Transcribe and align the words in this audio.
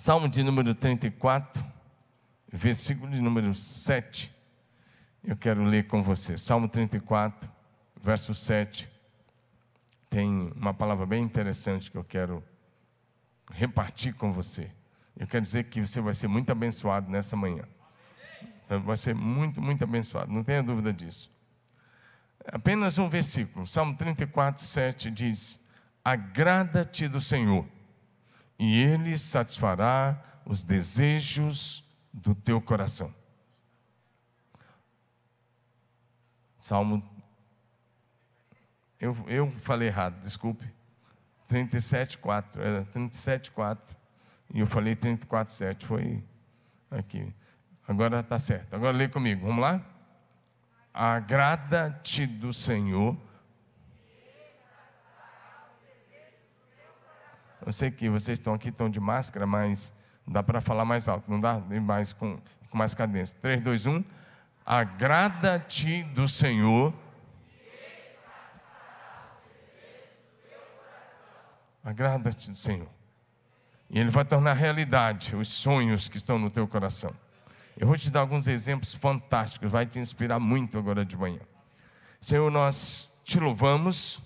Salmo 0.00 0.30
de 0.30 0.42
número 0.42 0.74
34, 0.74 1.62
versículo 2.50 3.12
de 3.12 3.20
número 3.20 3.54
7. 3.54 4.34
Eu 5.22 5.36
quero 5.36 5.62
ler 5.62 5.88
com 5.88 6.02
você. 6.02 6.38
Salmo 6.38 6.70
34, 6.70 7.46
verso 8.02 8.34
7. 8.34 8.90
Tem 10.08 10.50
uma 10.56 10.72
palavra 10.72 11.04
bem 11.04 11.22
interessante 11.22 11.90
que 11.90 11.98
eu 11.98 12.02
quero 12.02 12.42
repartir 13.52 14.14
com 14.14 14.32
você. 14.32 14.70
Eu 15.18 15.26
quero 15.26 15.42
dizer 15.42 15.64
que 15.64 15.84
você 15.84 16.00
vai 16.00 16.14
ser 16.14 16.28
muito 16.28 16.50
abençoado 16.50 17.10
nessa 17.10 17.36
manhã. 17.36 17.64
Você 18.62 18.78
vai 18.78 18.96
ser 18.96 19.14
muito, 19.14 19.60
muito 19.60 19.84
abençoado, 19.84 20.32
não 20.32 20.42
tenha 20.42 20.62
dúvida 20.62 20.94
disso. 20.94 21.30
Apenas 22.46 22.96
um 22.96 23.06
versículo, 23.06 23.66
Salmo 23.66 23.94
34, 23.98 24.64
7 24.64 25.10
diz: 25.10 25.60
Agrada-te 26.02 27.06
do 27.06 27.20
Senhor, 27.20 27.68
e 28.60 28.82
Ele 28.82 29.16
satisfará 29.16 30.22
os 30.44 30.62
desejos 30.62 31.82
do 32.12 32.34
teu 32.34 32.60
coração. 32.60 33.12
Salmo. 36.58 37.02
Eu, 39.00 39.16
eu 39.26 39.50
falei 39.60 39.88
errado, 39.88 40.20
desculpe. 40.20 40.70
37, 41.48 42.18
4. 42.18 42.62
Era 42.62 42.84
37, 42.84 43.50
4. 43.50 43.96
E 44.52 44.60
eu 44.60 44.66
falei 44.66 44.94
34, 44.94 45.54
7. 45.54 45.86
Foi 45.86 46.22
aqui. 46.90 47.32
Agora 47.88 48.20
está 48.20 48.38
certo. 48.38 48.74
Agora 48.74 48.94
lê 48.94 49.08
comigo. 49.08 49.46
Vamos 49.46 49.62
lá? 49.62 49.82
Agrada-te 50.92 52.26
do 52.26 52.52
Senhor. 52.52 53.16
Eu 57.64 57.72
sei 57.72 57.90
que 57.90 58.08
vocês 58.08 58.38
estão 58.38 58.54
aqui, 58.54 58.68
estão 58.68 58.88
de 58.88 59.00
máscara, 59.00 59.46
mas 59.46 59.92
dá 60.26 60.42
para 60.42 60.60
falar 60.60 60.84
mais 60.84 61.08
alto, 61.08 61.30
não 61.30 61.40
dá? 61.40 61.58
Mais 61.58 62.12
com, 62.12 62.38
com 62.70 62.78
mais 62.78 62.94
cadência. 62.94 63.36
3, 63.40 63.60
2, 63.60 63.86
1. 63.86 64.04
Agrada-te 64.64 66.02
do 66.04 66.26
Senhor. 66.28 66.94
Agrada-te 71.82 72.50
do 72.50 72.56
Senhor. 72.56 72.88
E 73.88 73.98
Ele 73.98 74.10
vai 74.10 74.24
tornar 74.24 74.52
realidade 74.52 75.34
os 75.34 75.48
sonhos 75.48 76.08
que 76.08 76.16
estão 76.16 76.38
no 76.38 76.50
teu 76.50 76.66
coração. 76.68 77.12
Eu 77.76 77.86
vou 77.86 77.96
te 77.96 78.10
dar 78.10 78.20
alguns 78.20 78.46
exemplos 78.46 78.94
fantásticos, 78.94 79.70
vai 79.70 79.86
te 79.86 79.98
inspirar 79.98 80.38
muito 80.38 80.78
agora 80.78 81.04
de 81.04 81.16
manhã. 81.16 81.40
Senhor, 82.20 82.50
nós 82.50 83.12
te 83.24 83.40
louvamos, 83.40 84.22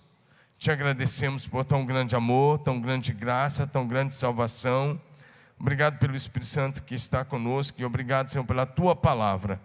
te 0.65 0.71
agradecemos 0.71 1.47
por 1.47 1.63
tão 1.63 1.85
grande 1.85 2.17
amor, 2.17 2.59
tão 2.59 2.81
grande 2.81 3.13
graça, 3.13 3.67
tão 3.67 3.87
grande 3.87 4.15
salvação. 4.15 4.99
Obrigado 5.61 5.99
pelo 5.99 6.17
Espírito 6.17 6.47
Santo 6.47 6.83
que 6.83 6.95
está 6.95 7.23
conosco 7.23 7.79
e 7.79 7.85
obrigado, 7.85 8.31
Senhor, 8.31 8.47
pela 8.47 8.65
tua 8.65 8.97
palavra. 8.97 9.61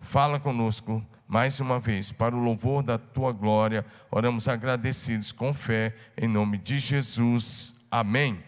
Fala 0.00 0.38
conosco 0.38 1.04
mais 1.26 1.58
uma 1.58 1.80
vez, 1.80 2.12
para 2.12 2.36
o 2.36 2.38
louvor 2.38 2.84
da 2.84 2.96
tua 2.96 3.32
glória. 3.32 3.84
Oramos 4.12 4.48
agradecidos 4.48 5.32
com 5.32 5.52
fé, 5.52 5.92
em 6.16 6.28
nome 6.28 6.56
de 6.56 6.78
Jesus. 6.78 7.74
Amém. 7.90 8.40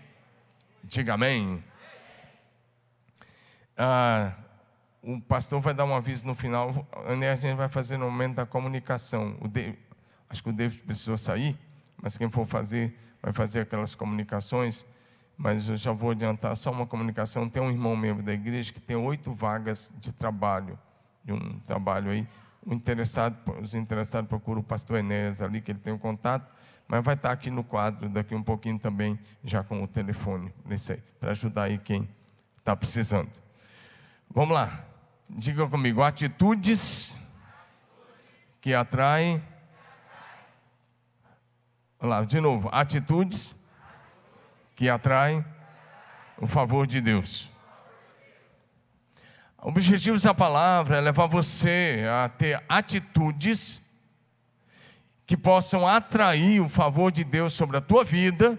Diga 0.85 1.15
amém. 1.15 1.61
Ah, 3.77 4.33
o 5.03 5.21
pastor 5.23 5.61
vai 5.61 5.75
dar 5.75 5.85
um 5.85 5.97
aviso 5.97 6.25
no 6.25 6.37
final, 6.37 6.87
a 6.93 7.35
gente 7.35 7.57
vai 7.57 7.69
fazer 7.69 7.97
no 7.97 8.09
momento 8.09 8.37
da 8.37 8.47
comunicação. 8.47 9.37
Acho 10.31 10.41
que 10.41 10.51
o 10.51 10.53
David 10.53 10.83
precisou 10.83 11.19
sair, 11.19 11.59
mas 12.01 12.17
quem 12.19 12.31
for 12.31 12.47
fazer, 12.47 12.97
vai 13.23 13.33
fazer 13.33 13.61
aquelas 13.61 13.95
comunicações. 13.95 14.87
Mas 15.37 15.69
eu 15.69 15.77
já 15.77 15.93
vou 15.93 16.13
adiantar 16.13 16.57
só 16.57 16.71
uma 16.71 16.87
comunicação. 16.87 17.49
Tem 17.49 17.63
um 17.63 17.71
irmão 17.71 17.95
membro 17.95 18.23
da 18.23 18.33
igreja 18.33 18.73
que 18.73 18.81
tem 18.81 18.97
oito 18.97 19.33
vagas 19.33 19.93
de 19.99 20.13
trabalho, 20.13 20.79
de 21.25 21.33
um 21.33 21.59
trabalho 21.61 22.11
aí. 22.11 22.27
Interessado, 22.67 23.37
os 23.63 23.75
interessados 23.75 24.29
procuram 24.29 24.61
o 24.61 24.65
pastor 24.65 24.99
Enéas 24.99 25.43
ali, 25.43 25.61
que 25.61 25.71
ele 25.71 25.79
tem 25.79 25.93
o 25.93 25.97
um 25.97 25.99
contato, 25.99 26.51
mas 26.89 27.05
vai 27.05 27.15
estar 27.15 27.31
aqui 27.31 27.51
no 27.51 27.63
quadro 27.63 28.09
daqui 28.09 28.35
um 28.35 28.43
pouquinho 28.43 28.79
também, 28.79 29.19
já 29.45 29.63
com 29.63 29.83
o 29.83 29.87
telefone, 29.87 30.53
para 31.21 31.31
ajudar 31.31 31.65
aí 31.65 31.79
quem 31.79 32.09
está 32.59 32.75
precisando. 32.75 33.31
Vamos 34.29 34.55
lá. 34.55 34.85
Diga 35.29 35.69
comigo, 35.69 36.03
atitudes 36.03 37.21
que 38.61 38.75
atraem. 38.75 39.41
Vamos 41.99 42.17
lá, 42.17 42.25
de 42.25 42.41
novo, 42.41 42.69
atitudes 42.73 43.57
que 44.75 44.89
atraem 44.89 45.45
o 46.39 46.47
favor 46.47 46.87
de 46.87 47.01
Deus. 47.01 47.51
O 49.63 49.69
objetivo 49.71 50.17
dessa 50.17 50.35
palavra 50.35 50.99
é 50.99 51.01
levar 51.01 51.27
você 51.27 52.05
a 52.09 52.29
ter 52.29 52.63
atitudes 52.69 53.81
que 55.27 55.37
possam 55.37 55.89
atrair 55.89 56.61
o 56.61 56.69
favor 56.69 57.11
de 57.11 57.25
Deus 57.25 57.55
sobre 57.55 57.79
a 57.79 57.81
tua 57.81 58.05
vida, 58.05 58.59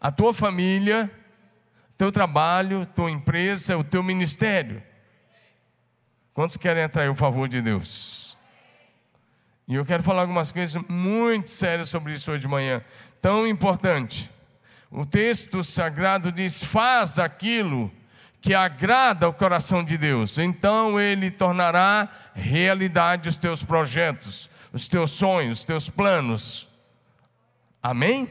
a 0.00 0.10
tua 0.10 0.34
família, 0.34 1.10
teu 1.96 2.12
trabalho, 2.12 2.84
tua 2.84 3.10
empresa, 3.10 3.78
o 3.78 3.84
teu 3.84 4.02
ministério. 4.02 4.82
Quantos 6.34 6.56
querem 6.56 6.82
atrair 6.82 7.08
o 7.08 7.14
favor 7.14 7.48
de 7.48 7.62
Deus? 7.62 8.27
E 9.68 9.74
eu 9.74 9.84
quero 9.84 10.02
falar 10.02 10.22
algumas 10.22 10.50
coisas 10.50 10.82
muito 10.88 11.50
sérias 11.50 11.90
sobre 11.90 12.14
isso 12.14 12.32
hoje 12.32 12.40
de 12.40 12.48
manhã, 12.48 12.82
tão 13.20 13.46
importante. 13.46 14.30
O 14.90 15.04
texto 15.04 15.62
sagrado 15.62 16.32
diz: 16.32 16.64
faz 16.64 17.18
aquilo 17.18 17.92
que 18.40 18.54
agrada 18.54 19.28
o 19.28 19.34
coração 19.34 19.84
de 19.84 19.98
Deus, 19.98 20.38
então 20.38 20.98
Ele 20.98 21.30
tornará 21.30 22.08
realidade 22.34 23.28
os 23.28 23.36
teus 23.36 23.62
projetos, 23.62 24.48
os 24.72 24.88
teus 24.88 25.10
sonhos, 25.10 25.58
os 25.58 25.64
teus 25.64 25.90
planos. 25.90 26.66
Amém? 27.82 28.30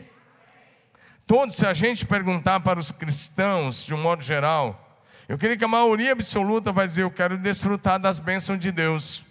Todos, 1.28 1.56
se 1.56 1.68
a 1.68 1.74
gente 1.74 2.04
perguntar 2.04 2.62
para 2.62 2.80
os 2.80 2.92
cristãos, 2.92 3.86
de 3.86 3.94
um 3.94 4.02
modo 4.02 4.24
geral, 4.24 5.00
eu 5.30 5.38
creio 5.38 5.58
que 5.58 5.66
a 5.66 5.68
maioria 5.68 6.14
absoluta 6.14 6.72
vai 6.72 6.88
dizer: 6.88 7.04
Eu 7.04 7.12
quero 7.12 7.38
desfrutar 7.38 8.00
das 8.00 8.20
bênçãos 8.20 8.60
de 8.60 8.72
Deus. 8.72 9.27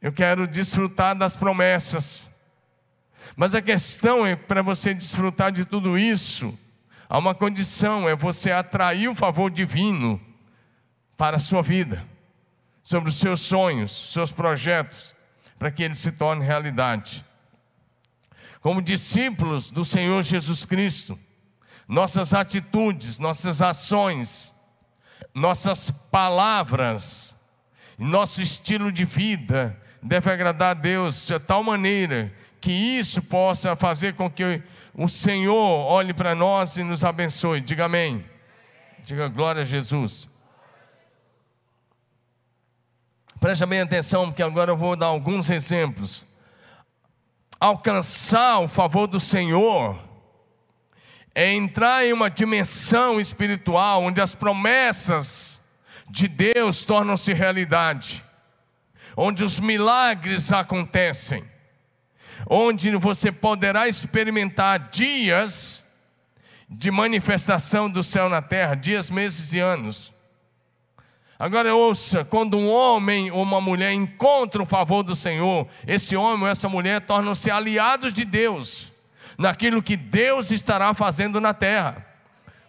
Eu 0.00 0.12
quero 0.12 0.46
desfrutar 0.46 1.14
das 1.14 1.36
promessas. 1.36 2.28
Mas 3.36 3.54
a 3.54 3.60
questão 3.60 4.26
é 4.26 4.34
para 4.34 4.62
você 4.62 4.94
desfrutar 4.94 5.52
de 5.52 5.64
tudo 5.64 5.98
isso, 5.98 6.58
há 7.08 7.18
uma 7.18 7.34
condição: 7.34 8.08
é 8.08 8.16
você 8.16 8.50
atrair 8.50 9.08
o 9.08 9.14
favor 9.14 9.50
divino 9.50 10.20
para 11.16 11.36
a 11.36 11.40
sua 11.40 11.62
vida, 11.62 12.04
sobre 12.82 13.10
os 13.10 13.16
seus 13.16 13.42
sonhos, 13.42 14.12
seus 14.12 14.32
projetos, 14.32 15.14
para 15.58 15.70
que 15.70 15.82
eles 15.82 15.98
se 15.98 16.12
tornem 16.12 16.46
realidade. 16.46 17.24
Como 18.60 18.82
discípulos 18.82 19.70
do 19.70 19.84
Senhor 19.84 20.22
Jesus 20.22 20.64
Cristo, 20.64 21.18
nossas 21.86 22.34
atitudes, 22.34 23.18
nossas 23.18 23.62
ações, 23.62 24.54
nossas 25.34 25.90
palavras, 25.90 27.36
nosso 27.98 28.42
estilo 28.42 28.90
de 28.90 29.04
vida 29.04 29.79
deve 30.02 30.30
agradar 30.30 30.70
a 30.70 30.74
Deus 30.74 31.26
de 31.26 31.38
tal 31.38 31.62
maneira 31.62 32.32
que 32.60 32.72
isso 32.72 33.22
possa 33.22 33.74
fazer 33.74 34.14
com 34.14 34.30
que 34.30 34.62
o 34.94 35.08
Senhor 35.08 35.54
olhe 35.56 36.12
para 36.12 36.34
nós 36.34 36.76
e 36.76 36.82
nos 36.82 37.04
abençoe. 37.04 37.60
Diga 37.60 37.86
amém. 37.86 38.24
Diga 39.04 39.28
glória 39.28 39.62
a 39.62 39.64
Jesus. 39.64 40.28
Preste 43.40 43.64
bem 43.64 43.80
atenção, 43.80 44.26
porque 44.26 44.42
agora 44.42 44.70
eu 44.70 44.76
vou 44.76 44.94
dar 44.94 45.06
alguns 45.06 45.48
exemplos. 45.48 46.26
Alcançar 47.58 48.60
o 48.60 48.68
favor 48.68 49.06
do 49.06 49.18
Senhor 49.18 49.98
é 51.34 51.50
entrar 51.50 52.04
em 52.04 52.12
uma 52.12 52.28
dimensão 52.28 53.18
espiritual 53.18 54.02
onde 54.02 54.20
as 54.20 54.34
promessas 54.34 55.60
de 56.08 56.28
Deus 56.28 56.84
tornam-se 56.84 57.32
realidade, 57.32 58.24
onde 59.22 59.44
os 59.44 59.60
milagres 59.60 60.50
acontecem, 60.50 61.44
onde 62.48 62.96
você 62.96 63.30
poderá 63.30 63.86
experimentar 63.86 64.88
dias 64.88 65.86
de 66.66 66.90
manifestação 66.90 67.90
do 67.90 68.02
céu 68.02 68.30
na 68.30 68.40
terra, 68.40 68.74
dias, 68.74 69.10
meses 69.10 69.52
e 69.52 69.58
anos. 69.58 70.14
Agora 71.38 71.74
ouça, 71.74 72.24
quando 72.24 72.56
um 72.56 72.70
homem 72.70 73.30
ou 73.30 73.42
uma 73.42 73.60
mulher 73.60 73.92
encontra 73.92 74.62
o 74.62 74.66
favor 74.66 75.02
do 75.02 75.14
Senhor, 75.14 75.68
esse 75.86 76.16
homem 76.16 76.44
ou 76.44 76.48
essa 76.48 76.66
mulher 76.66 77.02
tornam-se 77.02 77.50
aliados 77.50 78.14
de 78.14 78.24
Deus 78.24 78.90
naquilo 79.36 79.82
que 79.82 79.98
Deus 79.98 80.50
estará 80.50 80.94
fazendo 80.94 81.38
na 81.42 81.52
terra. 81.52 82.06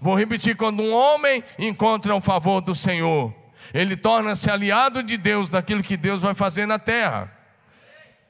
Vou 0.02 0.18
repetir: 0.18 0.58
quando 0.58 0.84
um 0.84 0.94
homem 0.94 1.46
encontra 1.58 2.14
o 2.14 2.20
favor 2.20 2.60
do 2.60 2.76
Senhor, 2.76 3.34
ele 3.74 3.96
torna-se 3.96 4.50
aliado 4.50 5.02
de 5.04 5.18
Deus 5.18 5.50
naquilo 5.50 5.84
que 5.84 5.98
Deus 5.98 6.22
vai 6.22 6.34
fazer 6.34 6.66
na 6.66 6.80
terra. 6.80 7.32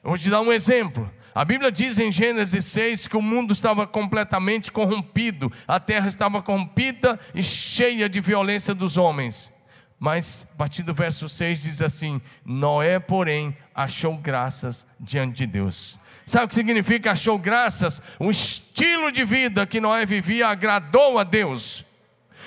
Vou 0.02 0.18
te 0.18 0.28
dar 0.28 0.40
um 0.40 0.52
exemplo. 0.52 1.10
A 1.34 1.44
Bíblia 1.44 1.72
diz 1.72 1.98
em 1.98 2.10
Gênesis 2.10 2.64
6 2.66 3.08
que 3.08 3.16
o 3.16 3.22
mundo 3.22 3.52
estava 3.52 3.86
completamente 3.86 4.70
corrompido, 4.70 5.50
a 5.66 5.80
terra 5.80 6.06
estava 6.06 6.42
corrompida 6.42 7.18
e 7.34 7.42
cheia 7.42 8.08
de 8.08 8.20
violência 8.20 8.74
dos 8.74 8.98
homens. 8.98 9.52
Mas, 9.98 10.46
a 10.52 10.56
partir 10.56 10.82
do 10.82 10.92
verso 10.92 11.28
6 11.28 11.62
diz 11.62 11.80
assim: 11.80 12.20
Noé, 12.44 12.98
porém, 12.98 13.56
achou 13.74 14.16
graças 14.16 14.86
diante 14.98 15.36
de 15.38 15.46
Deus. 15.46 15.98
Sabe 16.26 16.46
o 16.46 16.48
que 16.48 16.54
significa 16.54 17.12
achou 17.12 17.38
graças? 17.38 18.02
O 18.18 18.30
estilo 18.30 19.10
de 19.10 19.24
vida 19.24 19.66
que 19.66 19.80
Noé 19.80 20.04
vivia 20.04 20.48
agradou 20.48 21.18
a 21.18 21.24
Deus. 21.24 21.86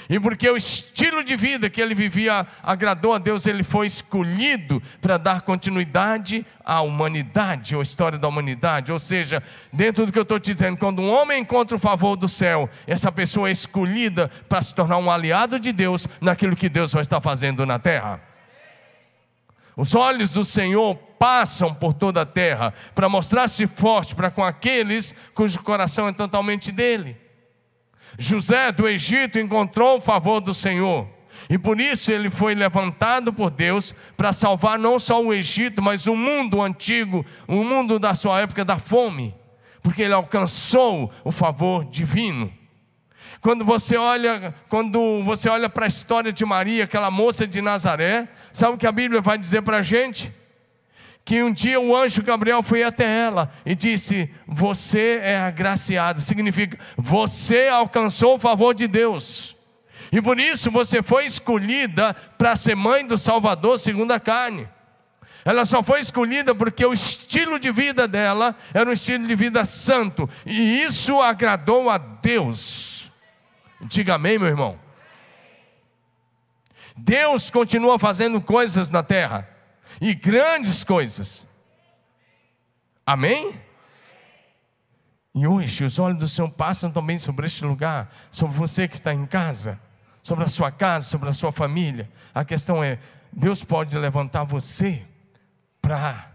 E 0.09 0.19
porque 0.19 0.49
o 0.49 0.55
estilo 0.55 1.23
de 1.23 1.35
vida 1.35 1.69
que 1.69 1.81
ele 1.81 1.95
vivia 1.95 2.45
agradou 2.61 3.13
a 3.13 3.17
Deus, 3.17 3.47
ele 3.47 3.63
foi 3.63 3.87
escolhido 3.87 4.81
para 5.01 5.17
dar 5.17 5.41
continuidade 5.41 6.45
à 6.63 6.81
humanidade, 6.81 7.75
ou 7.75 7.81
história 7.81 8.17
da 8.17 8.27
humanidade. 8.27 8.91
Ou 8.91 8.99
seja, 8.99 9.41
dentro 9.73 10.05
do 10.05 10.11
que 10.11 10.19
eu 10.19 10.23
estou 10.23 10.39
te 10.39 10.53
dizendo, 10.53 10.77
quando 10.77 11.01
um 11.01 11.11
homem 11.11 11.41
encontra 11.41 11.75
o 11.75 11.79
favor 11.79 12.15
do 12.15 12.27
céu, 12.27 12.69
essa 12.85 13.11
pessoa 13.11 13.49
é 13.49 13.51
escolhida 13.51 14.29
para 14.47 14.61
se 14.61 14.75
tornar 14.75 14.97
um 14.97 15.09
aliado 15.09 15.59
de 15.59 15.71
Deus 15.71 16.07
naquilo 16.21 16.55
que 16.55 16.69
Deus 16.69 16.93
vai 16.93 17.01
estar 17.01 17.19
fazendo 17.19 17.65
na 17.65 17.79
terra. 17.79 18.21
Os 19.75 19.93
olhos 19.93 20.31
do 20.31 20.45
Senhor 20.45 20.95
passam 21.19 21.73
por 21.73 21.93
toda 21.93 22.21
a 22.21 22.25
terra 22.25 22.73
para 22.93 23.09
mostrar-se 23.09 23.65
forte 23.67 24.15
para 24.15 24.31
com 24.31 24.43
aqueles 24.43 25.13
cujo 25.33 25.59
coração 25.61 26.07
é 26.07 26.13
totalmente 26.13 26.71
dele. 26.71 27.25
José 28.17 28.71
do 28.71 28.88
Egito 28.88 29.39
encontrou 29.39 29.97
o 29.97 30.01
favor 30.01 30.39
do 30.39 30.53
Senhor. 30.53 31.07
E 31.50 31.57
por 31.57 31.79
isso 31.79 32.12
ele 32.12 32.29
foi 32.29 32.56
levantado 32.56 33.31
por 33.31 33.51
Deus 33.51 33.94
para 34.17 34.33
salvar 34.33 34.79
não 34.79 34.97
só 34.97 35.21
o 35.21 35.33
Egito, 35.33 35.81
mas 35.81 36.07
o 36.07 36.15
mundo 36.15 36.62
antigo, 36.62 37.25
o 37.47 37.63
mundo 37.63 38.00
da 38.00 38.15
sua 38.15 38.41
época 38.41 38.65
da 38.65 38.79
fome, 38.79 39.35
porque 39.83 40.01
ele 40.01 40.13
alcançou 40.13 41.12
o 41.23 41.31
favor 41.31 41.85
divino. 41.85 42.51
Quando 43.41 43.63
você 43.63 43.95
olha, 43.95 44.56
quando 44.69 45.21
você 45.23 45.47
olha 45.50 45.69
para 45.69 45.85
a 45.85 45.88
história 45.88 46.33
de 46.33 46.44
Maria, 46.44 46.85
aquela 46.85 47.12
moça 47.12 47.45
de 47.45 47.62
Nazaré, 47.62 48.27
sabe 48.51 48.73
o 48.73 48.77
que 48.77 48.88
a 48.88 48.91
Bíblia 48.91 49.21
vai 49.21 49.38
dizer 49.38 49.62
para 49.62 49.77
a 49.77 49.81
gente? 49.83 50.33
Que 51.25 51.42
um 51.42 51.51
dia 51.51 51.80
o 51.81 51.95
anjo 51.98 52.22
Gabriel 52.22 52.62
foi 52.62 52.83
até 52.83 53.04
ela 53.04 53.51
e 53.66 53.74
disse: 53.74 54.30
Você 54.48 55.19
é 55.24 55.38
agraciada, 55.38 56.22
significa 56.22 56.77
você 56.95 57.68
alcançou 57.68 58.36
o 58.36 58.39
favor 58.39 58.75
de 58.75 58.88
Deus, 58.88 59.57
e 60.12 60.22
por 60.22 60.39
isso 60.39 60.69
você 60.69 61.01
foi 61.01 61.25
escolhida 61.25 62.13
para 62.38 62.56
ser 62.56 62.75
mãe 62.75 63.06
do 63.06 63.18
Salvador 63.18 63.80
segundo 63.80 64.12
a 64.12 64.19
carne. 64.19 64.69
Ela 65.44 65.66
só 65.66 65.81
foi 65.81 66.00
escolhida 66.00 66.56
porque 66.56 66.86
o 66.86 66.94
estilo 66.94 67.60
de 67.60 67.72
vida 67.72 68.07
dela 68.07 68.56
era 68.74 68.89
um 68.89 68.94
estilo 68.94 69.27
de 69.27 69.36
vida 69.36 69.66
santo, 69.66 70.30
e 70.45 70.83
isso 70.83 71.19
agradou 71.19 71.89
a 71.89 71.98
Deus. 71.98 73.12
Diga 73.81 74.16
amém, 74.16 74.38
meu 74.38 74.48
irmão. 74.48 74.80
Deus 76.95 77.50
continua 77.50 78.00
fazendo 78.00 78.39
coisas 78.39 78.89
na 78.89 79.04
terra 79.04 79.54
e 80.00 80.13
grandes 80.13 80.83
coisas. 80.83 81.47
Amém? 83.06 83.59
E 85.33 85.45
hoje 85.45 85.83
os 85.83 86.00
olhos 86.00 86.18
do 86.18 86.27
Senhor 86.27 86.50
passam 86.50 86.89
também 86.89 87.19
sobre 87.19 87.45
este 87.45 87.65
lugar, 87.65 88.13
sobre 88.31 88.57
você 88.57 88.88
que 88.88 88.95
está 88.95 89.13
em 89.13 89.25
casa, 89.25 89.80
sobre 90.24 90.45
a 90.45 90.47
sua 90.47 90.71
casa, 90.71 91.07
sobre 91.07 91.30
a 91.30 91.33
sua 91.33 91.51
família. 91.51 92.09
A 92.33 92.45
questão 92.45 92.83
é: 92.83 93.00
Deus 93.31 93.63
pode 93.63 93.97
levantar 93.97 94.44
você 94.44 95.06
para 95.81 96.31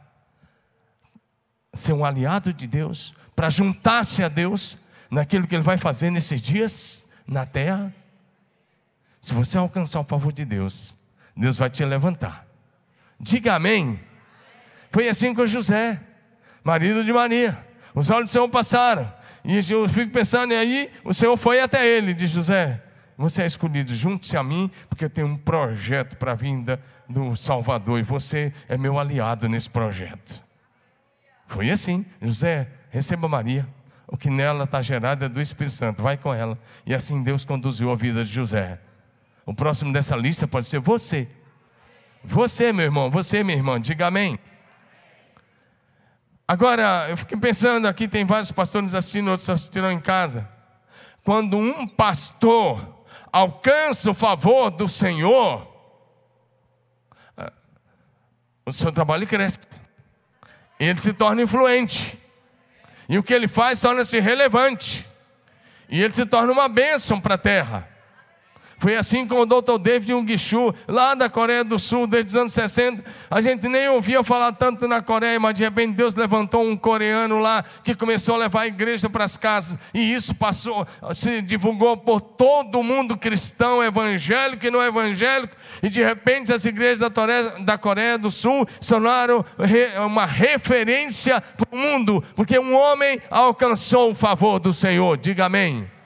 ser 1.73 1.93
um 1.93 2.05
aliado 2.05 2.53
de 2.53 2.67
Deus, 2.67 3.15
para 3.35 3.49
juntar-se 3.49 4.23
a 4.23 4.29
Deus 4.29 4.77
naquilo 5.11 5.47
que 5.47 5.55
Ele 5.55 5.63
vai 5.63 5.79
fazer 5.79 6.11
nesses 6.11 6.41
dias 6.41 7.09
na 7.27 7.47
terra. 7.47 7.95
Se 9.21 9.35
você 9.35 9.59
alcançar 9.59 10.01
o 10.01 10.05
favor 10.05 10.33
de 10.33 10.45
Deus, 10.45 10.97
Deus 11.37 11.59
vai 11.59 11.71
te 11.71 11.85
levantar 11.85 12.50
Diga 13.21 13.55
amém. 13.55 14.01
Foi 14.91 15.09
assim 15.09 15.35
com 15.35 15.45
José, 15.45 16.01
marido 16.65 17.05
de 17.05 17.13
Maria. 17.13 17.59
Os 17.95 18.11
olhos 18.11 18.31
do 18.31 18.33
Senhor 18.33 18.49
passaram. 18.49 19.13
E 19.45 19.61
eu 19.71 19.89
fico 19.89 20.11
pensando, 20.13 20.53
e 20.53 20.57
aí 20.57 20.91
o 21.05 21.13
Senhor 21.13 21.37
foi 21.37 21.61
até 21.61 21.87
ele, 21.87 22.15
diz 22.15 22.31
José: 22.31 22.83
Você 23.17 23.43
é 23.43 23.47
escolhido, 23.47 23.95
junte-se 23.95 24.37
a 24.37 24.43
mim, 24.43 24.71
porque 24.89 25.05
eu 25.05 25.11
tenho 25.11 25.27
um 25.27 25.37
projeto 25.37 26.17
para 26.17 26.33
a 26.33 26.35
vinda 26.35 26.83
do 27.09 27.37
Salvador, 27.37 27.99
e 27.99 28.03
você 28.03 28.53
é 28.69 28.77
meu 28.77 28.99
aliado 28.99 29.49
nesse 29.49 29.69
projeto. 29.69 30.43
Foi 31.47 31.71
assim, 31.71 32.07
José, 32.23 32.69
receba 32.91 33.29
Maria, 33.29 33.67
o 34.07 34.17
que 34.17 34.31
nela 34.31 34.65
está 34.65 34.83
gerado 34.83 35.25
é 35.25 35.29
do 35.29 35.41
Espírito 35.41 35.75
Santo, 35.75 36.03
vai 36.03 36.17
com 36.17 36.33
ela. 36.33 36.59
E 36.87 36.95
assim 36.95 37.23
Deus 37.23 37.45
conduziu 37.45 37.91
a 37.91 37.97
vida 37.97 38.25
de 38.25 38.33
José. 38.33 38.79
O 39.47 39.55
próximo 39.55 39.93
dessa 39.93 40.17
lista 40.17 40.47
pode 40.47 40.67
ser 40.67 40.81
você. 40.81 41.29
Você, 42.23 42.73
meu 42.73 42.85
irmão, 42.85 43.11
você, 43.11 43.43
minha 43.43 43.57
irmã, 43.57 43.81
diga 43.81 44.07
amém. 44.07 44.39
Agora, 46.47 47.09
eu 47.09 47.17
fiquei 47.17 47.39
pensando 47.39 47.87
aqui, 47.87 48.09
tem 48.09 48.25
vários 48.25 48.51
pastores 48.51 48.95
assistindo, 48.95 49.29
outros 49.29 49.49
assistindo 49.49 49.91
em 49.91 50.01
casa. 50.01 50.49
Quando 51.25 51.57
um 51.57 51.87
pastor 51.87 53.05
alcança 53.33 54.11
o 54.11 54.15
favor 54.15 54.71
do 54.71 54.89
Senhor, 54.89 55.67
ah, 57.37 57.53
o 58.67 58.73
seu 58.73 58.91
trabalho 58.91 59.27
cresce. 59.27 59.61
Ele 60.79 61.01
se 61.01 61.13
torna 61.13 61.43
influente. 61.43 62.19
E 63.09 63.19
o 63.19 63.23
que 63.23 63.35
ele 63.35 63.49
faz 63.49 63.81
torna-se 63.81 64.19
relevante. 64.21 65.07
E 65.89 66.03
ele 66.03 66.13
se 66.13 66.25
torna 66.25 66.53
uma 66.53 66.69
bênção 66.69 67.21
para 67.21 67.35
a 67.35 67.39
terra. 67.39 67.90
Foi 68.81 68.97
assim 68.97 69.27
com 69.27 69.43
o 69.43 69.45
Dr. 69.45 69.79
David 69.79 70.15
Ungishu, 70.15 70.75
lá 70.89 71.15
da 71.15 71.29
Coreia 71.29 71.63
do 71.63 71.79
Sul, 71.79 72.07
desde 72.07 72.31
os 72.31 72.37
anos 72.37 72.55
60. 72.55 73.05
A 73.31 73.43
gente 73.43 73.69
nem 73.69 73.91
ouvia 73.91 74.25
falar 74.25 74.53
tanto 74.53 74.89
na 74.89 75.03
Coreia, 75.03 75.39
mas 75.39 75.55
de 75.55 75.63
repente 75.63 75.93
Deus 75.93 76.15
levantou 76.15 76.65
um 76.65 76.75
coreano 76.75 77.39
lá 77.39 77.63
que 77.85 77.95
começou 77.95 78.37
a 78.37 78.39
levar 78.39 78.63
a 78.63 78.67
igreja 78.67 79.11
para 79.11 79.25
as 79.25 79.37
casas. 79.37 79.79
E 79.93 80.15
isso 80.15 80.35
passou, 80.35 80.87
se 81.13 81.43
divulgou 81.43 81.95
por 81.99 82.23
todo 82.23 82.81
o 82.81 82.83
mundo 82.83 83.19
cristão, 83.19 83.85
evangélico 83.85 84.65
e 84.67 84.71
não 84.71 84.83
evangélico. 84.83 85.55
E 85.83 85.91
de 85.91 86.03
repente 86.03 86.51
as 86.51 86.65
igrejas 86.65 87.01
da 87.01 87.11
Coreia, 87.11 87.51
da 87.61 87.77
Coreia 87.77 88.17
do 88.17 88.31
Sul 88.31 88.67
se 88.81 88.89
tornaram 88.89 89.45
uma 90.07 90.25
referência 90.25 91.39
para 91.43 91.69
o 91.71 91.77
mundo, 91.77 92.25
porque 92.35 92.59
um 92.59 92.75
homem 92.75 93.21
alcançou 93.31 94.13
o 94.13 94.15
favor 94.15 94.59
do 94.59 94.73
Senhor. 94.73 95.19
Diga 95.19 95.45
amém. 95.45 96.00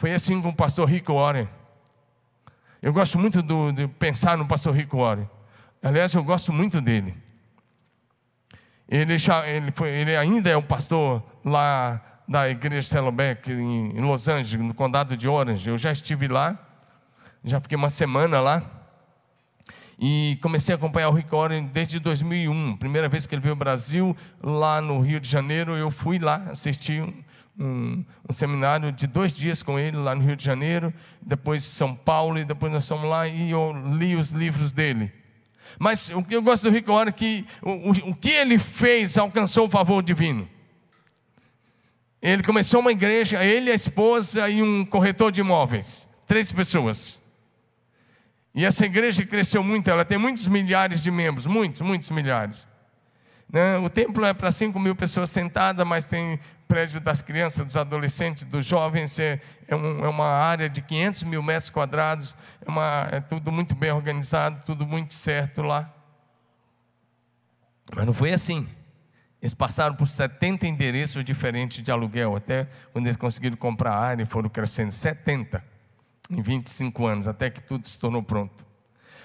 Foi 0.00 0.12
assim 0.12 0.40
com 0.40 0.48
o 0.48 0.54
pastor 0.54 0.88
Rico 0.88 1.12
Warren. 1.12 1.46
Eu 2.80 2.90
gosto 2.90 3.18
muito 3.18 3.42
do, 3.42 3.70
de 3.70 3.86
pensar 3.86 4.34
no 4.38 4.48
pastor 4.48 4.74
Rico 4.74 4.96
Warren. 4.96 5.28
Aliás, 5.82 6.14
eu 6.14 6.24
gosto 6.24 6.54
muito 6.54 6.80
dele. 6.80 7.14
Ele, 8.88 9.18
já, 9.18 9.46
ele, 9.46 9.70
foi, 9.72 9.90
ele 9.90 10.16
ainda 10.16 10.48
é 10.48 10.56
o 10.56 10.62
pastor 10.62 11.22
lá 11.44 12.00
da 12.26 12.48
igreja 12.48 12.88
Saddleback 12.88 13.52
em, 13.52 13.90
em 13.90 14.00
Los 14.00 14.26
Angeles, 14.26 14.66
no 14.68 14.72
condado 14.72 15.14
de 15.18 15.28
Orange. 15.28 15.68
Eu 15.68 15.76
já 15.76 15.92
estive 15.92 16.28
lá, 16.28 16.58
já 17.44 17.60
fiquei 17.60 17.76
uma 17.76 17.90
semana 17.90 18.40
lá. 18.40 18.62
E 19.98 20.38
comecei 20.40 20.74
a 20.74 20.78
acompanhar 20.78 21.10
o 21.10 21.12
Rick 21.12 21.30
Warren 21.30 21.66
desde 21.66 22.00
2001. 22.00 22.78
Primeira 22.78 23.06
vez 23.06 23.26
que 23.26 23.34
ele 23.34 23.42
veio 23.42 23.52
ao 23.52 23.58
Brasil, 23.58 24.16
lá 24.42 24.80
no 24.80 24.98
Rio 25.02 25.20
de 25.20 25.28
Janeiro, 25.28 25.76
eu 25.76 25.90
fui 25.90 26.18
lá 26.18 26.36
assistir 26.48 27.06
um, 27.60 28.04
um, 28.28 28.32
seminário 28.32 28.90
de 28.90 29.06
dois 29.06 29.32
dias 29.32 29.62
com 29.62 29.78
ele 29.78 29.96
lá 29.96 30.14
no 30.14 30.22
Rio 30.22 30.34
de 30.34 30.44
Janeiro, 30.44 30.92
depois 31.20 31.62
São 31.62 31.94
Paulo, 31.94 32.38
e 32.38 32.44
depois 32.44 32.72
nós 32.72 32.88
fomos 32.88 33.08
lá 33.08 33.28
e 33.28 33.50
eu 33.50 33.72
li 33.96 34.16
os 34.16 34.30
livros 34.30 34.72
dele. 34.72 35.12
Mas 35.78 36.08
o 36.08 36.22
que 36.22 36.34
eu 36.34 36.42
gosto 36.42 36.64
do 36.64 36.70
Rico 36.70 36.98
é 36.98 37.12
que 37.12 37.44
o, 37.62 37.70
o, 37.70 37.90
o 38.10 38.14
que 38.14 38.30
ele 38.30 38.58
fez 38.58 39.16
alcançou 39.18 39.66
o 39.66 39.70
favor 39.70 40.02
divino. 40.02 40.48
Ele 42.20 42.42
começou 42.42 42.80
uma 42.80 42.92
igreja, 42.92 43.42
ele, 43.42 43.70
a 43.70 43.74
esposa 43.74 44.48
e 44.48 44.62
um 44.62 44.84
corretor 44.84 45.30
de 45.30 45.40
imóveis. 45.40 46.08
Três 46.26 46.52
pessoas. 46.52 47.20
E 48.54 48.64
essa 48.64 48.84
igreja 48.84 49.24
cresceu 49.24 49.62
muito, 49.62 49.88
ela 49.88 50.04
tem 50.04 50.18
muitos 50.18 50.46
milhares 50.48 51.02
de 51.02 51.10
membros, 51.10 51.46
muitos, 51.46 51.80
muitos 51.80 52.10
milhares. 52.10 52.68
Né? 53.52 53.78
O 53.78 53.88
templo 53.88 54.24
é 54.24 54.32
para 54.32 54.50
5 54.50 54.78
mil 54.78 54.94
pessoas 54.94 55.30
sentadas, 55.30 55.86
mas 55.86 56.06
tem 56.06 56.38
prédio 56.68 57.00
das 57.00 57.20
crianças, 57.20 57.66
dos 57.66 57.76
adolescentes, 57.76 58.44
dos 58.44 58.64
jovens, 58.64 59.18
é, 59.18 59.40
é, 59.66 59.74
um, 59.74 60.04
é 60.04 60.08
uma 60.08 60.28
área 60.28 60.68
de 60.68 60.80
500 60.80 61.24
mil 61.24 61.42
metros 61.42 61.68
quadrados, 61.68 62.36
é, 62.64 62.70
uma, 62.70 63.08
é 63.10 63.20
tudo 63.20 63.50
muito 63.50 63.74
bem 63.74 63.90
organizado, 63.90 64.62
tudo 64.64 64.86
muito 64.86 65.12
certo 65.12 65.62
lá. 65.62 65.92
Mas 67.92 68.06
não 68.06 68.14
foi 68.14 68.32
assim. 68.32 68.68
Eles 69.42 69.52
passaram 69.52 69.96
por 69.96 70.06
70 70.06 70.66
endereços 70.68 71.24
diferentes 71.24 71.82
de 71.82 71.90
aluguel, 71.90 72.36
até 72.36 72.68
quando 72.92 73.06
eles 73.06 73.16
conseguiram 73.16 73.56
comprar 73.56 73.92
a 73.92 73.98
área, 73.98 74.24
foram 74.24 74.48
crescendo 74.48 74.92
70 74.92 75.64
em 76.30 76.40
25 76.40 77.04
anos, 77.04 77.26
até 77.26 77.50
que 77.50 77.60
tudo 77.60 77.88
se 77.88 77.98
tornou 77.98 78.22
pronto. 78.22 78.64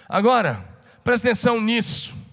Agora, 0.09 0.65
presta 1.03 1.27
atenção 1.27 1.61
nisso. 1.61 2.24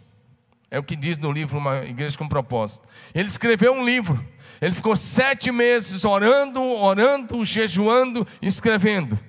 É 0.73 0.79
o 0.79 0.83
que 0.83 0.97
diz 0.97 1.19
no 1.19 1.31
livro 1.31 1.59
Uma 1.59 1.85
Igreja 1.85 2.17
com 2.17 2.26
Propósito. 2.26 2.88
Ele 3.14 3.29
escreveu 3.29 3.75
um 3.75 3.85
livro. 3.85 4.26
Ele 4.59 4.75
ficou 4.75 4.97
sete 4.97 5.52
meses 5.52 6.02
orando, 6.02 6.62
orando, 6.62 7.45
jejuando, 7.45 8.26
escrevendo. 8.41 9.21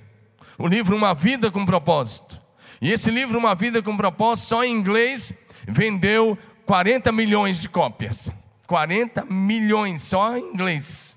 O 0.58 0.66
livro 0.66 0.96
Uma 0.96 1.14
Vida 1.14 1.52
com 1.52 1.66
Propósito. 1.66 2.40
E 2.82 2.94
esse 2.94 3.12
livro 3.12 3.38
Uma 3.38 3.54
Vida 3.56 3.84
com 3.84 3.98
Propósito, 3.98 4.48
só 4.48 4.64
em 4.64 4.72
inglês, 4.72 5.34
vendeu 5.68 6.38
40 6.66 7.12
milhões 7.12 7.60
de 7.60 7.68
cópias. 7.68 8.32
40 8.66 9.26
milhões 9.26 10.02
só 10.02 10.38
em 10.38 10.46
inglês. 10.46 11.13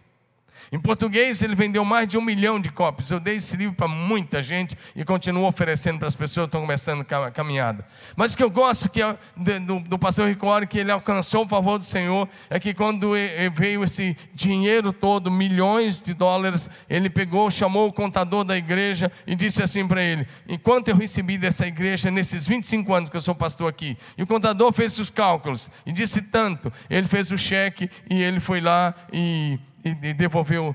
Em 0.72 0.78
português, 0.78 1.42
ele 1.42 1.54
vendeu 1.54 1.84
mais 1.84 2.08
de 2.08 2.18
um 2.18 2.20
milhão 2.20 2.60
de 2.60 2.70
cópias. 2.70 3.10
Eu 3.10 3.20
dei 3.20 3.36
esse 3.36 3.56
livro 3.56 3.74
para 3.74 3.88
muita 3.88 4.42
gente 4.42 4.76
e 4.94 5.04
continuo 5.04 5.46
oferecendo 5.46 5.98
para 5.98 6.08
as 6.08 6.14
pessoas 6.14 6.46
que 6.46 6.48
estão 6.48 6.60
começando 6.60 7.00
a 7.02 7.30
caminhada. 7.30 7.86
Mas 8.16 8.34
o 8.34 8.36
que 8.36 8.42
eu 8.42 8.50
gosto 8.50 8.90
que 8.90 9.02
é 9.02 9.16
do, 9.60 9.80
do 9.80 9.98
pastor 9.98 10.28
Ricori, 10.28 10.66
que 10.66 10.78
ele 10.78 10.90
alcançou 10.90 11.44
o 11.44 11.48
favor 11.48 11.78
do 11.78 11.84
Senhor, 11.84 12.28
é 12.50 12.58
que 12.58 12.74
quando 12.74 13.12
veio 13.54 13.84
esse 13.84 14.16
dinheiro 14.34 14.92
todo, 14.92 15.30
milhões 15.30 16.02
de 16.02 16.14
dólares, 16.14 16.68
ele 16.88 17.08
pegou, 17.08 17.50
chamou 17.50 17.88
o 17.88 17.92
contador 17.92 18.44
da 18.44 18.56
igreja 18.56 19.10
e 19.26 19.34
disse 19.34 19.62
assim 19.62 19.86
para 19.86 20.02
ele: 20.02 20.26
Enquanto 20.48 20.88
eu 20.88 20.96
recebi 20.96 21.38
dessa 21.38 21.66
igreja 21.66 22.10
nesses 22.10 22.46
25 22.46 22.92
anos 22.92 23.10
que 23.10 23.16
eu 23.16 23.20
sou 23.20 23.34
pastor 23.34 23.68
aqui, 23.68 23.96
e 24.16 24.22
o 24.22 24.26
contador 24.26 24.72
fez 24.72 24.98
os 24.98 25.10
cálculos 25.10 25.70
e 25.84 25.92
disse 25.92 26.22
tanto, 26.22 26.72
ele 26.88 27.08
fez 27.08 27.30
o 27.30 27.38
cheque 27.38 27.90
e 28.08 28.22
ele 28.22 28.40
foi 28.40 28.60
lá 28.60 28.94
e 29.12 29.58
e 29.88 30.12
devolveu 30.12 30.74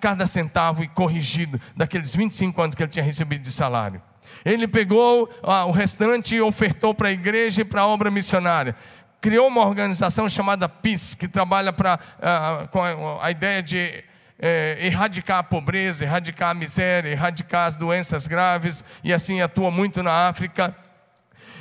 cada 0.00 0.26
centavo 0.26 0.82
e 0.82 0.88
corrigido 0.88 1.60
daqueles 1.76 2.14
25 2.14 2.60
anos 2.60 2.74
que 2.74 2.82
ele 2.82 2.90
tinha 2.90 3.04
recebido 3.04 3.42
de 3.42 3.52
salário. 3.52 4.02
Ele 4.44 4.66
pegou 4.66 5.28
ah, 5.42 5.64
o 5.66 5.70
restante 5.70 6.36
e 6.36 6.40
ofertou 6.40 6.94
para 6.94 7.08
a 7.08 7.12
igreja 7.12 7.62
e 7.62 7.64
para 7.64 7.82
a 7.82 7.86
obra 7.86 8.10
missionária. 8.10 8.74
Criou 9.20 9.46
uma 9.46 9.66
organização 9.66 10.28
chamada 10.28 10.68
PIS, 10.68 11.14
que 11.14 11.28
trabalha 11.28 11.72
pra, 11.72 11.98
ah, 12.20 12.68
com 12.70 12.82
a, 12.82 13.26
a, 13.26 13.30
ideia 13.30 13.62
de 13.62 14.02
eh, 14.38 14.78
erradicar 14.80 15.38
a 15.38 15.42
pobreza, 15.42 16.04
erradicar 16.04 16.50
a 16.50 16.54
miséria, 16.54 17.10
erradicar 17.10 17.66
as 17.66 17.76
doenças 17.76 18.26
graves, 18.26 18.82
e 19.04 19.12
assim 19.12 19.42
atua 19.42 19.70
muito 19.70 20.02
na 20.02 20.28
África. 20.28 20.74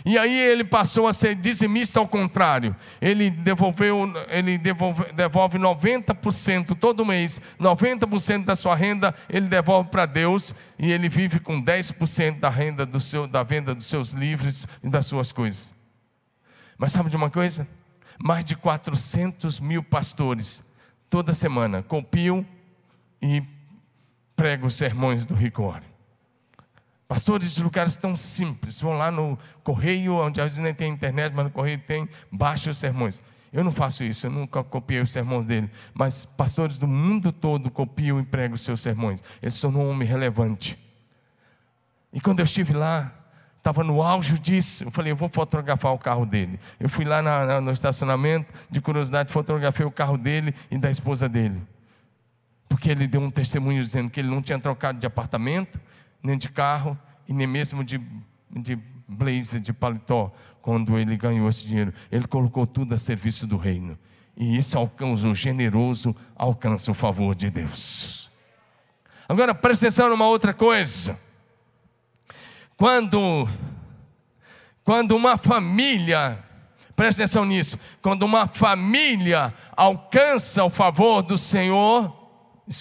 E 0.05 0.17
aí 0.17 0.37
ele 0.39 0.63
passou 0.63 1.07
a 1.07 1.13
ser 1.13 1.35
dizimista 1.35 1.99
ao 1.99 2.07
contrário. 2.07 2.75
Ele 3.01 3.29
devolveu, 3.29 4.11
ele 4.29 4.57
devolve, 4.57 5.11
devolve 5.13 5.57
90% 5.57 6.77
todo 6.77 7.05
mês, 7.05 7.41
90% 7.59 8.45
da 8.45 8.55
sua 8.55 8.75
renda 8.75 9.13
ele 9.29 9.47
devolve 9.47 9.89
para 9.89 10.05
Deus 10.05 10.53
e 10.77 10.91
ele 10.91 11.09
vive 11.09 11.39
com 11.39 11.61
10% 11.61 12.39
da 12.39 12.49
renda 12.49 12.85
do 12.85 12.99
seu, 12.99 13.27
da 13.27 13.43
venda 13.43 13.75
dos 13.75 13.85
seus 13.85 14.11
livros 14.11 14.67
e 14.83 14.89
das 14.89 15.05
suas 15.05 15.31
coisas. 15.31 15.73
Mas 16.77 16.91
sabe 16.91 17.09
de 17.09 17.15
uma 17.15 17.29
coisa? 17.29 17.67
Mais 18.17 18.45
de 18.45 18.55
400 18.55 19.59
mil 19.59 19.83
pastores 19.83 20.63
toda 21.09 21.33
semana 21.33 21.83
copiam 21.83 22.45
e 23.21 23.43
pregam 24.35 24.67
os 24.67 24.75
sermões 24.75 25.25
do 25.25 25.35
Rigor. 25.35 25.81
Pastores 27.09 27.55
de 27.55 27.63
lugares 27.63 27.97
tão 27.97 28.15
simples, 28.15 28.79
vão 28.79 28.93
lá 28.93 29.09
no 29.09 29.35
correio, 29.63 30.13
onde 30.13 30.39
às 30.39 30.51
vezes 30.51 30.59
nem 30.59 30.75
tem 30.75 30.93
internet, 30.93 31.33
mas 31.33 31.45
no 31.45 31.49
correio 31.49 31.79
tem, 31.79 32.07
baixa 32.31 32.69
os 32.69 32.77
sermões. 32.77 33.23
Eu 33.51 33.63
não 33.63 33.71
faço 33.71 34.03
isso, 34.03 34.27
eu 34.27 34.31
nunca 34.31 34.63
copiei 34.63 35.01
os 35.01 35.09
sermões 35.09 35.47
dele, 35.47 35.71
mas 35.91 36.25
pastores 36.25 36.77
do 36.77 36.87
mundo 36.87 37.31
todo 37.31 37.71
copiam 37.71 38.19
e 38.19 38.23
pregam 38.23 38.53
os 38.53 38.61
seus 38.61 38.79
sermões. 38.79 39.23
Ele 39.41 39.49
se 39.49 39.59
tornou 39.59 39.85
um 39.85 39.89
homem 39.89 40.07
relevante. 40.07 40.77
E 42.13 42.21
quando 42.21 42.41
eu 42.41 42.43
estive 42.43 42.73
lá, 42.73 43.11
estava 43.57 43.83
no 43.83 44.03
auge 44.03 44.37
disso, 44.37 44.83
eu 44.83 44.91
falei, 44.91 45.11
eu 45.11 45.15
vou 45.15 45.29
fotografar 45.29 45.91
o 45.91 45.97
carro 45.97 46.27
dele. 46.27 46.59
Eu 46.79 46.89
fui 46.89 47.05
lá 47.05 47.23
na, 47.23 47.43
na, 47.43 47.59
no 47.59 47.71
estacionamento, 47.71 48.53
de 48.69 48.79
curiosidade, 48.81 49.33
fotografei 49.33 49.83
o 49.83 49.89
carro 49.89 50.15
dele 50.15 50.53
e 50.69 50.77
da 50.77 50.91
esposa 50.91 51.27
dele. 51.27 51.59
Porque 52.67 52.91
ele 52.91 53.07
deu 53.07 53.19
um 53.19 53.31
testemunho 53.31 53.83
dizendo 53.83 54.11
que 54.11 54.19
ele 54.19 54.29
não 54.29 54.43
tinha 54.43 54.59
trocado 54.59 54.99
de 54.99 55.07
apartamento, 55.07 55.81
nem 56.21 56.37
de 56.37 56.49
carro 56.49 56.97
e 57.27 57.33
nem 57.33 57.47
mesmo 57.47 57.83
de, 57.83 58.01
de 58.49 58.77
blazer, 59.07 59.59
de 59.59 59.73
paletó, 59.73 60.31
quando 60.61 60.97
ele 60.97 61.15
ganhou 61.17 61.49
esse 61.49 61.65
dinheiro. 61.65 61.93
Ele 62.11 62.27
colocou 62.27 62.67
tudo 62.67 62.93
a 62.93 62.97
serviço 62.97 63.47
do 63.47 63.57
reino. 63.57 63.97
E 64.37 64.57
isso 64.57 64.77
alcança, 64.77 65.27
o 65.27 65.35
generoso 65.35 66.15
alcança 66.35 66.91
o 66.91 66.93
favor 66.93 67.35
de 67.35 67.49
Deus. 67.49 68.31
Agora 69.27 69.53
presta 69.53 69.87
atenção 69.87 70.09
numa 70.09 70.27
outra 70.27 70.53
coisa. 70.53 71.19
Quando, 72.77 73.47
quando 74.83 75.15
uma 75.15 75.37
família, 75.37 76.39
presta 76.95 77.23
atenção 77.23 77.43
nisso, 77.45 77.77
quando 78.01 78.23
uma 78.23 78.47
família 78.47 79.53
alcança 79.75 80.63
o 80.63 80.69
favor 80.69 81.21
do 81.21 81.37
Senhor, 81.37 82.18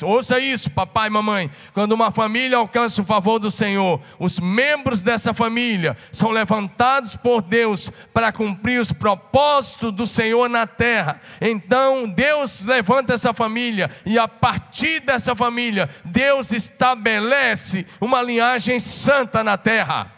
Ouça 0.02 0.38
isso, 0.38 0.70
papai 0.70 1.06
e 1.06 1.10
mamãe. 1.10 1.50
Quando 1.72 1.92
uma 1.92 2.10
família 2.10 2.58
alcança 2.58 3.00
o 3.00 3.04
favor 3.04 3.38
do 3.38 3.50
Senhor, 3.50 4.00
os 4.18 4.38
membros 4.38 5.02
dessa 5.02 5.32
família 5.32 5.96
são 6.12 6.30
levantados 6.30 7.16
por 7.16 7.40
Deus 7.40 7.90
para 8.12 8.30
cumprir 8.30 8.80
os 8.80 8.92
propósitos 8.92 9.90
do 9.92 10.06
Senhor 10.06 10.46
na 10.50 10.66
terra. 10.66 11.20
Então, 11.40 12.06
Deus 12.06 12.66
levanta 12.66 13.14
essa 13.14 13.32
família 13.32 13.90
e 14.04 14.18
a 14.18 14.28
partir 14.28 15.00
dessa 15.00 15.34
família, 15.34 15.88
Deus 16.04 16.52
estabelece 16.52 17.86
uma 17.98 18.20
linhagem 18.20 18.78
santa 18.78 19.42
na 19.42 19.56
terra. 19.56 20.17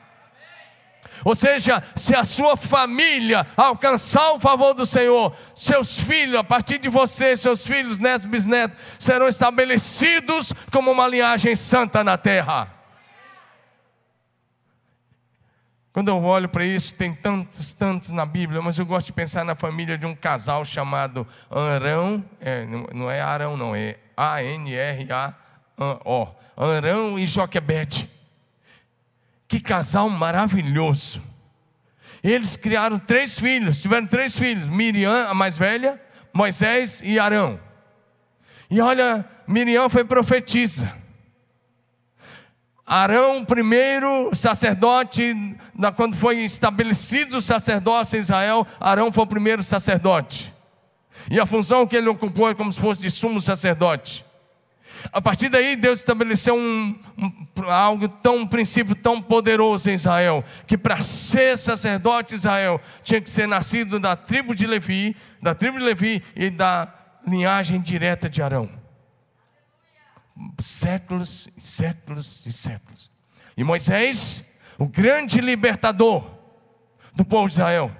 Ou 1.24 1.34
seja, 1.34 1.82
se 1.94 2.14
a 2.14 2.24
sua 2.24 2.56
família 2.56 3.46
alcançar 3.56 4.32
o 4.32 4.40
favor 4.40 4.74
do 4.74 4.86
Senhor, 4.86 5.34
seus 5.54 5.98
filhos, 5.98 6.38
a 6.38 6.44
partir 6.44 6.78
de 6.78 6.88
você, 6.88 7.36
seus 7.36 7.66
filhos, 7.66 7.98
netos, 7.98 8.24
bisnetos, 8.24 8.78
serão 8.98 9.28
estabelecidos 9.28 10.52
como 10.72 10.90
uma 10.90 11.06
linhagem 11.06 11.54
santa 11.54 12.02
na 12.02 12.16
terra. 12.16 12.80
Quando 15.92 16.08
eu 16.08 16.22
olho 16.22 16.48
para 16.48 16.64
isso, 16.64 16.94
tem 16.94 17.12
tantos, 17.12 17.74
tantos 17.74 18.12
na 18.12 18.24
Bíblia, 18.24 18.62
mas 18.62 18.78
eu 18.78 18.86
gosto 18.86 19.08
de 19.08 19.12
pensar 19.12 19.44
na 19.44 19.56
família 19.56 19.98
de 19.98 20.06
um 20.06 20.14
casal 20.14 20.64
chamado 20.64 21.26
Arão, 21.50 22.24
é, 22.40 22.64
não 22.94 23.10
é 23.10 23.20
Arão, 23.20 23.56
não, 23.56 23.74
é 23.74 23.98
A-N-R-A-O, 24.16 24.68
Arão 26.56 27.18
e 27.18 27.26
Joquebede. 27.26 28.19
Que 29.50 29.58
casal 29.58 30.08
maravilhoso. 30.08 31.20
Eles 32.22 32.56
criaram 32.56 33.00
três 33.00 33.36
filhos, 33.36 33.80
tiveram 33.80 34.06
três 34.06 34.38
filhos: 34.38 34.68
Miriam, 34.68 35.28
a 35.28 35.34
mais 35.34 35.56
velha, 35.56 36.00
Moisés 36.32 37.02
e 37.04 37.18
Arão. 37.18 37.58
E 38.70 38.80
olha, 38.80 39.28
Miriam 39.48 39.88
foi 39.88 40.04
profetisa. 40.04 40.94
Arão, 42.86 43.44
primeiro 43.44 44.32
sacerdote, 44.32 45.34
quando 45.96 46.14
foi 46.14 46.38
estabelecido 46.44 47.38
o 47.38 47.42
sacerdócio 47.42 48.18
em 48.18 48.20
Israel, 48.20 48.64
Arão 48.78 49.10
foi 49.10 49.24
o 49.24 49.26
primeiro 49.26 49.64
sacerdote. 49.64 50.54
E 51.28 51.40
a 51.40 51.46
função 51.46 51.88
que 51.88 51.96
ele 51.96 52.08
ocupou 52.08 52.48
é 52.48 52.54
como 52.54 52.72
se 52.72 52.78
fosse 52.78 53.02
de 53.02 53.10
sumo 53.10 53.40
sacerdote. 53.40 54.24
A 55.12 55.20
partir 55.20 55.48
daí, 55.48 55.76
Deus 55.76 56.00
estabeleceu 56.00 56.54
um, 56.54 56.98
um, 57.18 57.70
algo 57.70 58.08
tão, 58.08 58.38
um 58.38 58.46
princípio 58.46 58.94
tão 58.94 59.20
poderoso 59.20 59.90
em 59.90 59.94
Israel, 59.94 60.44
que 60.66 60.76
para 60.76 61.00
ser 61.00 61.56
sacerdote 61.56 62.30
de 62.30 62.34
Israel, 62.36 62.80
tinha 63.02 63.20
que 63.20 63.30
ser 63.30 63.46
nascido 63.46 63.98
da 63.98 64.14
tribo 64.14 64.54
de 64.54 64.66
Levi, 64.66 65.16
da 65.42 65.54
tribo 65.54 65.78
de 65.78 65.84
Levi 65.84 66.22
e 66.36 66.50
da 66.50 66.92
linhagem 67.26 67.80
direta 67.80 68.28
de 68.28 68.42
Arão. 68.42 68.68
Séculos 70.58 71.48
e 71.56 71.66
séculos 71.66 72.46
e 72.46 72.52
séculos. 72.52 73.10
E 73.56 73.64
Moisés, 73.64 74.44
o 74.78 74.86
grande 74.86 75.40
libertador 75.40 76.24
do 77.14 77.24
povo 77.24 77.46
de 77.46 77.54
Israel, 77.54 77.90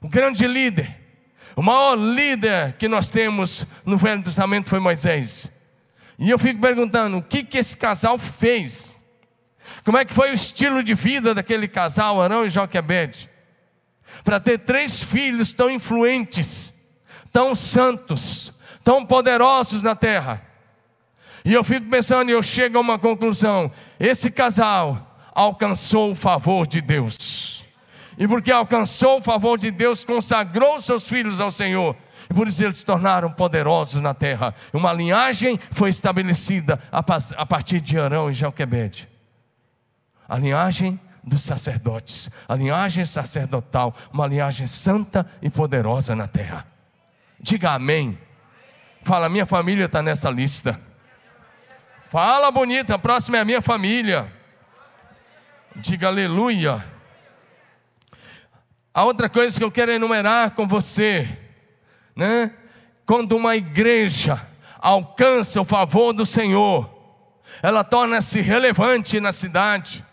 o 0.00 0.08
grande 0.08 0.46
líder, 0.46 1.04
o 1.56 1.62
maior 1.62 1.94
líder 1.94 2.74
que 2.74 2.88
nós 2.88 3.08
temos 3.10 3.66
no 3.84 3.96
Velho 3.96 4.22
Testamento 4.22 4.68
foi 4.68 4.80
Moisés. 4.80 5.50
E 6.18 6.30
eu 6.30 6.38
fico 6.38 6.60
perguntando: 6.60 7.18
o 7.18 7.22
que, 7.22 7.42
que 7.42 7.58
esse 7.58 7.76
casal 7.76 8.18
fez? 8.18 9.00
Como 9.84 9.98
é 9.98 10.04
que 10.04 10.12
foi 10.12 10.30
o 10.30 10.34
estilo 10.34 10.82
de 10.82 10.94
vida 10.94 11.34
daquele 11.34 11.66
casal, 11.66 12.20
Arão 12.20 12.44
e 12.44 12.48
Joquebede? 12.48 13.30
Para 14.22 14.38
ter 14.38 14.58
três 14.58 15.02
filhos 15.02 15.52
tão 15.52 15.70
influentes, 15.70 16.72
tão 17.32 17.54
santos, 17.54 18.52
tão 18.82 19.04
poderosos 19.04 19.82
na 19.82 19.94
terra. 19.94 20.42
E 21.44 21.52
eu 21.52 21.62
fico 21.62 21.88
pensando, 21.90 22.30
e 22.30 22.32
eu 22.32 22.42
chego 22.42 22.78
a 22.78 22.80
uma 22.80 22.98
conclusão: 22.98 23.70
esse 23.98 24.30
casal 24.30 25.18
alcançou 25.34 26.12
o 26.12 26.14
favor 26.14 26.66
de 26.66 26.80
Deus. 26.80 27.53
E 28.16 28.28
porque 28.28 28.52
alcançou 28.52 29.18
o 29.18 29.22
favor 29.22 29.58
de 29.58 29.70
Deus, 29.70 30.04
consagrou 30.04 30.80
seus 30.80 31.08
filhos 31.08 31.40
ao 31.40 31.50
Senhor. 31.50 31.96
E 32.30 32.34
por 32.34 32.48
isso 32.48 32.64
eles 32.64 32.78
se 32.78 32.86
tornaram 32.86 33.30
poderosos 33.30 34.00
na 34.00 34.14
terra. 34.14 34.54
Uma 34.72 34.92
linhagem 34.92 35.58
foi 35.70 35.90
estabelecida 35.90 36.80
a 36.90 37.46
partir 37.46 37.80
de 37.80 37.98
Arão 37.98 38.30
e 38.30 38.34
Joquebede. 38.34 39.08
A 40.28 40.38
linhagem 40.38 40.98
dos 41.22 41.42
sacerdotes, 41.42 42.30
a 42.48 42.54
linhagem 42.54 43.04
sacerdotal, 43.04 43.94
uma 44.12 44.26
linhagem 44.26 44.66
santa 44.66 45.26
e 45.42 45.50
poderosa 45.50 46.14
na 46.14 46.28
terra. 46.28 46.66
Diga 47.40 47.72
amém. 47.72 48.18
Fala, 49.02 49.28
minha 49.28 49.44
família 49.44 49.84
está 49.84 50.02
nessa 50.02 50.30
lista. 50.30 50.80
Fala 52.10 52.50
bonita, 52.50 52.94
a 52.94 52.98
próxima 52.98 53.38
é 53.38 53.40
a 53.40 53.44
minha 53.44 53.60
família. 53.60 54.32
Diga 55.76 56.08
aleluia. 56.08 56.93
A 58.94 59.04
outra 59.04 59.28
coisa 59.28 59.58
que 59.58 59.64
eu 59.64 59.72
quero 59.72 59.90
enumerar 59.90 60.52
com 60.52 60.68
você, 60.68 61.36
né? 62.14 62.54
Quando 63.04 63.36
uma 63.36 63.56
igreja 63.56 64.46
alcança 64.78 65.60
o 65.60 65.64
favor 65.64 66.12
do 66.12 66.24
Senhor, 66.24 66.88
ela 67.60 67.82
torna-se 67.82 68.40
relevante 68.40 69.18
na 69.18 69.32
cidade, 69.32 70.04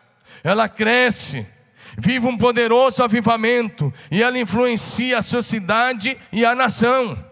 ela 0.43 0.67
cresce, 0.67 1.47
vive 1.95 2.25
um 2.25 2.35
poderoso 2.35 3.03
avivamento 3.03 3.93
e 4.09 4.23
ela 4.23 4.39
influencia 4.39 5.19
a 5.19 5.21
sua 5.21 5.43
cidade 5.43 6.17
e 6.31 6.43
a 6.43 6.55
nação. 6.55 7.23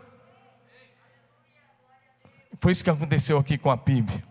Foi 2.62 2.72
isso 2.72 2.84
que 2.84 2.90
aconteceu 2.92 3.40
aqui 3.40 3.58
com 3.58 3.72
a 3.72 3.78
PIB. 3.78 4.29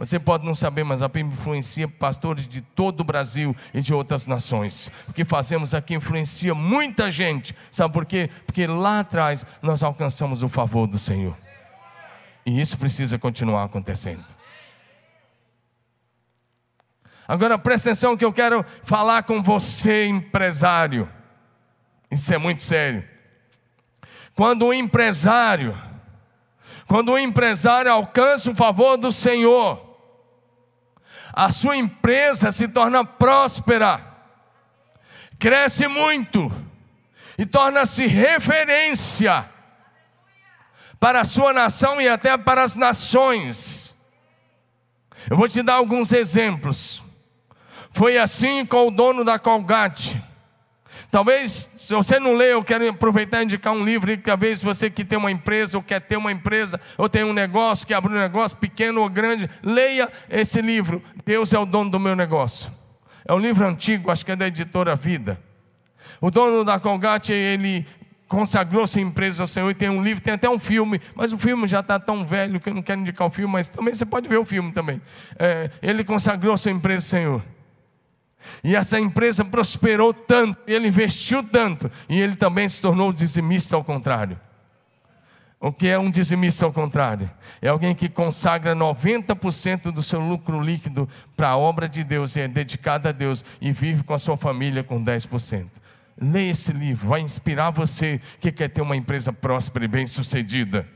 Você 0.00 0.18
pode 0.18 0.46
não 0.46 0.54
saber, 0.54 0.82
mas 0.82 1.02
a 1.02 1.10
PIB 1.10 1.34
influencia 1.34 1.86
pastores 1.86 2.48
de 2.48 2.62
todo 2.62 3.00
o 3.00 3.04
Brasil 3.04 3.54
e 3.74 3.82
de 3.82 3.92
outras 3.92 4.26
nações. 4.26 4.90
O 5.06 5.12
que 5.12 5.26
fazemos 5.26 5.74
aqui 5.74 5.92
influencia 5.92 6.54
muita 6.54 7.10
gente. 7.10 7.54
Sabe 7.70 7.92
por 7.92 8.06
quê? 8.06 8.30
Porque 8.46 8.66
lá 8.66 9.00
atrás 9.00 9.44
nós 9.60 9.82
alcançamos 9.82 10.42
o 10.42 10.48
favor 10.48 10.86
do 10.86 10.98
Senhor. 10.98 11.36
E 12.46 12.58
isso 12.58 12.78
precisa 12.78 13.18
continuar 13.18 13.64
acontecendo. 13.64 14.24
Agora 17.28 17.58
presta 17.58 17.90
atenção 17.90 18.16
que 18.16 18.24
eu 18.24 18.32
quero 18.32 18.64
falar 18.82 19.24
com 19.24 19.42
você, 19.42 20.06
empresário. 20.06 21.06
Isso 22.10 22.32
é 22.32 22.38
muito 22.38 22.62
sério. 22.62 23.04
Quando 24.34 24.64
o 24.64 24.72
empresário, 24.72 25.78
quando 26.88 27.12
o 27.12 27.18
empresário 27.18 27.92
alcança 27.92 28.50
o 28.50 28.54
favor 28.54 28.96
do 28.96 29.12
Senhor, 29.12 29.89
a 31.32 31.50
sua 31.50 31.76
empresa 31.76 32.50
se 32.50 32.68
torna 32.68 33.04
próspera, 33.04 34.04
cresce 35.38 35.86
muito 35.86 36.50
e 37.38 37.46
torna-se 37.46 38.06
referência 38.06 39.48
para 40.98 41.22
a 41.22 41.24
sua 41.24 41.52
nação 41.52 42.00
e 42.00 42.08
até 42.08 42.36
para 42.36 42.62
as 42.62 42.76
nações. 42.76 43.96
Eu 45.28 45.36
vou 45.36 45.48
te 45.48 45.62
dar 45.62 45.74
alguns 45.74 46.12
exemplos. 46.12 47.02
Foi 47.92 48.18
assim 48.18 48.64
com 48.66 48.88
o 48.88 48.90
dono 48.90 49.24
da 49.24 49.38
Colgate. 49.38 50.22
Talvez, 51.10 51.68
se 51.74 51.92
você 51.92 52.20
não 52.20 52.34
lê, 52.34 52.52
eu 52.52 52.62
quero 52.62 52.88
aproveitar 52.88 53.40
e 53.40 53.44
indicar 53.44 53.72
um 53.72 53.84
livro, 53.84 54.16
que 54.16 54.18
talvez 54.18 54.62
você 54.62 54.88
que 54.88 55.04
tem 55.04 55.18
uma 55.18 55.30
empresa, 55.30 55.76
ou 55.76 55.82
quer 55.82 56.00
ter 56.00 56.16
uma 56.16 56.30
empresa, 56.30 56.80
ou 56.96 57.08
tem 57.08 57.24
um 57.24 57.32
negócio, 57.32 57.86
quer 57.86 57.94
abrir 57.94 58.14
um 58.14 58.20
negócio, 58.20 58.56
pequeno 58.56 59.00
ou 59.00 59.08
grande, 59.08 59.50
leia 59.60 60.08
esse 60.28 60.62
livro, 60.62 61.02
Deus 61.26 61.52
é 61.52 61.58
o 61.58 61.66
dono 61.66 61.90
do 61.90 61.98
meu 61.98 62.14
negócio. 62.14 62.70
É 63.26 63.34
um 63.34 63.38
livro 63.38 63.66
antigo, 63.66 64.10
acho 64.10 64.24
que 64.24 64.30
é 64.30 64.36
da 64.36 64.46
editora 64.46 64.94
Vida. 64.94 65.40
O 66.20 66.30
dono 66.30 66.64
da 66.64 66.78
Colgate, 66.78 67.32
ele 67.32 67.86
consagrou 68.28 68.86
sua 68.86 69.00
empresa 69.00 69.42
ao 69.42 69.46
Senhor 69.48 69.68
e 69.68 69.74
tem 69.74 69.88
um 69.88 70.02
livro, 70.02 70.22
tem 70.22 70.34
até 70.34 70.48
um 70.48 70.60
filme, 70.60 71.00
mas 71.16 71.32
o 71.32 71.38
filme 71.38 71.66
já 71.66 71.80
está 71.80 71.98
tão 71.98 72.24
velho 72.24 72.60
que 72.60 72.68
eu 72.68 72.74
não 72.74 72.82
quero 72.82 73.00
indicar 73.00 73.26
o 73.26 73.30
filme, 73.30 73.52
mas 73.52 73.68
também 73.68 73.92
você 73.92 74.06
pode 74.06 74.28
ver 74.28 74.38
o 74.38 74.44
filme 74.44 74.70
também. 74.70 75.02
É, 75.36 75.70
ele 75.82 76.04
consagrou 76.04 76.56
sua 76.56 76.70
empresa 76.70 77.04
ao 77.04 77.20
Senhor. 77.20 77.42
E 78.62 78.74
essa 78.74 78.98
empresa 78.98 79.44
prosperou 79.44 80.12
tanto, 80.12 80.58
ele 80.66 80.88
investiu 80.88 81.42
tanto, 81.42 81.90
e 82.08 82.20
ele 82.20 82.36
também 82.36 82.68
se 82.68 82.80
tornou 82.80 83.12
dizimista 83.12 83.76
ao 83.76 83.84
contrário. 83.84 84.38
O 85.62 85.70
que 85.70 85.88
é 85.88 85.98
um 85.98 86.10
dizimista 86.10 86.64
ao 86.64 86.72
contrário? 86.72 87.30
É 87.60 87.68
alguém 87.68 87.94
que 87.94 88.08
consagra 88.08 88.74
90% 88.74 89.92
do 89.92 90.02
seu 90.02 90.18
lucro 90.18 90.58
líquido 90.58 91.06
para 91.36 91.50
a 91.50 91.56
obra 91.56 91.86
de 91.86 92.02
Deus 92.02 92.34
e 92.34 92.40
é 92.40 92.48
dedicado 92.48 93.08
a 93.08 93.12
Deus 93.12 93.44
e 93.60 93.70
vive 93.70 94.02
com 94.02 94.14
a 94.14 94.18
sua 94.18 94.38
família 94.38 94.82
com 94.82 95.04
10%. 95.04 95.68
Leia 96.18 96.52
esse 96.52 96.72
livro, 96.72 97.10
vai 97.10 97.20
inspirar 97.20 97.70
você 97.70 98.22
que 98.40 98.50
quer 98.50 98.68
ter 98.68 98.80
uma 98.80 98.96
empresa 98.96 99.34
próspera 99.34 99.84
e 99.84 99.88
bem-sucedida. 99.88 100.88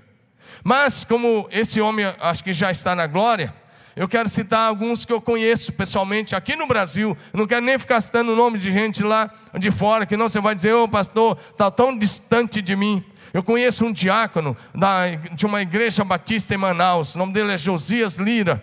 Mas, 0.62 1.04
como 1.04 1.46
esse 1.50 1.80
homem 1.80 2.06
acho 2.18 2.42
que 2.42 2.52
já 2.54 2.70
está 2.70 2.94
na 2.94 3.06
glória, 3.06 3.54
eu 3.96 4.08
quero 4.08 4.28
citar 4.28 4.68
alguns 4.68 5.04
que 5.04 5.12
eu 5.12 5.20
conheço 5.20 5.72
pessoalmente 5.72 6.34
aqui 6.34 6.56
no 6.56 6.66
Brasil. 6.66 7.16
Eu 7.32 7.38
não 7.38 7.46
quero 7.46 7.64
nem 7.64 7.78
ficar 7.78 8.00
citando 8.00 8.32
o 8.32 8.36
nome 8.36 8.58
de 8.58 8.72
gente 8.72 9.04
lá 9.04 9.30
de 9.56 9.70
fora, 9.70 10.04
que 10.04 10.16
não 10.16 10.28
você 10.28 10.40
vai 10.40 10.54
dizer, 10.54 10.72
ô 10.72 10.84
oh, 10.84 10.88
pastor, 10.88 11.38
está 11.50 11.70
tão 11.70 11.96
distante 11.96 12.60
de 12.60 12.74
mim. 12.74 13.04
Eu 13.32 13.42
conheço 13.42 13.84
um 13.84 13.92
diácono 13.92 14.56
da, 14.74 15.10
de 15.14 15.46
uma 15.46 15.62
igreja 15.62 16.04
batista 16.04 16.54
em 16.54 16.56
Manaus, 16.56 17.14
o 17.14 17.18
nome 17.18 17.32
dele 17.32 17.52
é 17.52 17.56
Josias 17.56 18.16
Lira. 18.16 18.62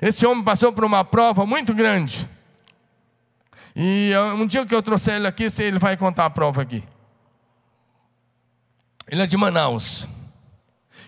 Esse 0.00 0.26
homem 0.26 0.44
passou 0.44 0.72
por 0.72 0.84
uma 0.84 1.04
prova 1.04 1.44
muito 1.46 1.74
grande. 1.74 2.28
E 3.74 4.12
ah, 4.14 4.34
um 4.34 4.46
dia 4.46 4.64
que 4.64 4.74
eu 4.74 4.82
trouxe 4.82 5.10
ele 5.10 5.26
aqui, 5.26 5.46
ele 5.58 5.78
vai 5.78 5.96
contar 5.96 6.26
a 6.26 6.30
prova 6.30 6.62
aqui. 6.62 6.84
Ele 9.08 9.22
é 9.22 9.26
de 9.26 9.36
Manaus. 9.36 10.08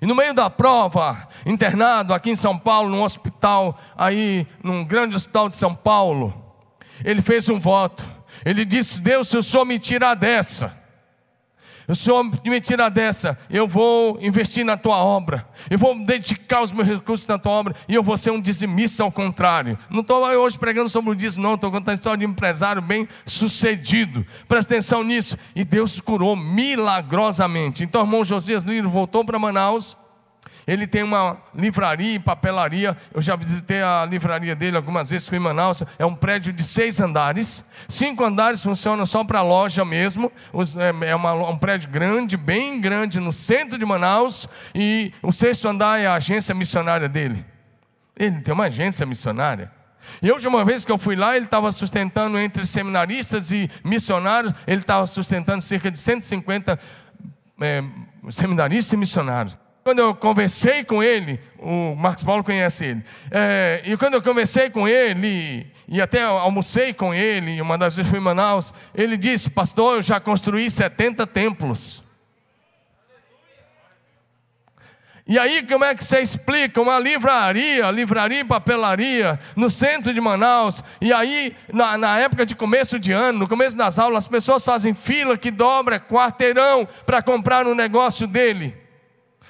E 0.00 0.06
no 0.06 0.14
meio 0.14 0.34
da 0.34 0.50
prova, 0.50 1.28
internado 1.44 2.12
aqui 2.12 2.30
em 2.30 2.36
São 2.36 2.58
Paulo, 2.58 2.90
num 2.90 3.02
hospital, 3.02 3.78
aí, 3.96 4.46
num 4.62 4.84
grande 4.84 5.16
hospital 5.16 5.48
de 5.48 5.54
São 5.54 5.74
Paulo, 5.74 6.34
ele 7.04 7.22
fez 7.22 7.48
um 7.48 7.58
voto. 7.58 8.08
Ele 8.44 8.64
disse: 8.64 9.00
Deus, 9.00 9.28
se 9.28 9.36
o 9.36 9.42
Senhor 9.42 9.64
me 9.64 9.78
tirar 9.78 10.14
dessa, 10.14 10.75
o 11.88 11.94
Senhor 11.94 12.24
me 12.44 12.60
tirar 12.60 12.88
dessa, 12.88 13.38
eu 13.48 13.66
vou 13.66 14.18
investir 14.20 14.64
na 14.64 14.76
tua 14.76 14.96
obra, 14.96 15.46
eu 15.70 15.78
vou 15.78 15.94
dedicar 16.04 16.62
os 16.62 16.72
meus 16.72 16.86
recursos 16.86 17.26
na 17.26 17.38
tua 17.38 17.52
obra, 17.52 17.74
e 17.88 17.94
eu 17.94 18.02
vou 18.02 18.16
ser 18.16 18.30
um 18.30 18.40
dizimista 18.40 19.02
ao 19.02 19.12
contrário. 19.12 19.78
Não 19.88 20.00
estou 20.00 20.24
hoje 20.24 20.58
pregando 20.58 20.88
sobre 20.88 21.10
o 21.10 21.14
dízimo, 21.14 21.44
não, 21.44 21.54
estou 21.54 21.70
contando 21.70 21.90
a 21.90 21.94
história 21.94 22.18
de 22.18 22.26
um 22.26 22.30
empresário 22.30 22.82
bem 22.82 23.08
sucedido. 23.24 24.26
Presta 24.48 24.74
atenção 24.74 25.04
nisso. 25.04 25.36
E 25.54 25.64
Deus 25.64 26.00
curou 26.00 26.34
milagrosamente. 26.34 27.84
Então, 27.84 28.02
irmão 28.02 28.24
Josias 28.24 28.64
Liro 28.64 28.90
voltou 28.90 29.24
para 29.24 29.38
Manaus 29.38 29.96
ele 30.66 30.86
tem 30.86 31.02
uma 31.04 31.36
livraria 31.54 32.14
e 32.14 32.18
papelaria. 32.18 32.96
Eu 33.14 33.22
já 33.22 33.36
visitei 33.36 33.80
a 33.80 34.04
livraria 34.04 34.56
dele 34.56 34.76
algumas 34.76 35.10
vezes, 35.10 35.28
fui 35.28 35.38
em 35.38 35.40
Manaus. 35.40 35.82
É 35.96 36.04
um 36.04 36.14
prédio 36.14 36.52
de 36.52 36.64
seis 36.64 37.00
andares. 37.00 37.64
Cinco 37.88 38.24
andares 38.24 38.62
funcionam 38.62 39.06
só 39.06 39.22
para 39.22 39.42
loja 39.42 39.84
mesmo. 39.84 40.32
É, 41.02 41.10
é 41.10 41.14
uma, 41.14 41.32
um 41.32 41.56
prédio 41.56 41.88
grande, 41.88 42.36
bem 42.36 42.80
grande, 42.80 43.20
no 43.20 43.30
centro 43.30 43.78
de 43.78 43.86
Manaus. 43.86 44.48
E 44.74 45.12
o 45.22 45.32
sexto 45.32 45.68
andar 45.68 46.00
é 46.00 46.06
a 46.06 46.14
agência 46.14 46.52
missionária 46.52 47.08
dele. 47.08 47.44
Ele 48.18 48.40
tem 48.40 48.52
uma 48.52 48.64
agência 48.64 49.06
missionária. 49.06 49.70
E 50.20 50.30
a 50.30 50.32
última 50.32 50.64
vez 50.64 50.84
que 50.84 50.90
eu 50.90 50.98
fui 50.98 51.14
lá, 51.14 51.36
ele 51.36 51.44
estava 51.44 51.70
sustentando 51.70 52.38
entre 52.38 52.66
seminaristas 52.66 53.52
e 53.52 53.70
missionários, 53.84 54.52
ele 54.66 54.80
estava 54.80 55.06
sustentando 55.06 55.62
cerca 55.62 55.90
de 55.90 55.98
150 55.98 56.78
é, 57.60 57.84
seminaristas 58.30 58.92
e 58.92 58.96
missionários. 58.96 59.58
Quando 59.86 60.00
eu 60.00 60.16
conversei 60.16 60.82
com 60.82 61.00
ele, 61.00 61.38
o 61.60 61.94
Marcos 61.94 62.24
Paulo 62.24 62.42
conhece 62.42 62.84
ele, 62.84 63.04
é, 63.30 63.82
e 63.84 63.96
quando 63.96 64.14
eu 64.14 64.20
conversei 64.20 64.68
com 64.68 64.88
ele, 64.88 65.64
e 65.86 66.02
até 66.02 66.24
almocei 66.24 66.92
com 66.92 67.14
ele, 67.14 67.62
uma 67.62 67.78
das 67.78 67.94
vezes 67.94 68.10
fui 68.10 68.18
em 68.18 68.22
Manaus, 68.22 68.74
ele 68.92 69.16
disse: 69.16 69.48
Pastor, 69.48 69.98
eu 69.98 70.02
já 70.02 70.18
construí 70.18 70.68
70 70.68 71.24
templos. 71.28 72.02
E 75.24 75.38
aí, 75.38 75.64
como 75.64 75.84
é 75.84 75.94
que 75.94 76.02
você 76.02 76.18
explica 76.18 76.82
uma 76.82 76.98
livraria, 76.98 77.88
livraria 77.92 78.40
e 78.40 78.44
papelaria, 78.44 79.38
no 79.54 79.70
centro 79.70 80.12
de 80.12 80.20
Manaus, 80.20 80.82
e 81.00 81.12
aí, 81.12 81.54
na, 81.72 81.96
na, 81.96 82.18
época 82.18 82.44
de 82.44 82.56
começo 82.56 82.98
de 82.98 83.12
ano, 83.12 83.38
no 83.38 83.48
começo 83.48 83.76
das 83.78 84.00
aulas, 84.00 84.24
as 84.24 84.28
pessoas 84.28 84.64
fazem 84.64 84.94
fila 84.94 85.38
que 85.38 85.52
dobra 85.52 86.00
quarteirão 86.00 86.88
para 87.06 87.22
comprar 87.22 87.64
no 87.64 87.72
negócio 87.72 88.26
dele 88.26 88.84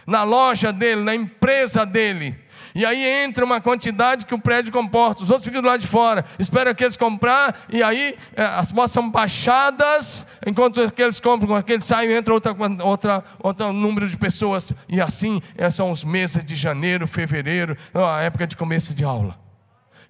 na 0.07 0.23
loja 0.23 0.73
dele, 0.73 1.03
na 1.03 1.15
empresa 1.15 1.85
dele. 1.85 2.47
E 2.77 2.85
aí 2.85 3.25
entra 3.25 3.43
uma 3.43 3.59
quantidade 3.59 4.27
que 4.27 4.35
o 4.35 4.39
prédio 4.39 4.71
comporta, 4.71 5.23
os 5.23 5.31
outros 5.31 5.47
ficam 5.47 5.63
do 5.63 5.67
lado 5.67 5.81
de 5.81 5.87
fora, 5.87 6.27
esperam 6.39 6.75
que 6.75 6.85
eles 6.85 6.95
comprar, 6.95 7.65
e 7.71 7.83
aí 7.83 8.15
é, 8.35 8.43
as 8.43 8.71
moças 8.71 8.91
são 8.91 9.11
baixadas, 9.11 10.27
enquanto 10.47 10.83
aqueles 10.83 11.19
compram, 11.19 11.57
aqueles 11.57 11.87
saem, 11.87 12.13
entra 12.13 12.35
outra, 12.35 12.55
outra, 12.85 13.25
outro 13.43 13.73
número 13.73 14.07
de 14.07 14.15
pessoas, 14.19 14.75
e 14.91 15.01
assim 15.01 15.41
é, 15.57 15.71
são 15.71 15.91
os 15.91 16.05
meses 16.05 16.45
de 16.45 16.55
janeiro, 16.55 17.09
fevereiro, 17.09 17.79
a 17.95 18.21
época 18.21 18.47
de 18.47 18.55
começo 18.55 18.95
de 18.95 19.05
aula. 19.05 19.39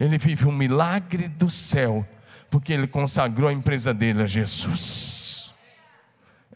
Ele 0.01 0.19
vive 0.19 0.45
um 0.45 0.53
milagre 0.53 1.29
do 1.29 1.49
céu, 1.49 2.05
porque 2.51 2.73
ele 2.73 2.89
consagrou 2.89 3.49
a 3.49 3.53
empresa 3.53 3.95
dele 3.95 4.25
a 4.25 4.27
Jesus. 4.27 5.55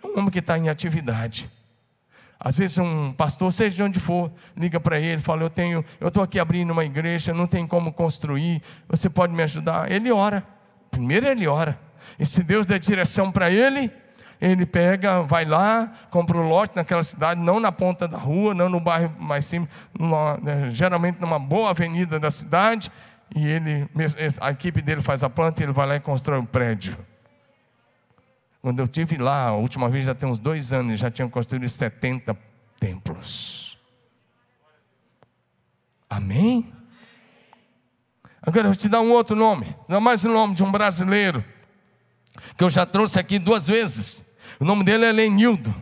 É 0.03 0.09
um 0.09 0.18
homem 0.18 0.31
que 0.31 0.40
está 0.40 0.59
em 0.59 0.68
atividade. 0.68 1.48
Às 2.40 2.59
vezes 2.59 2.79
um 2.79 3.12
pastor, 3.12 3.53
seja 3.53 3.76
de 3.76 3.83
onde 3.83 4.00
for, 4.00 4.33
liga 4.57 4.81
para 4.81 4.98
ele, 4.98 5.20
fala: 5.20 5.42
"Eu 5.42 5.50
tenho, 5.50 5.85
eu 6.00 6.09
estou 6.09 6.22
aqui 6.22 6.38
abrindo 6.38 6.70
uma 6.70 6.85
igreja, 6.85 7.35
não 7.35 7.46
tem 7.46 7.66
como 7.66 7.92
construir, 7.92 8.62
você 8.88 9.11
pode 9.11 9.35
me 9.35 9.42
ajudar?" 9.42 9.92
Ele 9.92 10.11
ora 10.11 10.44
Primeiro 10.90 11.29
ele 11.29 11.46
ora. 11.46 11.79
E 12.18 12.26
se 12.26 12.42
Deus 12.42 12.66
der 12.66 12.79
direção 12.79 13.31
para 13.31 13.50
ele, 13.50 13.90
ele 14.40 14.66
pega, 14.66 15.22
vai 15.22 15.44
lá, 15.44 15.90
compra 16.11 16.37
o 16.37 16.40
um 16.40 16.48
lote 16.48 16.74
naquela 16.74 17.03
cidade, 17.03 17.40
não 17.40 17.61
na 17.61 17.70
ponta 17.70 18.09
da 18.09 18.18
rua, 18.18 18.55
não 18.55 18.68
no 18.68 18.81
bairro 18.81 19.14
mais 19.18 19.44
simples, 19.44 19.70
né, 20.42 20.70
geralmente 20.70 21.20
numa 21.20 21.38
boa 21.38 21.70
avenida 21.70 22.18
da 22.18 22.31
cidade, 22.31 22.90
e 23.35 23.46
ele, 23.46 23.88
a 24.40 24.50
equipe 24.50 24.83
dele 24.83 25.03
faz 25.03 25.22
a 25.22 25.31
planta 25.31 25.62
ele 25.62 25.72
vai 25.72 25.87
lá 25.87 25.96
e 25.96 26.00
constrói 26.00 26.40
um 26.40 26.46
prédio. 26.46 26.96
Quando 28.62 28.79
eu 28.81 28.88
tive 28.88 29.16
lá, 29.16 29.49
a 29.49 29.53
última 29.55 29.88
vez 29.88 30.05
já 30.05 30.14
tem 30.14 30.29
uns 30.29 30.38
dois 30.38 30.73
anos, 30.73 31.01
já 31.01 31.11
tinham 31.11 31.31
construído 31.31 31.68
70 31.68 32.37
templos. 32.79 33.79
Amém? 36.09 36.70
Agora 38.42 38.66
eu 38.66 38.73
vou 38.73 38.77
te 38.77 38.88
dar 38.88 39.01
um 39.01 39.12
outro 39.12 39.37
nome, 39.37 39.75
mais 40.01 40.25
um 40.25 40.33
nome 40.33 40.55
de 40.55 40.62
um 40.62 40.70
brasileiro, 40.70 41.44
que 42.57 42.64
eu 42.64 42.70
já 42.70 42.85
trouxe 42.85 43.18
aqui 43.18 43.38
duas 43.38 43.66
vezes. 43.66 44.25
O 44.59 44.64
nome 44.64 44.83
dele 44.85 45.05
é 45.05 45.12
Lenildo. 45.12 45.75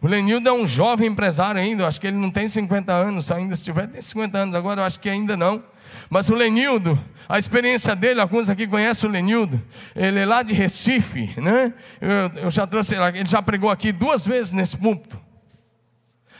O 0.00 0.08
Lenildo 0.08 0.48
é 0.48 0.52
um 0.52 0.66
jovem 0.66 1.08
empresário 1.08 1.60
ainda, 1.60 1.84
eu 1.84 1.86
acho 1.86 2.00
que 2.00 2.06
ele 2.08 2.16
não 2.16 2.30
tem 2.30 2.48
50 2.48 2.92
anos, 2.92 3.30
ainda 3.30 3.54
se 3.54 3.62
tiver 3.62 3.86
tem 3.86 4.02
50 4.02 4.38
anos, 4.38 4.54
agora 4.54 4.80
eu 4.80 4.84
acho 4.84 4.98
que 4.98 5.08
ainda 5.08 5.36
não. 5.36 5.62
Mas 6.08 6.28
o 6.28 6.34
Lenildo, 6.34 6.98
a 7.28 7.38
experiência 7.38 7.94
dele, 7.96 8.20
alguns 8.20 8.50
aqui 8.50 8.66
conhecem 8.66 9.08
o 9.08 9.12
Lenildo, 9.12 9.60
ele 9.94 10.20
é 10.20 10.26
lá 10.26 10.42
de 10.42 10.54
Recife, 10.54 11.32
né? 11.40 11.72
Eu, 12.00 12.42
eu 12.44 12.50
já 12.50 12.66
trouxe, 12.66 12.94
ele 12.94 13.26
já 13.26 13.42
pregou 13.42 13.70
aqui 13.70 13.92
duas 13.92 14.26
vezes 14.26 14.52
nesse 14.52 14.76
púlpito. 14.76 15.18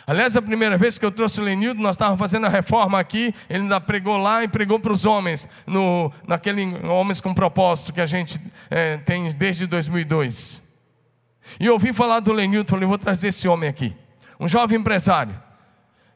Aliás, 0.07 0.37
a 0.37 0.43
primeira 0.43 0.77
vez 0.77 0.99
que 0.99 1.07
eu 1.07 1.12
trouxe 1.12 1.41
o 1.41 1.45
Lenildo, 1.45 1.81
nós 1.81 1.95
estávamos 1.95 2.19
fazendo 2.19 2.47
a 2.47 2.49
reforma 2.49 2.99
aqui, 2.99 3.33
ele 3.49 3.62
ainda 3.62 3.81
pregou 3.81 4.17
lá 4.17 4.43
e 4.43 4.49
pregou 4.49 4.81
para 4.81 4.93
os 4.93 5.07
homens, 5.07 5.49
no, 5.67 6.12
naquele 6.27 6.65
Homens 6.87 7.21
com 7.21 7.33
Propósito 7.33 7.93
que 7.93 8.01
a 8.01 8.07
gente 8.07 8.41
é, 8.69 8.97
tem 8.99 9.31
desde 9.31 9.67
2002. 9.67 10.61
E 11.61 11.67
eu 11.67 11.75
ouvi 11.75 11.93
falar 11.93 12.21
do 12.21 12.33
Lenildo, 12.33 12.69
falei, 12.69 12.87
vou 12.87 12.99
trazer 12.99 13.29
esse 13.29 13.47
homem 13.47 13.69
aqui, 13.69 13.95
um 14.41 14.49
jovem 14.49 14.79
empresário. 14.79 15.35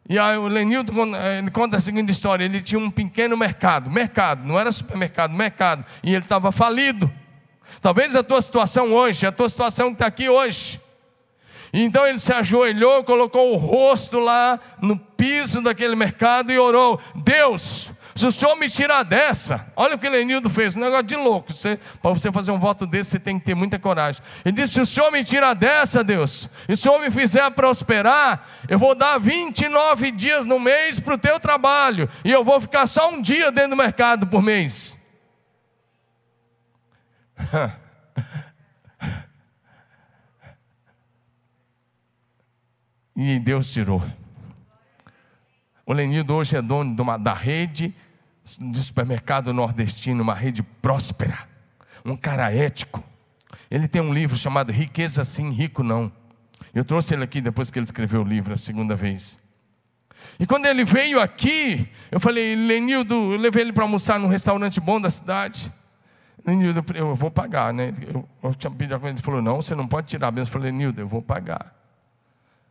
E 0.09 0.19
aí 0.19 0.37
o 0.37 0.47
Lenildo 0.47 0.93
eh, 1.17 1.39
ele 1.39 1.51
conta 1.51 1.77
a 1.77 1.81
seguinte 1.81 2.11
história: 2.11 2.45
ele 2.45 2.61
tinha 2.61 2.79
um 2.79 2.91
pequeno 2.91 3.37
mercado, 3.37 3.91
mercado, 3.91 4.47
não 4.47 4.59
era 4.59 4.71
supermercado, 4.71 5.33
mercado, 5.33 5.85
e 6.03 6.15
ele 6.15 6.25
estava 6.25 6.53
falido. 6.53 7.11
Talvez 7.81 8.15
a 8.15 8.23
tua 8.23 8.41
situação 8.41 8.93
hoje, 8.93 9.27
a 9.27 9.33
tua 9.33 9.49
situação 9.49 9.89
que 9.89 9.95
está 9.95 10.07
aqui 10.07 10.29
hoje, 10.29 10.81
então 11.73 12.07
ele 12.07 12.19
se 12.19 12.33
ajoelhou, 12.33 13.03
colocou 13.05 13.53
o 13.53 13.57
rosto 13.57 14.19
lá 14.19 14.59
no 14.81 14.97
piso 14.97 15.61
daquele 15.61 15.97
mercado 15.97 16.53
e 16.53 16.59
orou: 16.59 17.01
Deus, 17.15 17.93
se 18.17 18.27
o 18.27 18.31
Senhor 18.31 18.57
me 18.57 18.69
tirar 18.71 19.03
dessa, 19.03 19.71
olha 19.77 19.95
o 19.95 19.99
que 19.99 20.09
Lenildo 20.09 20.49
fez, 20.49 20.75
um 20.75 20.81
negócio 20.81 21.05
de 21.05 21.17
louco. 21.17 21.53
Para 22.01 22.13
você 22.13 22.33
fazer 22.33 22.51
um 22.51 22.59
voto 22.59 22.87
desse, 22.87 23.11
você 23.11 23.21
tem 23.21 23.39
que 23.39 23.45
ter 23.45 23.55
muita 23.55 23.79
coragem. 23.79 24.23
Ele 24.43 24.55
disse: 24.55 24.73
Se 24.73 24.81
o 24.81 24.87
Senhor 24.87 25.13
me 25.13 25.23
tirar 25.23 25.53
dessa, 25.53 26.03
Deus, 26.03 26.49
e 26.67 26.73
o 26.73 26.77
Senhor 26.77 26.99
me 26.99 27.11
fizer 27.11 27.51
prosperar, 27.51 28.49
eu 28.69 28.79
vou 28.79 28.95
dar 28.95 29.19
29 29.19 30.11
dias 30.13 30.47
no 30.47 30.59
mês 30.59 30.99
para 30.99 31.13
o 31.13 31.19
teu 31.19 31.39
trabalho, 31.39 32.09
e 32.25 32.33
eu 32.33 32.43
vou 32.43 32.59
ficar 32.59 32.87
só 32.87 33.11
um 33.11 33.21
dia 33.21 33.53
dentro 33.53 33.71
do 33.71 33.77
mercado 33.77 34.27
por 34.27 34.41
mês. 34.41 34.97
e 43.15 43.39
Deus 43.39 43.71
tirou. 43.71 44.03
O 45.85 45.93
Lenildo 45.93 46.35
hoje 46.35 46.57
é 46.57 46.63
dono 46.63 46.97
de 46.97 47.03
uma, 47.03 47.19
da 47.19 47.35
rede 47.35 47.95
de 48.59 48.83
supermercado 48.83 49.53
nordestino, 49.53 50.23
uma 50.23 50.35
rede 50.35 50.63
próspera, 50.63 51.49
um 52.05 52.17
cara 52.17 52.53
ético. 52.53 53.03
Ele 53.71 53.89
tem 53.89 54.01
um 54.01 54.13
livro 54.13 54.37
chamado 54.37 54.73
Riqueza 54.73 55.25
Sim, 55.25 55.51
Rico 55.51 55.83
Não. 55.83 56.11
Eu 56.75 56.85
trouxe 56.85 57.15
ele 57.15 57.25
aqui 57.25 57.41
depois 57.41 57.71
que 57.71 57.79
ele 57.79 57.85
escreveu 57.85 58.23
o 58.23 58.25
livro 58.25 58.53
a 58.53 58.57
segunda 58.57 58.95
vez. 58.95 59.39
E 60.39 60.47
quando 60.47 60.67
ele 60.67 60.85
veio 60.85 61.21
aqui, 61.21 61.89
eu 62.11 62.21
falei, 62.21 62.55
Lenildo, 62.55 63.15
eu 63.15 63.39
levei 63.39 63.63
ele 63.63 63.73
para 63.73 63.85
almoçar 63.85 64.19
num 64.19 64.29
restaurante 64.29 64.81
bom 64.81 65.01
da 65.01 65.11
cidade. 65.11 65.73
Lenildo, 66.47 66.85
eu 66.95 67.15
vou 67.15 67.31
pagar, 67.31 67.73
né? 67.75 67.93
Eu, 68.07 68.29
eu 68.43 68.55
tinha 68.55 68.71
pedido 68.71 68.95
a 68.95 69.01
coisa, 69.01 69.15
ele 69.15 69.23
falou, 69.23 69.43
não, 69.43 69.61
você 69.61 69.75
não 69.75 69.87
pode 69.87 70.07
tirar 70.07 70.29
a 70.29 70.31
benção. 70.31 70.49
Eu 70.49 70.53
falei, 70.53 70.71
Lenildo, 70.71 71.01
eu 71.01 71.09
vou 71.09 71.23
pagar. 71.23 71.77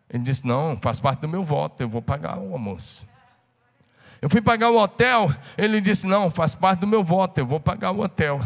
Ele 0.10 0.24
disse: 0.24 0.46
Não, 0.46 0.78
faz 0.82 1.00
parte 1.00 1.22
do 1.22 1.28
meu 1.28 1.44
voto, 1.44 1.82
eu 1.82 1.90
vou 1.90 2.02
pagar 2.02 2.38
o 2.38 2.54
almoço. 2.54 3.06
Eu 4.26 4.30
fui 4.30 4.42
pagar 4.42 4.72
o 4.72 4.78
hotel, 4.80 5.32
ele 5.56 5.80
disse: 5.80 6.08
Não, 6.08 6.32
faz 6.32 6.56
parte 6.56 6.80
do 6.80 6.88
meu 6.88 7.04
voto, 7.04 7.38
eu 7.38 7.46
vou 7.46 7.60
pagar 7.60 7.92
o 7.92 8.00
hotel. 8.00 8.42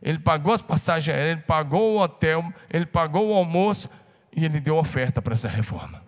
Ele 0.00 0.18
pagou 0.18 0.50
as 0.50 0.62
passagens 0.62 1.14
aéreas, 1.14 1.36
ele 1.36 1.46
pagou 1.46 1.96
o 1.96 2.00
hotel, 2.00 2.50
ele 2.70 2.86
pagou 2.86 3.28
o 3.28 3.34
almoço 3.34 3.90
e 4.34 4.46
ele 4.46 4.58
deu 4.58 4.78
oferta 4.78 5.20
para 5.20 5.34
essa 5.34 5.46
reforma. 5.46 6.02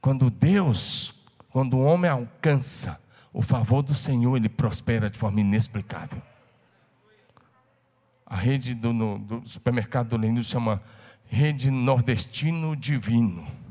Quando 0.00 0.30
Deus, 0.30 1.14
quando 1.50 1.76
o 1.76 1.84
homem 1.84 2.10
alcança 2.10 2.98
o 3.30 3.42
favor 3.42 3.82
do 3.82 3.94
Senhor, 3.94 4.34
ele 4.38 4.48
prospera 4.48 5.10
de 5.10 5.18
forma 5.18 5.38
inexplicável. 5.38 6.22
A 8.24 8.36
rede 8.36 8.74
do, 8.74 8.90
no, 8.90 9.18
do 9.18 9.46
supermercado 9.46 10.08
do 10.08 10.16
Lenil 10.16 10.42
chama 10.42 10.82
Rede 11.26 11.70
Nordestino 11.70 12.74
Divino. 12.74 13.63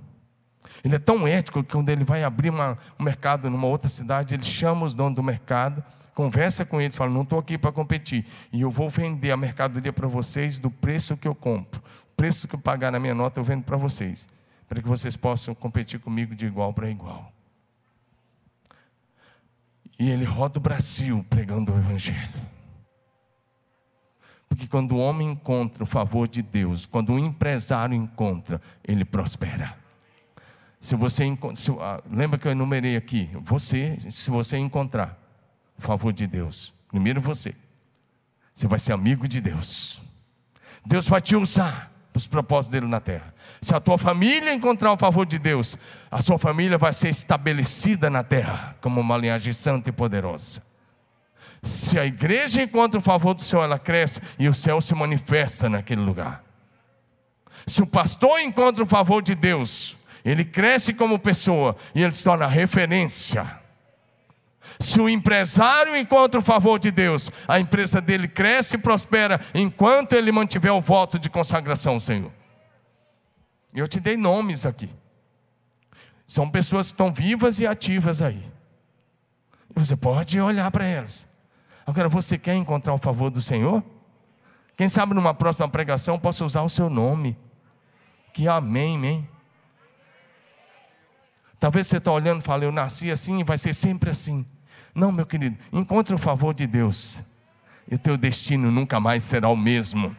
Ele 0.83 0.95
é 0.95 0.99
tão 0.99 1.25
ético 1.27 1.63
que 1.63 1.71
quando 1.71 1.89
ele 1.89 2.03
vai 2.03 2.23
abrir 2.23 2.49
uma, 2.49 2.77
um 2.99 3.03
mercado 3.03 3.49
numa 3.49 3.67
outra 3.67 3.87
cidade, 3.87 4.35
ele 4.35 4.43
chama 4.43 4.85
os 4.85 4.93
donos 4.93 5.15
do 5.15 5.23
mercado, 5.23 5.81
conversa 6.13 6.65
com 6.65 6.81
eles, 6.81 6.95
fala: 6.95 7.09
Não 7.09 7.21
estou 7.21 7.39
aqui 7.39 7.57
para 7.57 7.71
competir, 7.71 8.25
e 8.51 8.61
eu 8.61 8.69
vou 8.69 8.89
vender 8.89 9.31
a 9.31 9.37
mercadoria 9.37 9.93
para 9.93 10.07
vocês 10.07 10.59
do 10.59 10.69
preço 10.69 11.15
que 11.15 11.27
eu 11.27 11.33
compro. 11.33 11.81
O 12.11 12.15
preço 12.15 12.47
que 12.47 12.55
eu 12.55 12.59
pagar 12.59 12.91
na 12.91 12.99
minha 12.99 13.15
nota, 13.15 13.39
eu 13.39 13.43
vendo 13.43 13.63
para 13.63 13.77
vocês, 13.77 14.29
para 14.67 14.81
que 14.81 14.87
vocês 14.87 15.15
possam 15.15 15.55
competir 15.55 15.99
comigo 15.99 16.35
de 16.35 16.45
igual 16.45 16.73
para 16.73 16.89
igual. 16.89 17.31
E 19.97 20.09
ele 20.09 20.25
roda 20.25 20.59
o 20.59 20.61
Brasil 20.61 21.25
pregando 21.29 21.71
o 21.71 21.77
Evangelho. 21.77 22.41
Porque 24.49 24.67
quando 24.67 24.91
o 24.91 24.99
homem 24.99 25.31
encontra 25.31 25.83
o 25.83 25.87
favor 25.87 26.27
de 26.27 26.41
Deus, 26.41 26.85
quando 26.85 27.13
o 27.13 27.19
empresário 27.19 27.95
encontra, 27.95 28.61
ele 28.83 29.05
prospera. 29.05 29.82
Se 30.83 30.97
você 30.97 31.23
se, 31.55 31.71
ah, 31.79 32.03
lembra 32.11 32.37
que 32.37 32.45
eu 32.45 32.51
enumerei 32.51 32.97
aqui, 32.97 33.29
você, 33.41 33.95
se 34.09 34.29
você 34.29 34.57
encontrar 34.57 35.17
o 35.77 35.81
favor 35.81 36.11
de 36.11 36.27
Deus, 36.27 36.73
primeiro 36.89 37.21
você, 37.21 37.55
você 38.53 38.67
vai 38.67 38.77
ser 38.77 38.91
amigo 38.91 39.25
de 39.25 39.39
Deus. 39.39 40.01
Deus 40.85 41.07
vai 41.07 41.21
te 41.21 41.37
usar 41.37 41.89
para 42.11 42.17
os 42.17 42.27
propósitos 42.27 42.73
dele 42.73 42.85
na 42.85 42.99
terra. 42.99 43.33
Se 43.61 43.73
a 43.73 43.79
tua 43.79 43.97
família 43.97 44.53
encontrar 44.53 44.91
o 44.91 44.97
favor 44.97 45.25
de 45.25 45.39
Deus, 45.39 45.77
a 46.11 46.21
sua 46.21 46.37
família 46.37 46.77
vai 46.77 46.91
ser 46.91 47.07
estabelecida 47.07 48.09
na 48.09 48.21
terra 48.21 48.75
como 48.81 48.99
uma 48.99 49.15
linhagem 49.15 49.53
santa 49.53 49.89
e 49.89 49.93
poderosa. 49.93 50.61
Se 51.63 51.97
a 51.97 52.05
igreja 52.05 52.61
encontra 52.61 52.99
o 52.99 53.01
favor 53.01 53.33
do 53.33 53.41
Senhor, 53.41 53.63
ela 53.63 53.79
cresce 53.79 54.19
e 54.37 54.49
o 54.49 54.53
céu 54.53 54.81
se 54.81 54.93
manifesta 54.93 55.69
naquele 55.69 56.01
lugar. 56.01 56.43
Se 57.65 57.81
o 57.81 57.87
pastor 57.87 58.41
encontra 58.41 58.83
o 58.83 58.85
favor 58.85 59.21
de 59.21 59.33
Deus, 59.33 59.97
ele 60.23 60.45
cresce 60.45 60.93
como 60.93 61.19
pessoa 61.19 61.75
e 61.93 62.01
ele 62.01 62.13
se 62.13 62.23
torna 62.23 62.47
referência. 62.47 63.59
Se 64.79 64.99
o 64.99 65.09
empresário 65.09 65.95
encontra 65.95 66.39
o 66.39 66.43
favor 66.43 66.79
de 66.79 66.89
Deus, 66.89 67.29
a 67.47 67.59
empresa 67.59 67.99
dele 67.99 68.27
cresce 68.27 68.75
e 68.75 68.79
prospera 68.79 69.39
enquanto 69.53 70.13
ele 70.13 70.31
mantiver 70.31 70.73
o 70.73 70.81
voto 70.81 71.19
de 71.19 71.29
consagração 71.29 71.99
Senhor. 71.99 72.31
Eu 73.73 73.87
te 73.87 73.99
dei 73.99 74.15
nomes 74.15 74.65
aqui. 74.65 74.89
São 76.27 76.49
pessoas 76.49 76.87
que 76.87 76.93
estão 76.93 77.11
vivas 77.11 77.59
e 77.59 77.67
ativas 77.67 78.21
aí. 78.21 78.43
Você 79.75 79.95
pode 79.95 80.39
olhar 80.39 80.69
para 80.71 80.85
elas. 80.85 81.29
Agora, 81.85 82.07
você 82.07 82.37
quer 82.37 82.55
encontrar 82.55 82.93
o 82.93 82.97
favor 82.97 83.29
do 83.29 83.41
Senhor? 83.41 83.83
Quem 84.77 84.87
sabe 84.87 85.13
numa 85.13 85.33
próxima 85.33 85.67
pregação 85.67 86.17
possa 86.17 86.45
usar 86.45 86.61
o 86.61 86.69
seu 86.69 86.89
nome. 86.89 87.37
Que 88.31 88.47
amém, 88.47 88.95
amém. 88.95 89.29
Talvez 91.63 91.87
você 91.87 91.95
está 91.95 92.11
olhando 92.11 92.41
e 92.41 92.43
fale, 92.43 92.65
eu 92.65 92.73
nasci 92.73 93.09
assim 93.09 93.39
e 93.39 93.43
vai 93.45 93.57
ser 93.57 93.73
sempre 93.73 94.09
assim. 94.09 94.45
Não, 94.93 95.13
meu 95.13 95.25
querido, 95.25 95.57
encontre 95.71 96.13
o 96.13 96.17
favor 96.17 96.53
de 96.53 96.67
Deus. 96.67 97.23
E 97.89 97.95
o 97.95 97.97
teu 97.97 98.17
destino 98.17 98.69
nunca 98.69 98.99
mais 98.99 99.23
será 99.23 99.47
o 99.47 99.55
mesmo. 99.55 100.13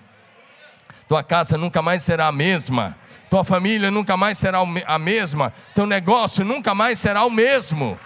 Tua 1.06 1.22
casa 1.22 1.58
nunca 1.58 1.82
mais 1.82 2.02
será 2.02 2.28
a 2.28 2.32
mesma. 2.32 2.96
Tua 3.28 3.44
família 3.44 3.90
nunca 3.90 4.16
mais 4.16 4.38
será 4.38 4.60
a 4.86 4.98
mesma. 4.98 5.52
Teu 5.74 5.84
negócio 5.84 6.46
nunca 6.46 6.74
mais 6.74 6.98
será 6.98 7.26
o 7.26 7.30
mesmo 7.30 7.98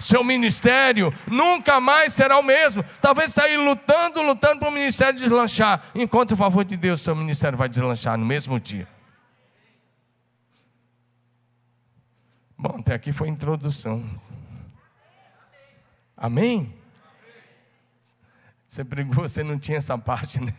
seu 0.00 0.24
ministério 0.24 1.14
nunca 1.28 1.78
mais 1.78 2.12
será 2.12 2.36
o 2.36 2.42
mesmo. 2.42 2.84
Talvez 3.00 3.30
está 3.30 3.44
aí 3.44 3.56
lutando, 3.56 4.20
lutando 4.20 4.58
para 4.58 4.68
o 4.68 4.72
ministério 4.72 5.16
deslanchar. 5.16 5.80
Encontre 5.94 6.34
o 6.34 6.36
favor 6.36 6.64
de 6.64 6.76
Deus, 6.76 7.00
seu 7.00 7.14
ministério 7.14 7.56
vai 7.56 7.68
deslanchar 7.68 8.18
no 8.18 8.26
mesmo 8.26 8.58
dia. 8.58 8.88
Bom, 12.62 12.76
até 12.78 12.94
aqui 12.94 13.12
foi 13.12 13.26
introdução. 13.26 14.08
Amém? 16.16 16.72
Você 18.68 18.84
pregou, 18.84 19.26
você 19.28 19.42
não 19.42 19.58
tinha 19.58 19.78
essa 19.78 19.98
parte, 19.98 20.40
né? 20.40 20.54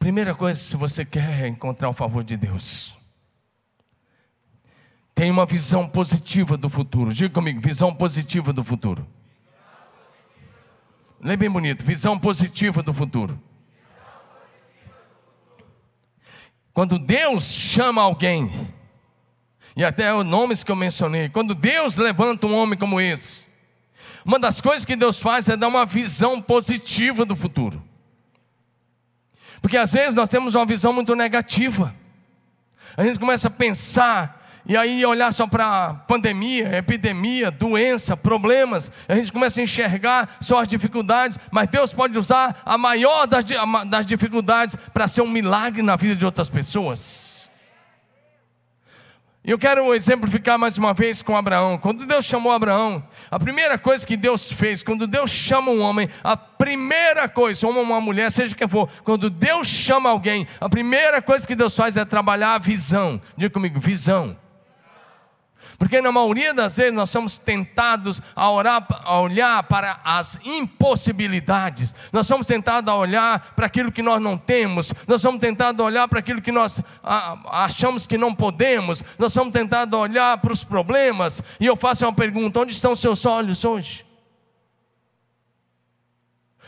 Primeira 0.00 0.34
coisa, 0.34 0.58
se 0.58 0.76
você 0.76 1.04
quer 1.04 1.46
encontrar 1.46 1.88
o 1.88 1.92
favor 1.92 2.24
de 2.24 2.36
Deus, 2.36 2.98
tenha 5.14 5.32
uma 5.32 5.46
visão 5.46 5.88
positiva 5.88 6.56
do 6.56 6.68
futuro. 6.68 7.14
Diga 7.14 7.32
comigo, 7.32 7.60
visão 7.60 7.94
positiva 7.94 8.52
do 8.52 8.64
futuro. 8.64 9.06
Lê 11.20 11.36
bem 11.36 11.48
bonito, 11.48 11.84
visão 11.84 12.18
positiva 12.18 12.82
do 12.82 12.92
futuro. 12.92 13.40
Quando 16.80 16.98
Deus 16.98 17.44
chama 17.44 18.00
alguém, 18.00 18.50
e 19.76 19.84
até 19.84 20.14
os 20.14 20.24
nomes 20.24 20.64
que 20.64 20.72
eu 20.72 20.74
mencionei, 20.76 21.28
quando 21.28 21.54
Deus 21.54 21.96
levanta 21.96 22.46
um 22.46 22.56
homem 22.56 22.78
como 22.78 22.98
esse, 22.98 23.48
uma 24.24 24.38
das 24.38 24.62
coisas 24.62 24.86
que 24.86 24.96
Deus 24.96 25.20
faz 25.20 25.46
é 25.50 25.58
dar 25.58 25.68
uma 25.68 25.84
visão 25.84 26.40
positiva 26.40 27.26
do 27.26 27.36
futuro. 27.36 27.84
Porque 29.60 29.76
às 29.76 29.92
vezes 29.92 30.14
nós 30.14 30.30
temos 30.30 30.54
uma 30.54 30.64
visão 30.64 30.90
muito 30.90 31.14
negativa. 31.14 31.94
A 32.96 33.04
gente 33.04 33.18
começa 33.18 33.48
a 33.48 33.50
pensar 33.50 34.39
e 34.66 34.76
aí 34.76 35.04
olhar 35.04 35.32
só 35.32 35.46
para 35.46 35.94
pandemia, 36.06 36.76
epidemia, 36.76 37.50
doença, 37.50 38.16
problemas, 38.16 38.90
a 39.08 39.14
gente 39.14 39.32
começa 39.32 39.60
a 39.60 39.64
enxergar 39.64 40.36
só 40.40 40.60
as 40.60 40.68
dificuldades, 40.68 41.38
mas 41.50 41.68
Deus 41.68 41.92
pode 41.92 42.18
usar 42.18 42.60
a 42.64 42.76
maior 42.76 43.26
das, 43.26 43.44
das 43.88 44.06
dificuldades 44.06 44.76
para 44.92 45.08
ser 45.08 45.22
um 45.22 45.30
milagre 45.30 45.82
na 45.82 45.96
vida 45.96 46.14
de 46.14 46.24
outras 46.24 46.48
pessoas. 46.48 47.40
Eu 49.42 49.58
quero 49.58 49.94
exemplificar 49.94 50.58
mais 50.58 50.76
uma 50.76 50.92
vez 50.92 51.22
com 51.22 51.34
Abraão. 51.34 51.78
Quando 51.78 52.04
Deus 52.04 52.26
chamou 52.26 52.52
Abraão, 52.52 53.02
a 53.30 53.38
primeira 53.38 53.78
coisa 53.78 54.06
que 54.06 54.14
Deus 54.14 54.52
fez, 54.52 54.82
quando 54.82 55.06
Deus 55.06 55.30
chama 55.30 55.70
um 55.70 55.80
homem, 55.80 56.10
a 56.22 56.36
primeira 56.36 57.26
coisa, 57.26 57.66
ou 57.66 57.72
uma 57.72 58.02
mulher, 58.02 58.30
seja 58.30 58.54
quem 58.54 58.68
for, 58.68 58.90
quando 59.02 59.30
Deus 59.30 59.66
chama 59.66 60.10
alguém, 60.10 60.46
a 60.60 60.68
primeira 60.68 61.22
coisa 61.22 61.46
que 61.46 61.56
Deus 61.56 61.74
faz 61.74 61.96
é 61.96 62.04
trabalhar 62.04 62.54
a 62.54 62.58
visão. 62.58 63.18
Diga 63.34 63.52
comigo, 63.52 63.80
visão. 63.80 64.36
Porque 65.80 66.02
na 66.02 66.12
maioria 66.12 66.52
das 66.52 66.76
vezes 66.76 66.92
nós 66.92 67.08
somos 67.08 67.38
tentados 67.38 68.20
a, 68.36 68.50
orar, 68.50 68.86
a 69.02 69.18
olhar 69.18 69.62
para 69.62 69.98
as 70.04 70.38
impossibilidades, 70.44 71.94
nós 72.12 72.26
somos 72.26 72.46
tentados 72.46 72.92
a 72.92 72.94
olhar 72.94 73.54
para 73.56 73.64
aquilo 73.64 73.90
que 73.90 74.02
nós 74.02 74.20
não 74.20 74.36
temos, 74.36 74.92
nós 75.08 75.22
somos 75.22 75.40
tentados 75.40 75.80
a 75.80 75.84
olhar 75.84 76.06
para 76.06 76.18
aquilo 76.18 76.42
que 76.42 76.52
nós 76.52 76.82
achamos 77.46 78.06
que 78.06 78.18
não 78.18 78.34
podemos, 78.34 79.02
nós 79.18 79.32
somos 79.32 79.54
tentados 79.54 79.98
a 79.98 80.02
olhar 80.02 80.36
para 80.36 80.52
os 80.52 80.62
problemas, 80.62 81.42
e 81.58 81.64
eu 81.64 81.74
faço 81.74 82.04
uma 82.04 82.12
pergunta: 82.12 82.60
onde 82.60 82.72
estão 82.72 82.94
seus 82.94 83.24
olhos 83.24 83.64
hoje? 83.64 84.04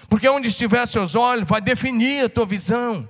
Porque 0.08 0.26
onde 0.26 0.48
estiver 0.48 0.86
seus 0.86 1.14
olhos 1.14 1.46
vai 1.46 1.60
definir 1.60 2.24
a 2.24 2.28
tua 2.30 2.46
visão. 2.46 3.06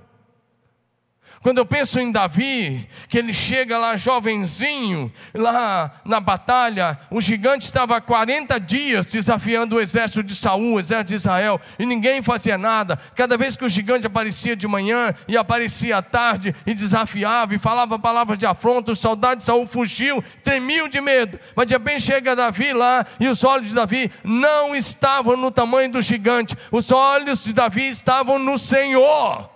Quando 1.43 1.57
eu 1.57 1.65
penso 1.65 1.99
em 1.99 2.09
Davi, 2.09 2.87
que 3.09 3.17
ele 3.17 3.33
chega 3.33 3.77
lá 3.77 3.97
jovenzinho, 3.97 5.11
lá 5.33 5.99
na 6.05 6.21
batalha, 6.21 6.97
o 7.11 7.19
gigante 7.19 7.65
estava 7.65 7.97
há 7.97 8.01
40 8.01 8.57
dias 8.61 9.07
desafiando 9.07 9.75
o 9.75 9.81
exército 9.81 10.23
de 10.23 10.37
Saul, 10.37 10.75
o 10.75 10.79
exército 10.79 11.09
de 11.09 11.15
Israel, 11.15 11.59
e 11.77 11.85
ninguém 11.85 12.21
fazia 12.21 12.57
nada. 12.57 12.97
Cada 13.13 13.37
vez 13.37 13.57
que 13.57 13.65
o 13.65 13.69
gigante 13.69 14.07
aparecia 14.07 14.55
de 14.55 14.65
manhã 14.69 15.13
e 15.27 15.35
aparecia 15.35 15.97
à 15.97 16.01
tarde 16.01 16.55
e 16.65 16.73
desafiava 16.73 17.53
e 17.53 17.57
falava 17.57 17.99
palavras 17.99 18.37
de 18.37 18.45
afronta, 18.45 18.93
os 18.93 18.99
soldados 18.99 19.43
de 19.43 19.47
Saul 19.47 19.67
fugiu, 19.67 20.23
tremiam 20.45 20.87
de 20.87 21.01
medo. 21.01 21.37
Mas 21.57 21.67
de 21.67 21.73
repente 21.73 22.03
chega 22.03 22.37
Davi 22.37 22.71
lá 22.71 23.05
e 23.19 23.27
os 23.27 23.43
olhos 23.43 23.67
de 23.67 23.75
Davi 23.75 24.09
não 24.23 24.73
estavam 24.73 25.35
no 25.35 25.51
tamanho 25.51 25.91
do 25.91 26.01
gigante, 26.01 26.55
os 26.71 26.89
olhos 26.89 27.43
de 27.43 27.51
Davi 27.51 27.89
estavam 27.89 28.39
no 28.39 28.57
Senhor. 28.57 29.52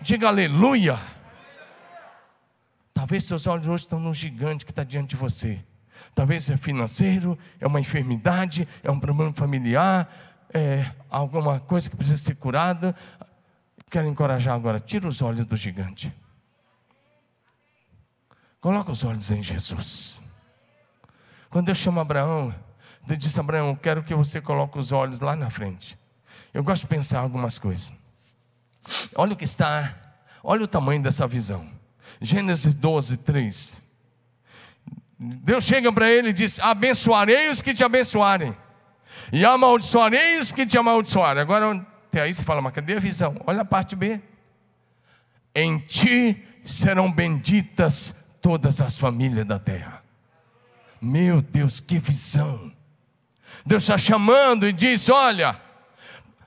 Diga 0.00 0.28
aleluia. 0.28 0.96
Talvez 2.94 3.24
seus 3.24 3.48
olhos 3.48 3.66
hoje 3.66 3.82
estão 3.82 3.98
no 3.98 4.14
gigante 4.14 4.64
que 4.64 4.70
está 4.70 4.84
diante 4.84 5.10
de 5.10 5.16
você. 5.16 5.64
Talvez 6.14 6.48
é 6.50 6.56
financeiro, 6.56 7.36
é 7.58 7.66
uma 7.66 7.80
enfermidade, 7.80 8.66
é 8.82 8.90
um 8.90 9.00
problema 9.00 9.32
familiar, 9.32 10.08
é 10.54 10.88
alguma 11.10 11.58
coisa 11.58 11.90
que 11.90 11.96
precisa 11.96 12.16
ser 12.16 12.36
curada. 12.36 12.94
Quero 13.90 14.06
encorajar 14.06 14.54
agora, 14.54 14.78
tira 14.78 15.08
os 15.08 15.20
olhos 15.20 15.44
do 15.46 15.56
gigante. 15.56 16.14
Coloca 18.60 18.92
os 18.92 19.04
olhos 19.04 19.30
em 19.32 19.42
Jesus. 19.42 20.20
Quando 21.50 21.66
Deus 21.66 21.78
chama 21.78 22.02
Abraão, 22.02 22.54
Deus 23.04 23.18
disse 23.18 23.40
a 23.40 23.42
Abraão: 23.42 23.74
Quero 23.74 24.04
que 24.04 24.14
você 24.14 24.40
coloque 24.40 24.78
os 24.78 24.92
olhos 24.92 25.18
lá 25.18 25.34
na 25.34 25.50
frente. 25.50 25.98
Eu 26.54 26.62
gosto 26.62 26.82
de 26.82 26.88
pensar 26.88 27.20
algumas 27.20 27.58
coisas. 27.58 27.97
Olha 29.14 29.32
o 29.32 29.36
que 29.36 29.44
está, 29.44 29.94
olha 30.42 30.64
o 30.64 30.68
tamanho 30.68 31.02
dessa 31.02 31.26
visão. 31.26 31.68
Gênesis 32.20 32.74
12, 32.74 33.16
3. 33.18 33.80
Deus 35.18 35.64
chega 35.64 35.92
para 35.92 36.08
ele 36.10 36.28
e 36.28 36.32
diz: 36.32 36.58
Abençoarei 36.60 37.50
os 37.50 37.60
que 37.60 37.74
te 37.74 37.82
abençoarem, 37.82 38.56
e 39.32 39.44
amaldiçoarei 39.44 40.38
os 40.38 40.52
que 40.52 40.64
te 40.64 40.78
amaldiçoarem. 40.78 41.42
Agora, 41.42 41.86
até 42.08 42.22
aí 42.22 42.32
você 42.32 42.44
fala, 42.44 42.62
mas 42.62 42.72
cadê 42.72 42.96
a 42.96 43.00
visão? 43.00 43.36
Olha 43.46 43.62
a 43.62 43.64
parte 43.64 43.94
B. 43.94 44.20
Em 45.54 45.78
ti 45.78 46.44
serão 46.64 47.10
benditas 47.10 48.14
todas 48.40 48.80
as 48.80 48.96
famílias 48.96 49.44
da 49.44 49.58
terra. 49.58 50.02
Meu 51.00 51.42
Deus, 51.42 51.80
que 51.80 51.98
visão! 51.98 52.72
Deus 53.64 53.82
está 53.82 53.98
chamando 53.98 54.66
e 54.66 54.72
diz: 54.72 55.08
Olha, 55.08 55.60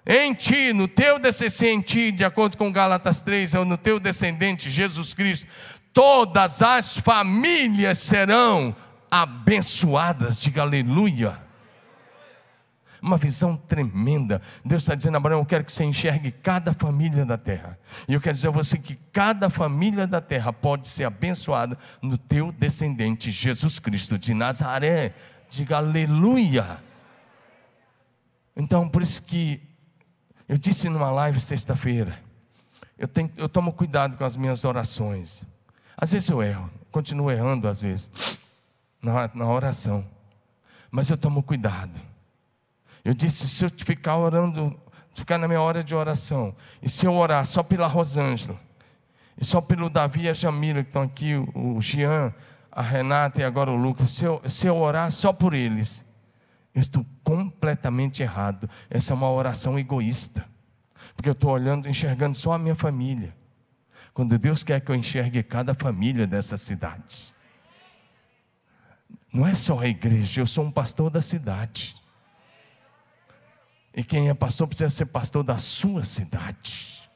em 0.06 0.34
ti, 0.34 0.74
no 0.74 0.88
teu 0.88 1.20
descendente, 1.20 2.12
de 2.12 2.24
acordo 2.24 2.58
com 2.58 2.72
Gálatas 2.72 3.22
3, 3.22 3.56
é 3.56 3.64
no 3.64 3.78
teu 3.78 4.00
descendente 4.00 4.70
Jesus 4.70 5.14
Cristo, 5.14 5.48
todas 5.94 6.62
as 6.62 6.98
famílias 6.98 8.00
serão 8.00 8.76
abençoadas, 9.10 10.40
diga 10.40 10.64
aleluia. 10.64 11.40
Uma 13.00 13.18
visão 13.18 13.58
tremenda. 13.58 14.42
Deus 14.64 14.84
está 14.84 14.94
dizendo, 14.94 15.18
Abraão, 15.18 15.40
eu 15.40 15.46
quero 15.46 15.66
que 15.66 15.72
você 15.72 15.84
enxergue 15.84 16.32
cada 16.32 16.72
família 16.72 17.26
da 17.26 17.36
terra. 17.36 17.78
E 18.08 18.14
eu 18.14 18.22
quero 18.22 18.36
dizer 18.36 18.50
a 18.50 18.52
você 18.52 18.78
que 18.78 18.96
cada 19.12 19.50
família 19.50 20.06
da 20.06 20.22
terra 20.22 20.54
pode 20.54 20.88
ser 20.88 21.06
abençoada 21.06 21.78
no 22.00 22.16
teu 22.16 22.52
descendente, 22.52 23.32
Jesus 23.32 23.80
Cristo 23.80 24.20
de 24.20 24.36
Nazaré. 24.36 25.16
Diga 25.50 25.78
aleluia. 25.78 26.78
Então, 28.56 28.88
por 28.88 29.02
isso 29.02 29.24
que 29.24 29.71
eu 30.52 30.58
disse 30.58 30.90
numa 30.90 31.10
live 31.10 31.40
sexta-feira, 31.40 32.20
eu, 32.98 33.08
tenho, 33.08 33.32
eu 33.38 33.48
tomo 33.48 33.72
cuidado 33.72 34.18
com 34.18 34.26
as 34.26 34.36
minhas 34.36 34.66
orações. 34.66 35.46
Às 35.96 36.12
vezes 36.12 36.28
eu 36.28 36.44
erro, 36.44 36.70
continuo 36.92 37.32
errando 37.32 37.70
às 37.70 37.80
vezes, 37.80 38.12
na, 39.02 39.32
na 39.34 39.50
oração. 39.50 40.06
Mas 40.92 41.10
eu 41.10 41.18
tomo 41.18 41.42
cuidado. 41.42 41.98
Eu 43.02 43.14
disse, 43.14 43.48
se 43.48 43.64
eu 43.64 43.70
ficar 43.70 44.18
orando, 44.18 44.78
ficar 45.14 45.38
na 45.38 45.48
minha 45.48 45.62
hora 45.62 45.82
de 45.82 45.96
oração, 45.96 46.54
e 46.82 46.90
se 46.90 47.06
eu 47.06 47.14
orar 47.14 47.46
só 47.46 47.64
pela 47.64 47.88
Rosângela, 47.88 48.60
e 49.40 49.46
só 49.46 49.62
pelo 49.62 49.90
Davi 49.90 50.24
e 50.24 50.30
a 50.30 50.34
Jamila 50.34 50.84
que 50.84 50.90
estão 50.90 51.04
aqui, 51.04 51.34
o 51.56 51.80
Jean, 51.80 52.34
a 52.70 52.82
Renata 52.82 53.40
e 53.40 53.46
agora 53.46 53.72
o 53.72 53.76
Lucas, 53.78 54.10
se 54.10 54.26
eu, 54.26 54.42
se 54.50 54.68
eu 54.68 54.76
orar 54.76 55.10
só 55.14 55.32
por 55.32 55.54
eles, 55.54 56.04
eu 56.74 56.82
estou 56.82 57.06
completamente 57.24 58.24
errado. 58.24 58.70
Essa 58.90 59.14
é 59.14 59.16
uma 59.16 59.30
oração 59.30 59.78
egoísta. 59.78 60.46
Porque 61.16 61.30
eu 61.30 61.34
estou 61.34 61.52
olhando, 61.52 61.88
enxergando 61.88 62.36
só 62.36 62.54
a 62.54 62.58
minha 62.58 62.76
família. 62.76 63.36
Quando 64.14 64.38
Deus 64.38 64.64
quer 64.64 64.80
que 64.82 64.92
eu 64.92 64.96
enxergue 64.96 65.44
cada 65.44 65.74
família 65.74 66.26
dessa 66.26 66.58
cidade. 66.58 67.34
Não 69.34 69.48
é 69.48 69.54
só 69.54 69.80
a 69.80 69.88
igreja, 69.88 70.42
eu 70.42 70.48
sou 70.48 70.66
um 70.66 70.72
pastor 70.72 71.10
da 71.10 71.22
cidade. 71.22 71.96
E 73.94 74.04
quem 74.04 74.30
é 74.30 74.34
pastor 74.34 74.68
precisa 74.68 74.90
ser 74.90 75.06
pastor 75.06 75.44
da 75.44 75.58
sua 75.58 76.04
cidade 76.04 77.10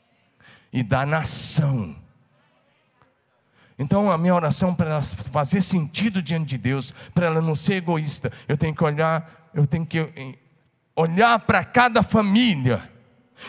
e 0.72 0.84
da 0.84 1.06
nação. 1.06 1.96
Então 3.78 4.10
a 4.10 4.18
minha 4.18 4.34
oração 4.34 4.74
para 4.74 4.90
ela 4.90 5.04
fazer 5.04 5.62
sentido 5.62 6.22
diante 6.22 6.48
de 6.48 6.58
Deus, 6.58 6.94
para 7.14 7.26
ela 7.26 7.42
não 7.42 7.56
ser 7.56 7.76
egoísta, 7.76 8.32
eu 8.48 8.58
tenho 8.58 8.74
que 8.74 8.84
olhar, 8.84 9.45
eu 9.56 9.66
tenho 9.66 9.86
que 9.86 10.06
olhar 10.94 11.40
para 11.40 11.64
cada 11.64 12.04
família 12.04 12.92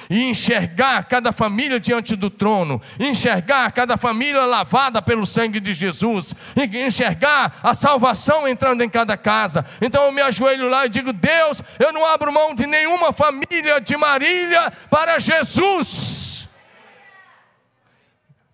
e 0.08 0.22
enxergar 0.22 1.04
cada 1.04 1.32
família 1.32 1.78
diante 1.80 2.14
do 2.14 2.30
trono, 2.30 2.80
enxergar 2.98 3.70
cada 3.72 3.96
família 3.96 4.44
lavada 4.44 5.02
pelo 5.02 5.26
sangue 5.26 5.58
de 5.58 5.74
Jesus, 5.74 6.34
enxergar 6.56 7.58
a 7.62 7.74
salvação 7.74 8.46
entrando 8.46 8.82
em 8.82 8.88
cada 8.88 9.16
casa. 9.16 9.64
Então 9.80 10.04
eu 10.04 10.12
me 10.12 10.22
ajoelho 10.22 10.68
lá 10.68 10.86
e 10.86 10.88
digo: 10.88 11.12
Deus, 11.12 11.60
eu 11.78 11.92
não 11.92 12.04
abro 12.04 12.32
mão 12.32 12.54
de 12.54 12.66
nenhuma 12.66 13.12
família 13.12 13.80
de 13.80 13.96
Marília 13.96 14.70
para 14.88 15.18
Jesus. 15.18 16.48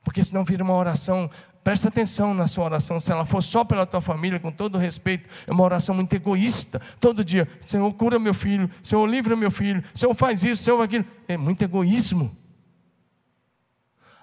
Porque 0.02 0.24
senão 0.24 0.44
vira 0.44 0.64
uma 0.64 0.74
oração 0.74 1.30
Presta 1.62 1.88
atenção 1.88 2.34
na 2.34 2.46
sua 2.46 2.64
oração. 2.64 2.98
Se 2.98 3.12
ela 3.12 3.24
for 3.24 3.40
só 3.40 3.64
pela 3.64 3.86
tua 3.86 4.00
família, 4.00 4.40
com 4.40 4.50
todo 4.50 4.78
respeito, 4.78 5.28
é 5.46 5.52
uma 5.52 5.62
oração 5.62 5.94
muito 5.94 6.12
egoísta. 6.12 6.80
Todo 7.00 7.24
dia, 7.24 7.48
Senhor, 7.66 7.92
cura 7.94 8.18
meu 8.18 8.34
filho. 8.34 8.68
Senhor, 8.82 9.06
livra 9.06 9.36
meu 9.36 9.50
filho. 9.50 9.82
Senhor, 9.94 10.12
faz 10.14 10.42
isso. 10.42 10.64
Senhor, 10.64 10.80
aquilo. 10.82 11.04
É 11.28 11.36
muito 11.36 11.62
egoísmo. 11.62 12.36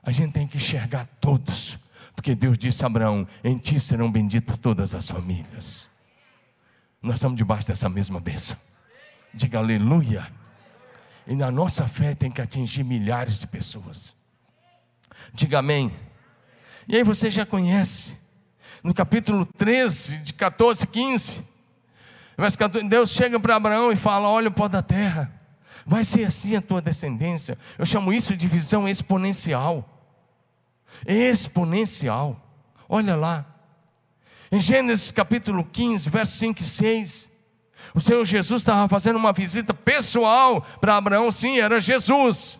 A 0.04 0.12
gente 0.12 0.34
tem 0.34 0.45
que 0.45 0.58
enxergar 0.58 1.08
todos. 1.21 1.80
Porque 2.13 2.36
Deus 2.36 2.58
disse 2.58 2.84
a 2.84 2.88
Abraão: 2.88 3.25
Em 3.41 3.58
ti 3.58 3.80
serão 3.80 4.12
benditas 4.12 4.58
todas 4.58 4.93
as 4.93 5.10
famílias. 5.10 5.89
Nós 7.02 7.15
estamos 7.15 7.38
debaixo 7.38 7.67
dessa 7.67 7.88
mesma 7.88 8.19
bênção. 8.19 8.58
Diga 9.34 9.60
aleluia. 9.60 10.28
E 11.25 11.36
na 11.36 11.49
nossa 11.49 11.88
fé 11.88 12.13
tem 12.13 12.30
que 12.30 12.41
atingir 12.41 12.84
milhares 12.84 13.39
de 13.39 13.47
pessoas. 13.47 14.13
Diga 15.34 15.60
amém. 15.60 15.91
E 16.89 16.95
aí 16.97 17.04
você 17.04 17.30
já 17.30 17.45
conhece. 17.45 18.17
No 18.84 18.95
capítulo 18.95 19.45
13, 19.45 20.17
de 20.17 20.34
14, 20.34 20.88
15. 20.88 21.43
Deus 22.89 23.12
chega 23.12 23.39
para 23.39 23.56
Abraão 23.56 23.91
e 23.91 23.95
fala: 23.95 24.28
Olha 24.28 24.47
o 24.47 24.52
pó 24.52 24.67
da 24.67 24.82
terra. 24.82 25.32
Vai 25.86 26.04
ser 26.04 26.25
assim 26.25 26.56
a 26.56 26.62
tua 26.62 26.82
descendência. 26.82 27.60
Eu 27.78 27.86
chamo 27.86 28.12
isso 28.12 28.36
de 28.36 28.47
visão 28.47 28.88
exponencial. 28.89 29.88
Exponencial. 31.06 32.43
Olha 32.88 33.15
lá. 33.15 33.45
Em 34.52 34.60
Gênesis 34.60 35.12
capítulo 35.12 35.63
15, 35.63 36.10
versos 36.10 36.39
5 36.39 36.60
e 36.60 36.63
6. 36.63 37.32
O 37.93 38.02
Senhor 38.02 38.25
Jesus 38.25 38.63
estava 38.63 38.89
fazendo 38.89 39.17
uma 39.17 39.32
visita 39.32 39.75
pessoal 39.75 40.63
para 40.82 40.97
Abraão, 40.97 41.32
sim, 41.32 41.60
era 41.60 41.80
Jesus. 41.80 42.60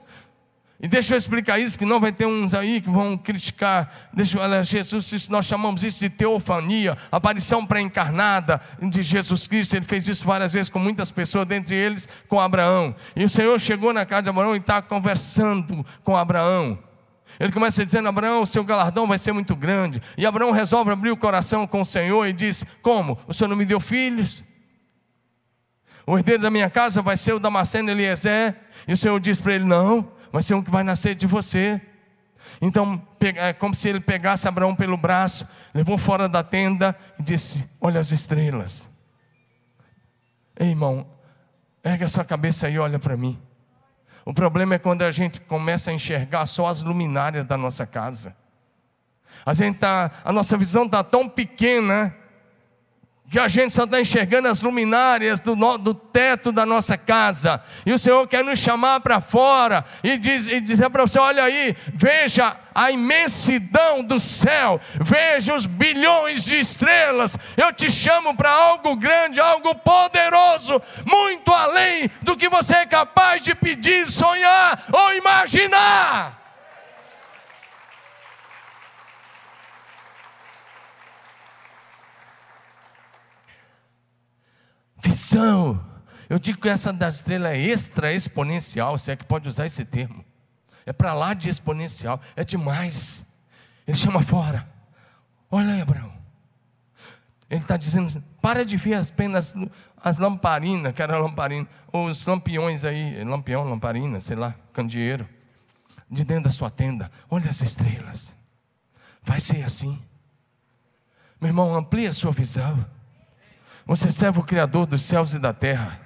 E 0.82 0.88
deixa 0.88 1.14
eu 1.14 1.18
explicar 1.18 1.60
isso, 1.60 1.78
que 1.78 1.84
não 1.84 2.00
vai 2.00 2.12
ter 2.14 2.26
uns 2.26 2.54
aí 2.54 2.80
que 2.80 2.90
vão 2.90 3.18
criticar. 3.18 4.10
Deixa 4.14 4.40
eu 4.40 4.64
Jesus, 4.64 5.28
nós 5.28 5.46
chamamos 5.46 5.84
isso 5.84 6.00
de 6.00 6.10
teofania, 6.10 6.98
aparição 7.12 7.66
pré-encarnada 7.66 8.62
de 8.82 9.02
Jesus 9.02 9.46
Cristo. 9.46 9.76
Ele 9.76 9.84
fez 9.84 10.08
isso 10.08 10.24
várias 10.24 10.54
vezes 10.54 10.70
com 10.70 10.80
muitas 10.80 11.12
pessoas, 11.12 11.46
dentre 11.46 11.76
eles 11.76 12.08
com 12.30 12.40
Abraão. 12.40 12.96
E 13.14 13.26
o 13.26 13.30
Senhor 13.30 13.60
chegou 13.60 13.92
na 13.92 14.06
casa 14.06 14.24
de 14.24 14.30
Abraão 14.30 14.56
e 14.56 14.60
está 14.60 14.82
conversando 14.82 15.86
com 16.02 16.16
Abraão. 16.16 16.80
Ele 17.38 17.52
começa 17.52 17.86
dizendo: 17.86 18.08
Abraão, 18.08 18.42
o 18.42 18.46
seu 18.46 18.64
galardão 18.64 19.06
vai 19.06 19.18
ser 19.18 19.34
muito 19.34 19.58
grande. 19.58 20.02
E 20.18 20.26
Abraão 20.26 20.52
resolve 20.52 20.92
abrir 20.92 21.12
o 21.12 21.18
coração 21.18 21.68
com 21.68 21.82
o 21.82 21.86
Senhor 21.86 22.26
e 22.26 22.32
diz: 22.32 22.64
Como? 22.82 23.18
O 23.28 23.34
Senhor 23.34 23.50
não 23.50 23.58
me 23.58 23.66
deu 23.66 23.82
filhos? 23.82 24.46
O 26.08 26.18
herdeiro 26.18 26.42
da 26.42 26.50
minha 26.50 26.70
casa 26.70 27.02
vai 27.02 27.18
ser 27.18 27.34
o 27.34 27.40
Damasceno 27.40 27.92
Eliezer. 27.92 28.56
E 28.88 28.94
o 28.94 28.98
Senhor 28.98 29.20
diz 29.20 29.42
para 29.42 29.56
ele: 29.56 29.66
Não 29.66 30.18
vai 30.32 30.42
ser 30.42 30.56
um 30.56 30.62
que 30.62 30.72
vai 30.72 30.84
nascer 30.84 31.16
de 31.16 31.28
você. 31.28 31.82
Então, 32.62 33.02
é 33.20 33.54
como 33.54 33.76
se 33.76 33.90
ele 33.90 34.00
pegasse 34.00 34.48
Abraão 34.48 34.76
pelo 34.76 34.98
braço, 34.98 35.48
levou 35.74 35.98
fora 35.98 36.28
da 36.28 36.44
tenda 36.44 36.96
e 37.20 37.24
disse: 37.24 37.68
Olha 37.80 38.00
as 38.00 38.12
estrelas. 38.12 38.90
Ei, 40.60 40.70
irmão, 40.70 41.08
ergue 41.84 42.04
a 42.04 42.10
sua 42.10 42.26
cabeça 42.26 42.70
e 42.70 42.78
olha 42.78 43.00
para 43.00 43.16
mim. 43.16 43.40
O 44.26 44.34
problema 44.34 44.76
é 44.76 44.80
quando 44.80 45.02
a 45.04 45.12
gente 45.12 45.40
começa 45.42 45.90
a 45.90 45.94
enxergar 45.94 46.46
só 46.46 46.68
as 46.68 46.82
luminárias 46.82 47.46
da 47.46 47.58
nossa 47.58 47.86
casa. 47.86 48.36
A, 49.46 49.54
gente 49.54 49.80
tá, 49.80 50.12
a 50.24 50.34
nossa 50.34 50.58
visão 50.58 50.86
está 50.86 51.04
tão 51.04 51.28
pequena 51.30 52.16
que 53.30 53.38
a 53.38 53.48
gente 53.48 53.74
só 53.74 53.84
está 53.84 54.02
enxergando 54.02 54.48
as 54.48 54.62
luminárias 54.62 55.40
do, 55.40 55.56
do, 55.78 55.94
teto 55.94 56.52
da 56.52 56.66
nossa 56.66 56.98
casa, 56.98 57.62
e 57.86 57.94
o 57.94 58.00
Senhor 58.00 58.28
quer 58.28 58.44
nos 58.44 58.58
chamar 58.58 59.02
para 59.02 59.22
fora 59.22 59.86
e, 60.04 60.18
diz, 60.18 60.48
e 60.48 60.60
dizer 60.60 60.90
para 60.90 61.04
você: 61.04 61.20
olha 61.20 61.44
aí, 61.44 61.76
veja 61.94 62.58
a 62.74 62.92
imensidão 62.92 64.04
do 64.04 64.20
céu, 64.20 64.82
veja 65.00 65.54
os 65.54 65.66
bilhões 65.66 66.44
de 66.44 66.60
estrelas, 66.60 67.38
eu 67.56 67.72
te 67.72 67.92
chamo 67.92 68.36
para 68.36 68.50
algo 68.50 68.96
grande, 68.96 69.40
algo 69.40 69.76
poderoso, 69.76 70.82
muito 71.06 71.54
além 71.54 72.10
do 72.22 72.36
que 72.36 72.50
você 72.50 72.76
é 72.76 72.86
capaz 72.86 73.44
de 73.44 73.54
pedir, 73.54 74.08
sonhar 74.08 74.86
ou 74.92 75.14
imaginar. 75.14 76.39
Visão. 85.02 85.84
Eu 86.30 86.38
digo 86.38 86.62
que 86.62 86.70
essa 86.70 86.94
da 86.94 87.10
estrela 87.10 87.50
é 87.50 87.58
extra 87.58 88.14
exponencial, 88.14 88.98
se 88.98 89.12
é 89.12 89.16
que 89.16 89.26
pode 89.26 89.50
usar 89.50 89.66
esse 89.66 89.84
termo. 89.84 90.24
É 90.86 90.94
para 90.94 91.14
lá 91.14 91.34
de 91.34 91.50
exponencial, 91.50 92.20
é 92.36 92.44
demais. 92.44 93.26
Ele 93.88 93.98
chama 93.98 94.22
fora. 94.22 94.70
Olha 95.50 95.74
aí, 95.74 95.82
Abraão. 95.82 96.14
Ele 97.50 97.62
está 97.62 97.76
dizendo 97.76 98.06
assim, 98.06 98.24
para 98.40 98.64
de 98.64 98.78
ver 98.78 98.94
apenas 98.94 99.56
as 99.98 100.18
lamparinas, 100.18 100.94
que 100.94 101.02
era 101.02 101.18
lamparina, 101.18 101.68
ou 101.92 102.06
os 102.06 102.26
lampiões 102.26 102.86
aí, 102.86 103.24
lampião, 103.24 103.64
lamparina, 103.64 104.22
sei 104.22 104.36
lá, 104.36 104.54
candeeiro, 104.72 105.28
de 106.10 106.24
dentro 106.24 106.44
da 106.44 106.50
sua 106.52 106.70
tenda. 106.70 107.10
Olha 107.30 107.50
as 107.50 107.62
estrelas. 107.62 108.36
Vai 109.24 109.40
ser 109.40 109.64
assim. 109.64 110.00
Meu 111.42 111.50
irmão, 111.50 111.76
amplie 111.76 112.06
a 112.06 112.14
sua 112.14 112.32
visão. 112.32 112.86
Você 113.90 114.12
serve 114.12 114.40
o 114.40 114.44
Criador 114.44 114.86
dos 114.86 115.02
céus 115.02 115.34
e 115.34 115.40
da 115.40 115.52
terra. 115.52 116.00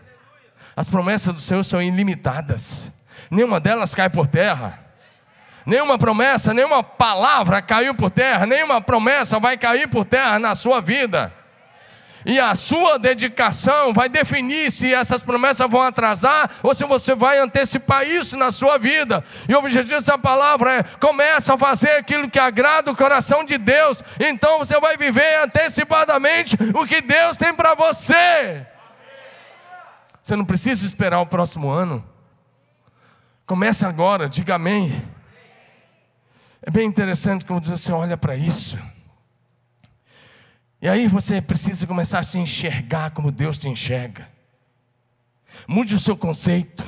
As 0.73 0.87
promessas 0.87 1.33
do 1.33 1.41
Senhor 1.41 1.63
são 1.63 1.81
ilimitadas. 1.81 2.89
Nenhuma 3.29 3.59
delas 3.59 3.93
cai 3.93 4.09
por 4.09 4.25
terra. 4.25 4.79
Nenhuma 5.65 5.97
promessa, 5.97 6.53
nenhuma 6.53 6.81
palavra 6.81 7.61
caiu 7.61 7.93
por 7.93 8.09
terra, 8.09 8.45
nenhuma 8.45 8.79
promessa 8.79 9.37
vai 9.37 9.57
cair 9.57 9.89
por 9.89 10.05
terra 10.05 10.39
na 10.39 10.55
sua 10.55 10.79
vida. 10.79 11.33
E 12.25 12.39
a 12.39 12.55
sua 12.55 12.97
dedicação 12.97 13.93
vai 13.93 14.07
definir 14.07 14.71
se 14.71 14.93
essas 14.93 15.21
promessas 15.21 15.69
vão 15.69 15.81
atrasar 15.81 16.49
ou 16.63 16.73
se 16.73 16.85
você 16.85 17.13
vai 17.13 17.39
antecipar 17.39 18.07
isso 18.07 18.37
na 18.37 18.51
sua 18.51 18.77
vida. 18.77 19.23
E 19.47 19.53
o 19.53 19.59
objetivo 19.59 19.95
dessa 19.95 20.17
palavra 20.17 20.75
é: 20.75 20.83
começa 20.83 21.53
a 21.53 21.57
fazer 21.57 21.91
aquilo 21.91 22.29
que 22.29 22.39
agrada 22.39 22.91
o 22.91 22.95
coração 22.95 23.43
de 23.43 23.57
Deus. 23.57 24.03
Então 24.19 24.59
você 24.59 24.79
vai 24.79 24.97
viver 24.97 25.43
antecipadamente 25.43 26.55
o 26.73 26.85
que 26.85 27.01
Deus 27.01 27.37
tem 27.37 27.53
para 27.53 27.75
você. 27.75 28.65
Você 30.21 30.35
não 30.35 30.45
precisa 30.45 30.85
esperar 30.85 31.19
o 31.19 31.25
próximo 31.25 31.69
ano. 31.69 32.03
Comece 33.45 33.85
agora, 33.85 34.29
diga 34.29 34.55
amém. 34.55 35.03
É 36.61 36.71
bem 36.71 36.87
interessante 36.87 37.45
como 37.45 37.59
diz 37.59 37.71
assim: 37.71 37.91
olha 37.91 38.15
para 38.15 38.35
isso. 38.35 38.79
E 40.83 40.89
aí 40.89 41.07
você 41.07 41.41
precisa 41.41 41.87
começar 41.87 42.19
a 42.19 42.23
se 42.23 42.37
enxergar 42.37 43.11
como 43.11 43.31
Deus 43.31 43.57
te 43.57 43.69
enxerga. 43.69 44.29
Mude 45.65 45.95
o 45.95 45.99
seu 45.99 46.17
conceito. 46.17 46.85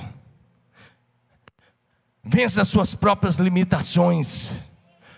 Vença 2.22 2.62
as 2.62 2.68
suas 2.68 2.94
próprias 2.94 3.38
limitações. 3.38 4.60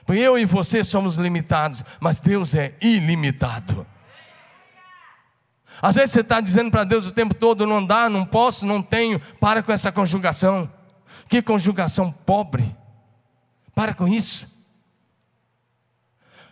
Porque 0.05 0.21
eu 0.21 0.37
e 0.37 0.45
você 0.45 0.83
somos 0.83 1.15
limitados, 1.15 1.83
mas 1.99 2.19
Deus 2.19 2.53
é 2.53 2.75
ilimitado. 2.79 3.83
Às 5.81 5.95
vezes 5.95 6.11
você 6.11 6.21
está 6.21 6.39
dizendo 6.39 6.69
para 6.69 6.83
Deus 6.83 7.07
o 7.07 7.11
tempo 7.11 7.33
todo: 7.33 7.65
não 7.65 7.83
dá, 7.83 8.07
não 8.07 8.27
posso, 8.27 8.63
não 8.63 8.83
tenho. 8.83 9.19
Para 9.39 9.63
com 9.63 9.71
essa 9.71 9.91
conjugação. 9.91 10.71
Que 11.27 11.41
conjugação 11.41 12.11
pobre. 12.11 12.75
Para 13.73 13.95
com 13.95 14.07
isso. 14.07 14.47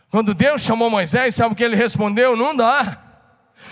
Quando 0.09 0.33
Deus 0.33 0.61
chamou 0.61 0.89
Moisés, 0.89 1.35
sabe 1.35 1.53
o 1.53 1.55
que 1.55 1.63
ele 1.63 1.75
respondeu? 1.75 2.35
Não 2.35 2.55
dá. 2.55 3.01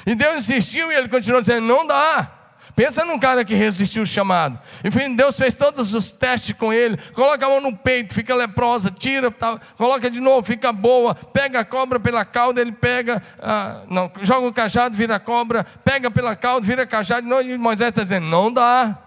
E 0.05 0.15
Deus 0.15 0.37
insistiu 0.37 0.91
e 0.91 0.95
ele 0.95 1.07
continuou 1.07 1.39
dizendo: 1.39 1.65
Não 1.65 1.85
dá. 1.85 2.31
Pensa 2.75 3.05
num 3.05 3.19
cara 3.19 3.45
que 3.45 3.53
resistiu 3.53 4.01
o 4.01 4.05
chamado. 4.05 4.59
Enfim, 4.83 5.15
Deus 5.15 5.37
fez 5.37 5.53
todos 5.53 5.93
os 5.93 6.11
testes 6.11 6.55
com 6.57 6.73
ele. 6.73 6.97
Coloca 7.13 7.45
a 7.45 7.49
mão 7.49 7.61
no 7.61 7.75
peito, 7.75 8.13
fica 8.13 8.33
leprosa, 8.33 8.89
tira, 8.89 9.29
tá, 9.29 9.59
coloca 9.77 10.09
de 10.09 10.19
novo, 10.19 10.41
fica 10.41 10.71
boa. 10.71 11.13
Pega 11.13 11.59
a 11.59 11.65
cobra 11.65 11.99
pela 11.99 12.25
cauda, 12.25 12.59
ele 12.59 12.71
pega, 12.71 13.21
ah, 13.39 13.83
não, 13.87 14.11
joga 14.21 14.47
o 14.47 14.53
cajado, 14.53 14.97
vira 14.97 15.19
cobra. 15.19 15.63
Pega 15.83 16.09
pela 16.09 16.35
cauda, 16.35 16.65
vira 16.65 16.87
cajado. 16.87 17.27
E 17.41 17.57
Moisés 17.57 17.89
está 17.89 18.01
dizendo: 18.01 18.25
Não 18.25 18.51
dá. 18.51 18.97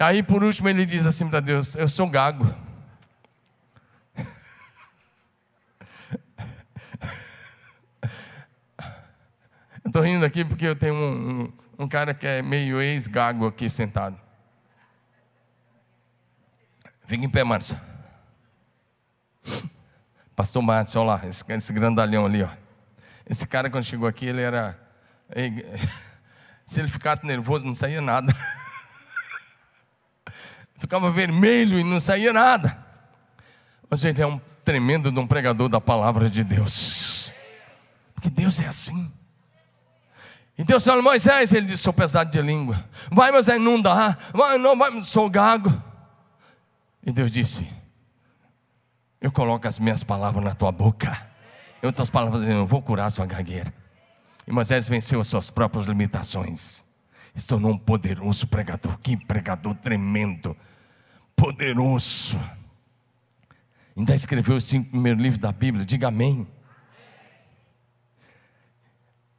E 0.00 0.02
aí, 0.02 0.22
por 0.22 0.42
último, 0.42 0.70
ele 0.70 0.86
diz 0.86 1.06
assim 1.06 1.28
para 1.28 1.40
Deus: 1.40 1.76
Eu 1.76 1.86
sou 1.86 2.08
gago. 2.08 2.71
Estou 9.92 10.02
rindo 10.02 10.24
aqui 10.24 10.42
porque 10.42 10.66
eu 10.66 10.74
tenho 10.74 10.94
um, 10.94 11.42
um, 11.42 11.52
um 11.80 11.86
cara 11.86 12.14
que 12.14 12.26
é 12.26 12.40
meio 12.40 12.80
ex-gago 12.80 13.46
aqui 13.46 13.68
sentado. 13.68 14.18
Fica 17.04 17.22
em 17.22 17.28
pé, 17.28 17.44
Márcio. 17.44 17.78
Pastor 20.34 20.62
Márcio, 20.62 20.98
olha 20.98 21.08
lá, 21.08 21.28
esse, 21.28 21.44
esse 21.46 21.72
grandalhão 21.74 22.24
ali, 22.24 22.42
ó. 22.42 22.48
Esse 23.28 23.46
cara, 23.46 23.68
quando 23.68 23.84
chegou 23.84 24.08
aqui, 24.08 24.24
ele 24.24 24.40
era. 24.40 24.80
Se 26.64 26.80
ele 26.80 26.88
ficasse 26.88 27.26
nervoso, 27.26 27.66
não 27.66 27.74
saía 27.74 28.00
nada. 28.00 28.34
Ficava 30.80 31.10
vermelho 31.10 31.78
e 31.78 31.84
não 31.84 32.00
saía 32.00 32.32
nada. 32.32 32.82
Mas, 33.90 34.00
gente, 34.00 34.22
é 34.22 34.26
um 34.26 34.40
tremendo 34.64 35.12
de 35.12 35.18
um 35.18 35.26
pregador 35.26 35.68
da 35.68 35.82
palavra 35.82 36.30
de 36.30 36.42
Deus. 36.42 37.30
Porque 38.14 38.30
Deus 38.30 38.58
é 38.58 38.66
assim. 38.66 39.12
E 40.62 40.64
Deus 40.64 40.84
falou, 40.84 41.02
Moisés, 41.02 41.52
ele 41.52 41.66
disse, 41.66 41.82
sou 41.82 41.92
pesado 41.92 42.30
de 42.30 42.40
língua. 42.40 42.88
Vai, 43.10 43.32
Moisés, 43.32 43.60
não 43.60 43.82
dá. 43.82 44.16
Vai, 44.32 44.56
não, 44.58 44.78
vai, 44.78 45.00
sou 45.00 45.28
gago. 45.28 45.72
E 47.04 47.10
Deus 47.10 47.32
disse, 47.32 47.68
eu 49.20 49.32
coloco 49.32 49.66
as 49.66 49.80
minhas 49.80 50.04
palavras 50.04 50.44
na 50.44 50.54
tua 50.54 50.70
boca. 50.70 51.20
Em 51.82 51.86
outras 51.86 52.08
palavras, 52.08 52.48
eu 52.48 52.64
vou 52.64 52.80
curar 52.80 53.06
a 53.06 53.10
sua 53.10 53.26
gagueira. 53.26 53.74
E 54.46 54.52
Moisés 54.52 54.86
venceu 54.86 55.20
as 55.20 55.26
suas 55.26 55.50
próprias 55.50 55.84
limitações. 55.86 56.84
Se 57.34 57.44
tornou 57.44 57.72
um 57.72 57.78
poderoso 57.78 58.46
pregador. 58.46 58.96
Que 58.98 59.16
pregador 59.16 59.74
tremendo. 59.74 60.56
Poderoso. 61.34 62.38
Ainda 63.96 64.14
escreveu 64.14 64.54
os 64.54 64.62
cinco 64.62 64.90
primeiros 64.90 65.20
livros 65.20 65.40
da 65.40 65.50
Bíblia. 65.50 65.84
Diga 65.84 66.06
amém. 66.06 66.46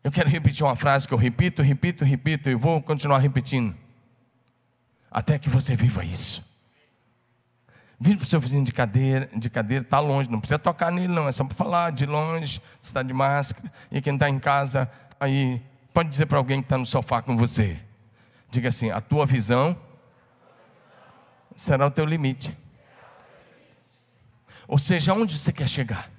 Eu 0.03 0.11
quero 0.11 0.29
repetir 0.29 0.65
uma 0.65 0.75
frase 0.75 1.07
que 1.07 1.13
eu 1.13 1.17
repito, 1.17 1.61
repito, 1.61 2.03
repito 2.03 2.49
e 2.49 2.55
vou 2.55 2.81
continuar 2.81 3.19
repetindo. 3.19 3.75
Até 5.09 5.39
que 5.39 5.49
você 5.49 5.75
viva 5.75 6.03
isso. 6.03 6.43
Vire 7.99 8.17
para 8.17 8.23
o 8.23 8.27
seu 8.27 8.39
vizinho 8.39 8.65
de 8.65 8.73
cadeira, 8.73 9.29
de 9.33 9.49
cadeira, 9.49 9.83
está 9.83 9.99
longe, 9.99 10.29
não 10.29 10.39
precisa 10.39 10.59
tocar 10.59 10.91
nele, 10.91 11.07
não, 11.07 11.27
é 11.27 11.31
só 11.31 11.45
para 11.45 11.55
falar 11.55 11.91
de 11.91 12.05
longe, 12.05 12.61
está 12.81 13.01
de 13.01 13.13
máscara. 13.13 13.71
E 13.89 14.01
quem 14.01 14.15
está 14.15 14.27
em 14.27 14.39
casa, 14.39 14.91
aí, 15.17 15.61
pode 15.93 16.09
dizer 16.09 16.25
para 16.25 16.37
alguém 16.37 16.59
que 16.59 16.65
está 16.65 16.77
no 16.77 16.85
sofá 16.85 17.21
com 17.21 17.37
você. 17.37 17.79
Diga 18.49 18.67
assim: 18.67 18.89
a 18.91 18.99
tua 18.99 19.25
visão 19.25 19.77
será 21.55 21.87
o 21.87 21.91
teu 21.91 22.03
limite. 22.03 22.57
Ou 24.67 24.77
seja, 24.77 25.13
aonde 25.13 25.39
você 25.39 25.53
quer 25.53 25.69
chegar? 25.69 26.11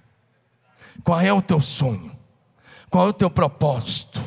Qual 1.03 1.21
é 1.21 1.33
o 1.33 1.43
teu 1.43 1.61
sonho? 1.61 2.17
Qual 2.95 3.09
é 3.09 3.11
o 3.11 3.13
teu 3.13 3.29
propósito? 3.29 4.25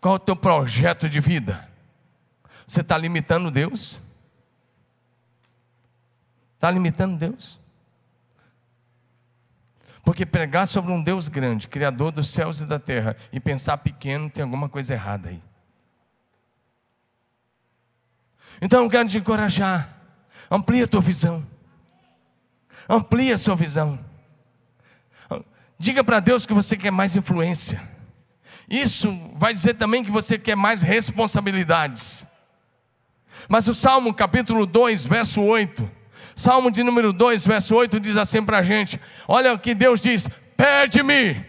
Qual 0.00 0.14
é 0.14 0.16
o 0.16 0.18
teu 0.18 0.34
projeto 0.34 1.08
de 1.08 1.20
vida? 1.20 1.70
Você 2.66 2.80
está 2.80 2.98
limitando 2.98 3.52
Deus? 3.52 4.00
Está 6.56 6.68
limitando 6.72 7.16
Deus? 7.16 7.60
Porque 10.02 10.26
pregar 10.26 10.66
sobre 10.66 10.90
um 10.90 11.00
Deus 11.00 11.28
grande, 11.28 11.68
Criador 11.68 12.10
dos 12.10 12.26
céus 12.30 12.60
e 12.60 12.66
da 12.66 12.80
terra, 12.80 13.16
e 13.32 13.38
pensar 13.38 13.78
pequeno, 13.78 14.28
tem 14.28 14.42
alguma 14.42 14.68
coisa 14.68 14.92
errada 14.92 15.28
aí. 15.28 15.40
Então 18.60 18.82
eu 18.82 18.90
quero 18.90 19.08
te 19.08 19.18
encorajar. 19.18 19.88
Amplia 20.50 20.84
a 20.84 20.88
tua 20.88 21.00
visão. 21.00 21.46
Amplia 22.88 23.36
a 23.36 23.38
sua 23.38 23.54
visão. 23.54 24.04
Diga 25.78 26.02
para 26.02 26.18
Deus 26.18 26.44
que 26.44 26.52
você 26.52 26.76
quer 26.76 26.90
mais 26.90 27.14
influência. 27.14 27.99
Isso 28.70 29.12
vai 29.34 29.52
dizer 29.52 29.74
também 29.74 30.04
que 30.04 30.12
você 30.12 30.38
quer 30.38 30.54
mais 30.54 30.80
responsabilidades. 30.80 32.24
Mas 33.48 33.66
o 33.66 33.74
Salmo 33.74 34.14
capítulo 34.14 34.64
2, 34.64 35.06
verso 35.06 35.42
8, 35.42 35.90
Salmo 36.36 36.70
de 36.70 36.84
número 36.84 37.12
2, 37.12 37.44
verso 37.44 37.74
8 37.74 37.98
diz 37.98 38.16
assim 38.16 38.44
para 38.44 38.58
a 38.58 38.62
gente: 38.62 39.00
Olha 39.26 39.52
o 39.52 39.58
que 39.58 39.74
Deus 39.74 40.00
diz: 40.00 40.28
Pede-me, 40.56 41.44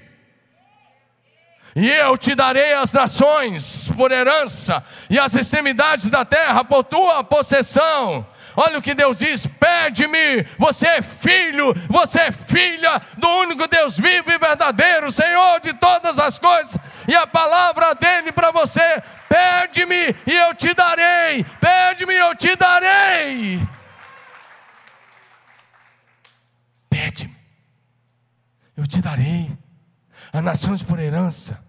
e 1.75 1.89
eu 1.89 2.17
te 2.17 2.35
darei 2.35 2.73
as 2.73 2.91
nações 2.91 3.87
por 3.89 4.11
herança, 4.11 4.83
e 5.09 5.19
as 5.19 5.35
extremidades 5.35 6.09
da 6.09 6.25
terra 6.25 6.63
por 6.63 6.83
tua 6.83 7.23
possessão. 7.23 8.25
Olha 8.55 8.79
o 8.79 8.81
que 8.81 8.93
Deus 8.93 9.17
diz: 9.17 9.47
pede-me, 9.47 10.43
você 10.57 10.87
é 10.87 11.01
filho, 11.01 11.73
você 11.89 12.21
é 12.21 12.31
filha 12.31 13.01
do 13.17 13.27
único 13.27 13.67
Deus 13.67 13.97
vivo 13.97 14.31
e 14.31 14.37
verdadeiro, 14.37 15.11
Senhor 15.11 15.59
de 15.59 15.73
todas 15.73 16.19
as 16.19 16.37
coisas, 16.37 16.77
e 17.07 17.15
a 17.15 17.25
palavra 17.25 17.93
dele 17.95 18.31
para 18.31 18.51
você: 18.51 19.01
pede-me 19.29 20.15
e 20.25 20.35
eu 20.35 20.53
te 20.53 20.73
darei, 20.73 21.43
pede-me 21.59 22.13
e 22.13 22.17
eu 22.17 22.35
te 22.35 22.55
darei. 22.55 23.67
Pede-me, 26.89 27.35
eu 28.75 28.85
te 28.85 29.01
darei 29.01 29.49
as 30.33 30.43
nações 30.43 30.83
por 30.83 30.99
herança. 30.99 31.63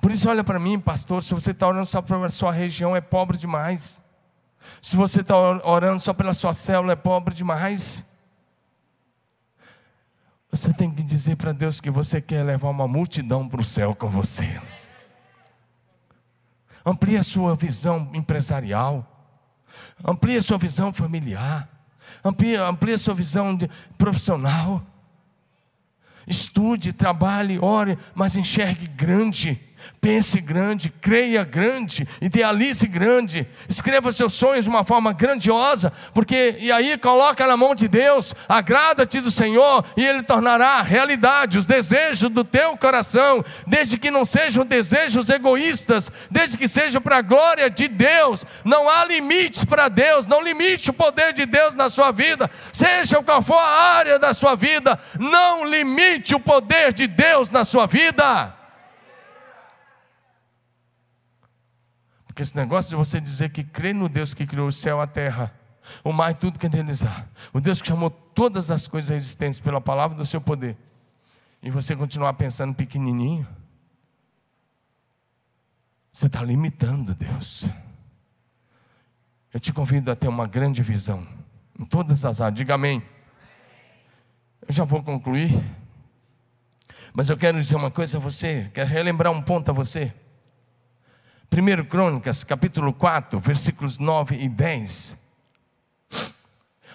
Por 0.00 0.10
isso, 0.10 0.28
olha 0.28 0.44
para 0.44 0.58
mim, 0.58 0.78
pastor, 0.78 1.22
se 1.22 1.32
você 1.32 1.52
está 1.52 1.66
orando 1.68 1.86
só 1.86 2.02
para 2.02 2.26
a 2.26 2.30
sua 2.30 2.52
região, 2.52 2.94
é 2.94 3.00
pobre 3.00 3.36
demais. 3.36 4.02
Se 4.80 4.96
você 4.96 5.20
está 5.20 5.36
orando 5.36 6.00
só 6.00 6.12
pela 6.12 6.32
sua 6.32 6.52
célula, 6.52 6.92
é 6.92 6.96
pobre 6.96 7.34
demais. 7.34 8.06
Você 10.50 10.72
tem 10.72 10.90
que 10.90 11.02
dizer 11.02 11.36
para 11.36 11.52
Deus 11.52 11.80
que 11.80 11.90
você 11.90 12.20
quer 12.20 12.42
levar 12.42 12.70
uma 12.70 12.86
multidão 12.86 13.48
para 13.48 13.60
o 13.60 13.64
céu 13.64 13.94
com 13.94 14.08
você. 14.08 14.60
Amplie 16.84 17.16
a 17.16 17.22
sua 17.22 17.56
visão 17.56 18.10
empresarial. 18.14 19.04
Amplie 20.04 20.36
a 20.36 20.42
sua 20.42 20.56
visão 20.56 20.92
familiar. 20.92 21.68
Amplie, 22.24 22.56
amplie 22.56 22.94
a 22.94 22.98
sua 22.98 23.14
visão 23.14 23.58
profissional. 23.98 24.82
Estude, 26.26 26.92
trabalhe, 26.92 27.58
ore, 27.58 27.98
mas 28.14 28.36
enxergue 28.36 28.86
grande. 28.86 29.60
Pense 30.00 30.40
grande, 30.40 30.88
creia 30.88 31.44
grande, 31.44 32.06
idealize 32.20 32.86
grande, 32.86 33.46
escreva 33.68 34.12
seus 34.12 34.32
sonhos 34.32 34.64
de 34.64 34.70
uma 34.70 34.84
forma 34.84 35.12
grandiosa, 35.12 35.92
porque 36.14 36.56
e 36.58 36.70
aí 36.70 36.96
coloca 36.96 37.46
na 37.46 37.56
mão 37.56 37.74
de 37.74 37.88
Deus, 37.88 38.34
agrada-te 38.48 39.20
do 39.20 39.30
Senhor 39.30 39.84
e 39.96 40.04
Ele 40.04 40.22
tornará 40.22 40.80
realidade 40.82 41.58
os 41.58 41.66
desejos 41.66 42.30
do 42.30 42.44
teu 42.44 42.76
coração, 42.76 43.44
desde 43.66 43.98
que 43.98 44.10
não 44.10 44.24
sejam 44.24 44.64
desejos 44.64 45.28
egoístas, 45.28 46.10
desde 46.30 46.58
que 46.58 46.68
seja 46.68 47.00
para 47.00 47.18
a 47.18 47.22
glória 47.22 47.68
de 47.68 47.88
Deus. 47.88 48.44
Não 48.64 48.88
há 48.88 49.04
limites 49.04 49.64
para 49.64 49.88
Deus, 49.88 50.26
não 50.26 50.42
limite 50.42 50.90
o 50.90 50.94
poder 50.94 51.32
de 51.32 51.46
Deus 51.46 51.74
na 51.74 51.90
sua 51.90 52.12
vida, 52.12 52.50
seja 52.72 53.22
qual 53.22 53.42
for 53.42 53.58
a 53.58 53.96
área 53.96 54.18
da 54.18 54.32
sua 54.32 54.54
vida, 54.54 54.98
não 55.18 55.64
limite 55.64 56.34
o 56.34 56.40
poder 56.40 56.92
de 56.92 57.06
Deus 57.06 57.50
na 57.50 57.64
sua 57.64 57.86
vida. 57.86 58.55
Porque 62.36 62.42
esse 62.42 62.54
negócio 62.54 62.90
de 62.90 62.96
você 62.96 63.18
dizer 63.18 63.48
que 63.48 63.64
crê 63.64 63.94
no 63.94 64.10
Deus 64.10 64.34
que 64.34 64.46
criou 64.46 64.68
o 64.68 64.72
céu 64.72 64.98
e 64.98 65.00
a 65.00 65.06
terra, 65.06 65.54
o 66.04 66.12
mar 66.12 66.32
e 66.32 66.34
tudo 66.34 66.58
que 66.58 66.68
neles 66.68 67.02
há, 67.02 67.24
o 67.50 67.62
Deus 67.62 67.80
que 67.80 67.88
chamou 67.88 68.10
todas 68.10 68.70
as 68.70 68.86
coisas 68.86 69.10
existentes 69.16 69.58
pela 69.58 69.80
palavra 69.80 70.14
do 70.14 70.26
seu 70.26 70.38
poder, 70.38 70.76
e 71.62 71.70
você 71.70 71.96
continuar 71.96 72.34
pensando 72.34 72.74
pequenininho, 72.74 73.48
você 76.12 76.26
está 76.26 76.42
limitando 76.42 77.14
Deus. 77.14 77.64
Eu 79.50 79.58
te 79.58 79.72
convido 79.72 80.10
a 80.10 80.14
ter 80.14 80.28
uma 80.28 80.46
grande 80.46 80.82
visão 80.82 81.26
em 81.80 81.86
todas 81.86 82.22
as 82.26 82.42
áreas. 82.42 82.58
Diga 82.58 82.74
amém. 82.74 83.02
Eu 84.68 84.74
já 84.74 84.84
vou 84.84 85.02
concluir. 85.02 85.52
Mas 87.14 87.30
eu 87.30 87.36
quero 87.38 87.58
dizer 87.58 87.76
uma 87.76 87.90
coisa 87.90 88.18
a 88.18 88.20
você, 88.20 88.70
quero 88.74 88.90
relembrar 88.90 89.32
um 89.32 89.40
ponto 89.40 89.70
a 89.70 89.72
você. 89.72 90.12
1 91.52 91.84
Crônicas, 91.84 92.44
capítulo 92.44 92.92
4, 92.92 93.38
versículos 93.38 93.98
9 93.98 94.36
e 94.36 94.48
10. 94.48 95.16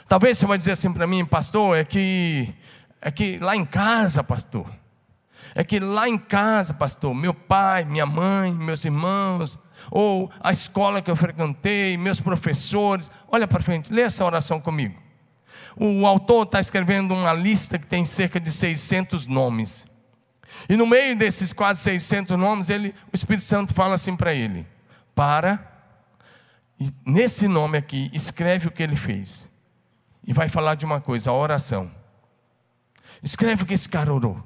Talvez 0.07 0.37
você 0.37 0.45
vai 0.45 0.57
dizer 0.57 0.71
assim 0.71 0.91
para 0.91 1.07
mim, 1.07 1.25
pastor, 1.25 1.77
é 1.77 1.85
que 1.85 2.53
é 3.01 3.09
que 3.09 3.39
lá 3.39 3.55
em 3.55 3.65
casa, 3.65 4.23
pastor, 4.23 4.67
é 5.55 5.63
que 5.63 5.79
lá 5.79 6.07
em 6.07 6.17
casa, 6.17 6.73
pastor, 6.73 7.15
meu 7.15 7.33
pai, 7.33 7.83
minha 7.83 8.05
mãe, 8.05 8.53
meus 8.53 8.85
irmãos, 8.85 9.57
ou 9.89 10.29
a 10.39 10.51
escola 10.51 11.01
que 11.01 11.09
eu 11.09 11.15
frequentei, 11.15 11.97
meus 11.97 12.21
professores, 12.21 13.09
olha 13.27 13.47
para 13.47 13.63
frente, 13.63 13.91
lê 13.91 14.03
essa 14.03 14.23
oração 14.23 14.61
comigo. 14.61 14.99
O 15.75 16.05
autor 16.05 16.43
está 16.43 16.59
escrevendo 16.59 17.13
uma 17.13 17.33
lista 17.33 17.79
que 17.79 17.87
tem 17.87 18.05
cerca 18.05 18.39
de 18.39 18.51
600 18.51 19.25
nomes. 19.25 19.87
E 20.67 20.75
no 20.75 20.85
meio 20.85 21.15
desses 21.15 21.53
quase 21.53 21.81
600 21.81 22.37
nomes, 22.37 22.69
ele, 22.69 22.93
o 23.11 23.15
Espírito 23.15 23.45
Santo 23.45 23.73
fala 23.73 23.95
assim 23.95 24.15
para 24.15 24.33
ele: 24.33 24.65
para, 25.15 25.59
e 26.79 26.91
nesse 27.05 27.47
nome 27.47 27.77
aqui, 27.77 28.09
escreve 28.13 28.67
o 28.67 28.71
que 28.71 28.81
ele 28.81 28.95
fez. 28.95 29.49
E 30.25 30.33
vai 30.33 30.49
falar 30.49 30.75
de 30.75 30.85
uma 30.85 31.01
coisa, 31.01 31.31
a 31.31 31.33
oração. 31.33 31.91
Escreve 33.23 33.63
o 33.63 33.65
que 33.65 33.73
esse 33.73 33.89
cara 33.89 34.13
orou. 34.13 34.43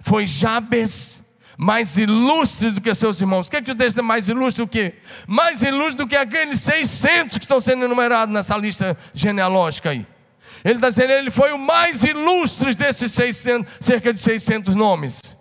Foi 0.00 0.26
Jabes 0.26 1.22
mais 1.56 1.98
ilustre 1.98 2.70
do 2.70 2.80
que 2.80 2.94
seus 2.94 3.20
irmãos. 3.20 3.48
O 3.48 3.50
que 3.50 3.56
é 3.56 3.62
que 3.62 3.72
o 3.72 3.74
texto 3.74 3.98
é 3.98 4.02
mais 4.02 4.28
ilustre 4.28 4.64
do 4.64 4.68
que? 4.68 4.94
Mais 5.26 5.60
ilustre 5.62 5.96
do 5.96 6.06
que 6.06 6.14
aqueles 6.14 6.60
600 6.60 7.36
que 7.36 7.44
estão 7.44 7.58
sendo 7.58 7.84
enumerados 7.84 8.32
nessa 8.32 8.56
lista 8.56 8.96
genealógica 9.12 9.90
aí. 9.90 10.06
Ele 10.64 10.74
está 10.74 10.88
dizendo, 10.88 11.12
ele 11.12 11.30
foi 11.30 11.52
o 11.52 11.58
mais 11.58 12.02
ilustre 12.02 12.74
desses 12.74 13.12
600, 13.12 13.72
cerca 13.80 14.12
de 14.12 14.20
600 14.20 14.74
nomes. 14.74 15.36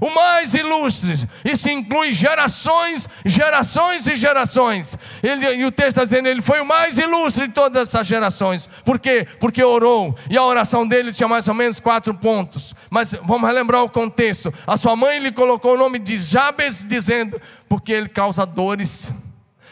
o 0.00 0.10
mais 0.10 0.54
ilustre. 0.54 1.14
Isso 1.44 1.68
inclui 1.70 2.12
gerações, 2.12 3.08
gerações 3.24 4.06
e 4.06 4.14
gerações. 4.16 4.96
Ele, 5.22 5.46
e 5.56 5.64
o 5.64 5.72
texto 5.72 5.88
está 5.88 6.04
dizendo, 6.04 6.28
ele 6.28 6.42
foi 6.42 6.60
o 6.60 6.66
mais 6.66 6.98
ilustre 6.98 7.48
de 7.48 7.54
todas 7.54 7.88
essas 7.88 8.06
gerações. 8.06 8.68
Por 8.84 8.98
quê? 8.98 9.26
Porque 9.40 9.62
orou. 9.62 10.14
E 10.30 10.36
a 10.36 10.44
oração 10.44 10.86
dele 10.86 11.12
tinha 11.12 11.28
mais 11.28 11.48
ou 11.48 11.54
menos 11.54 11.80
quatro 11.80 12.14
pontos. 12.14 12.74
Mas 12.90 13.14
vamos 13.24 13.48
relembrar 13.48 13.82
o 13.82 13.88
contexto. 13.88 14.52
A 14.66 14.76
sua 14.76 14.94
mãe 14.94 15.18
lhe 15.18 15.32
colocou 15.32 15.74
o 15.74 15.78
nome 15.78 15.98
de 15.98 16.18
Jabes, 16.18 16.84
dizendo, 16.86 17.40
porque 17.68 17.92
ele 17.92 18.08
causa 18.08 18.44
dores. 18.46 19.12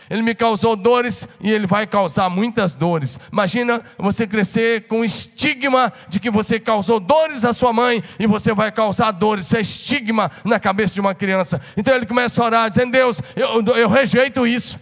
Ele 0.09 0.23
me 0.23 0.35
causou 0.35 0.77
dores 0.77 1.29
e 1.41 1.51
ele 1.51 1.67
vai 1.67 1.87
causar 1.87 2.29
muitas 2.29 2.75
dores. 2.75 3.19
Imagina 3.33 3.83
você 3.99 4.27
crescer 4.27 4.87
com 4.87 5.01
o 5.01 5.05
estigma 5.05 5.93
de 6.09 6.21
que 6.21 6.31
você 6.31 6.61
causou 6.61 7.01
dores 7.01 7.45
à 7.45 7.53
sua 7.53 7.73
mãe 7.73 8.03
e 8.19 8.27
você 8.27 8.55
vai 8.55 8.71
causar 8.71 9.11
dores. 9.11 9.47
Isso 9.47 9.57
é 9.57 9.61
estigma 9.61 10.31
na 10.45 10.61
cabeça 10.61 10.95
de 10.95 11.01
uma 11.01 11.15
criança. 11.15 11.61
Então 11.77 11.95
ele 11.95 12.07
começa 12.07 12.43
a 12.43 12.47
orar, 12.47 12.69
dizendo: 12.69 12.93
Deus, 12.93 13.21
eu, 13.35 13.65
eu 13.75 13.89
rejeito 13.89 14.47
isso. 14.47 14.79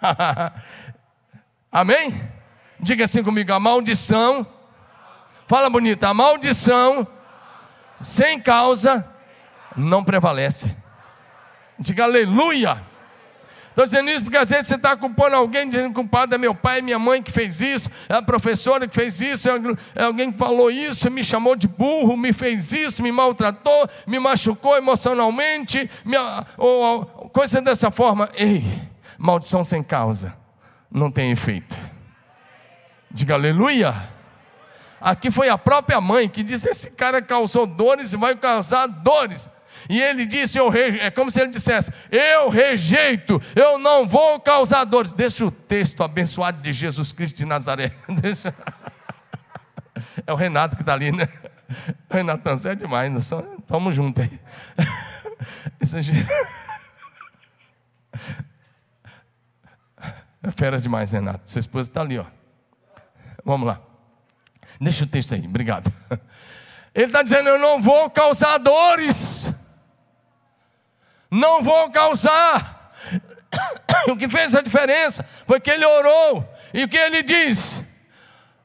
Amém? 1.70 2.20
Diga 2.80 3.04
assim 3.04 3.22
comigo: 3.22 3.52
a 3.52 3.60
maldição. 3.60 4.46
Fala 5.46 5.68
bonita, 5.68 6.08
a 6.08 6.14
maldição 6.14 7.06
sem 8.00 8.40
causa 8.40 9.06
não 9.76 10.02
prevalece. 10.02 10.74
Diga 11.78 12.04
aleluia. 12.04 12.93
Estou 13.74 13.84
dizendo 13.84 14.08
isso 14.08 14.22
porque 14.22 14.36
às 14.36 14.48
vezes 14.48 14.68
você 14.68 14.76
está 14.76 14.96
culpando 14.96 15.34
alguém, 15.34 15.68
dizendo 15.68 15.86
que 15.86 15.90
o 15.90 15.94
culpado 15.94 16.32
é 16.32 16.38
meu 16.38 16.54
pai, 16.54 16.80
minha 16.80 16.96
mãe 16.96 17.20
que 17.20 17.32
fez 17.32 17.60
isso, 17.60 17.90
é 18.08 18.14
a 18.14 18.22
professora 18.22 18.86
que 18.86 18.94
fez 18.94 19.20
isso, 19.20 19.48
é 19.96 20.04
alguém 20.04 20.30
que 20.30 20.38
falou 20.38 20.70
isso, 20.70 21.10
me 21.10 21.24
chamou 21.24 21.56
de 21.56 21.66
burro, 21.66 22.16
me 22.16 22.32
fez 22.32 22.72
isso, 22.72 23.02
me 23.02 23.10
maltratou, 23.10 23.88
me 24.06 24.20
machucou 24.20 24.76
emocionalmente, 24.76 25.90
me, 26.04 26.16
ou, 26.56 26.82
ou 26.82 27.04
coisa 27.30 27.60
dessa 27.60 27.90
forma. 27.90 28.30
Ei, 28.34 28.62
maldição 29.18 29.64
sem 29.64 29.82
causa 29.82 30.32
não 30.88 31.10
tem 31.10 31.32
efeito. 31.32 31.76
Diga 33.10 33.34
aleluia. 33.34 34.08
Aqui 35.00 35.32
foi 35.32 35.48
a 35.48 35.58
própria 35.58 36.00
mãe 36.00 36.28
que 36.28 36.44
disse: 36.44 36.70
esse 36.70 36.90
cara 36.92 37.20
causou 37.20 37.66
dores 37.66 38.12
e 38.12 38.16
vai 38.16 38.36
causar 38.36 38.86
dores. 38.86 39.50
E 39.88 40.00
ele 40.00 40.26
disse: 40.26 40.58
eu 40.58 40.68
reje... 40.68 40.98
É 40.98 41.10
como 41.10 41.30
se 41.30 41.40
ele 41.40 41.50
dissesse: 41.50 41.92
Eu 42.10 42.48
rejeito, 42.48 43.40
eu 43.54 43.78
não 43.78 44.06
vou 44.06 44.40
causar 44.40 44.84
dores. 44.84 45.14
Deixa 45.14 45.44
o 45.44 45.50
texto 45.50 46.02
abençoado 46.02 46.60
de 46.60 46.72
Jesus 46.72 47.12
Cristo 47.12 47.36
de 47.36 47.44
Nazaré. 47.44 47.92
Deixa... 48.20 48.54
É 50.26 50.32
o 50.32 50.36
Renato 50.36 50.76
que 50.76 50.82
está 50.82 50.92
ali, 50.94 51.12
né? 51.12 51.28
O 52.10 52.14
Renato, 52.14 52.42
você 52.48 52.70
é 52.70 52.74
demais, 52.74 53.12
né? 53.12 53.18
Estamos 53.18 53.96
juntos 53.96 54.24
aí. 54.24 54.40
Isso 55.80 55.96
é 55.96 56.02
fera 60.50 60.78
demais, 60.78 61.12
Renato. 61.12 61.50
Sua 61.50 61.58
esposa 61.60 61.88
está 61.88 62.00
ali, 62.00 62.18
ó. 62.18 62.26
Vamos 63.44 63.66
lá. 63.66 63.80
Deixa 64.80 65.04
o 65.04 65.06
texto 65.06 65.34
aí, 65.34 65.46
obrigado. 65.46 65.92
Ele 66.94 67.06
está 67.06 67.22
dizendo: 67.22 67.48
Eu 67.48 67.58
não 67.58 67.80
vou 67.80 68.10
causar 68.10 68.58
dores 68.58 69.52
não 71.34 71.62
vou 71.62 71.90
causar. 71.90 72.92
O 74.06 74.16
que 74.16 74.28
fez 74.28 74.54
a 74.54 74.60
diferença 74.60 75.24
foi 75.46 75.58
que 75.58 75.70
ele 75.70 75.84
orou 75.86 76.46
e 76.74 76.84
o 76.84 76.88
que 76.88 76.96
ele 76.96 77.22
disse: 77.22 77.82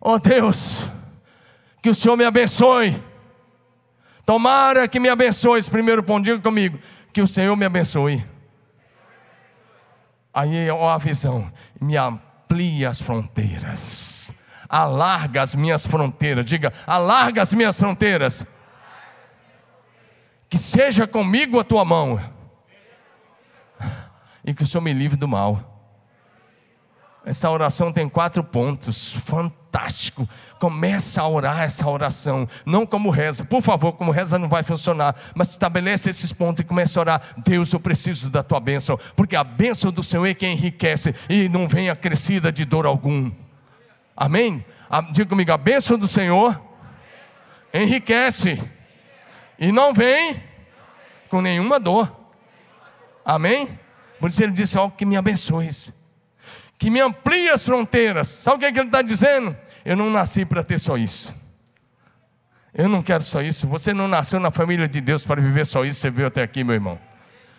Oh 0.02 0.20
Deus, 0.20 0.90
que 1.82 1.90
o 1.90 1.96
Senhor 1.96 2.18
me 2.18 2.26
abençoe. 2.26 3.02
Tomara 4.26 4.86
que 4.86 5.00
me 5.00 5.08
abençoe. 5.08 5.60
Esse 5.60 5.72
primeiro 5.72 6.04
ponto, 6.04 6.26
diga 6.26 6.40
comigo: 6.40 6.78
que 7.14 7.22
o 7.22 7.28
Senhor 7.28 7.56
me 7.56 7.66
abençoe. 7.66 8.26
Aí, 10.34 10.70
ó, 10.70 10.90
a 10.90 10.98
visão: 10.98 11.50
me 11.80 11.96
amplie 11.96 12.86
as 12.86 13.00
fronteiras, 13.00 14.34
alarga 14.68 15.42
as 15.42 15.56
minhas 15.56 15.86
fronteiras. 15.86 16.44
Diga: 16.44 16.74
alarga 16.86 17.42
as 17.42 17.54
minhas 17.54 17.80
fronteiras. 17.80 18.46
Que 20.50 20.58
seja 20.58 21.08
comigo 21.08 21.60
a 21.60 21.64
tua 21.64 21.86
mão 21.86 22.20
e 24.50 24.54
que 24.54 24.64
o 24.64 24.68
Senhor 24.68 24.82
me 24.82 24.92
livre 24.92 25.16
do 25.16 25.28
mal. 25.28 25.78
Essa 27.24 27.50
oração 27.52 27.92
tem 27.92 28.10
quatro 28.10 28.44
pontos, 28.44 29.14
fantástico. 29.14 30.28
Começa 30.60 31.22
a 31.22 31.28
orar 31.28 31.62
essa 31.62 31.88
oração, 31.88 32.48
não 32.66 32.86
como 32.86 33.12
reza, 33.12 33.46
por 33.46 33.62
favor, 33.62 33.94
como 33.94 34.10
reza 34.10 34.40
não 34.40 34.50
vai 34.50 34.64
funcionar, 34.64 35.16
mas 35.36 35.50
estabelece 35.50 36.10
esses 36.10 36.34
pontos 36.34 36.62
e 36.62 36.64
começa 36.64 37.00
a 37.00 37.02
orar. 37.02 37.22
Deus, 37.38 37.72
eu 37.72 37.80
preciso 37.80 38.32
da 38.32 38.42
tua 38.42 38.60
bênção, 38.60 38.98
porque 39.16 39.36
a 39.36 39.44
bênção 39.44 39.92
do 39.92 40.02
Senhor 40.02 40.26
é 40.26 40.34
que 40.34 40.48
enriquece 40.48 41.14
e 41.30 41.48
não 41.48 41.68
vem 41.68 41.90
acrescida 41.90 42.52
de 42.52 42.66
dor 42.66 42.86
algum. 42.86 43.32
Amém? 44.18 44.66
Diga 45.12 45.30
comigo, 45.30 45.52
a 45.52 45.58
bênção 45.58 46.00
do 46.00 46.08
Senhor 46.08 46.60
enriquece 47.72 48.60
e 49.60 49.72
não 49.72 49.94
vem 49.94 50.42
com 51.30 51.42
nenhuma 51.42 51.80
dor. 51.80 52.12
Amém? 53.24 53.78
Por 54.20 54.30
isso 54.30 54.44
ele 54.44 54.52
disse: 54.52 54.78
Ó, 54.78 54.86
oh, 54.86 54.92
que 54.92 55.06
me 55.06 55.16
abençoes, 55.16 55.94
que 56.78 56.90
me 56.90 57.00
amplie 57.00 57.50
as 57.50 57.66
fronteiras. 57.66 58.28
Sabe 58.28 58.58
o 58.58 58.60
que, 58.60 58.66
é 58.66 58.72
que 58.72 58.80
ele 58.80 58.88
está 58.88 59.02
dizendo? 59.02 59.56
Eu 59.86 59.96
não 59.96 60.10
nasci 60.10 60.46
para 60.46 60.64
ter 60.64 60.80
só 60.80 60.98
isso. 60.98 61.34
Eu 62.74 62.88
não 62.88 63.02
quero 63.02 63.24
só 63.24 63.42
isso. 63.42 63.68
Você 63.68 63.94
não 63.94 64.08
nasceu 64.08 64.40
na 64.40 64.52
família 64.52 64.88
de 64.88 65.02
Deus 65.02 65.26
para 65.26 65.42
viver 65.42 65.66
só 65.66 65.84
isso. 65.84 66.00
Você 66.00 66.10
veio 66.10 66.28
até 66.28 66.44
aqui, 66.44 66.64
meu 66.64 66.76
irmão. 66.76 67.00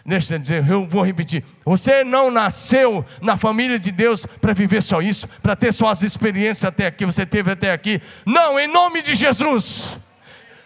Deixa 0.04 0.34
eu 0.34 0.38
dizer, 0.38 0.66
eu 0.66 0.86
vou 0.86 1.04
repetir. 1.04 1.44
Você 1.64 2.02
não 2.04 2.30
nasceu 2.30 3.04
na 3.20 3.36
família 3.36 3.78
de 3.78 3.92
Deus 3.92 4.24
para 4.24 4.54
viver 4.54 4.82
só 4.82 5.02
isso, 5.02 5.28
para 5.42 5.54
ter 5.54 5.72
suas 5.72 6.02
experiências 6.02 6.64
até 6.64 6.86
aqui, 6.86 7.04
você 7.04 7.26
teve 7.26 7.50
até 7.50 7.72
aqui. 7.72 8.00
Não, 8.24 8.58
em 8.58 8.66
nome 8.66 9.02
de 9.02 9.14
Jesus. 9.14 9.98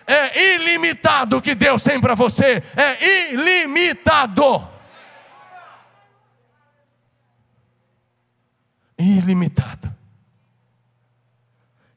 É 0.07 0.55
ilimitado 0.55 1.39
o 1.39 1.43
que 1.43 1.55
Deus 1.55 1.83
tem 1.83 2.01
para 2.01 2.15
você. 2.15 2.63
É 2.77 3.33
ilimitado. 3.33 4.69
Ilimitado. 9.13 9.95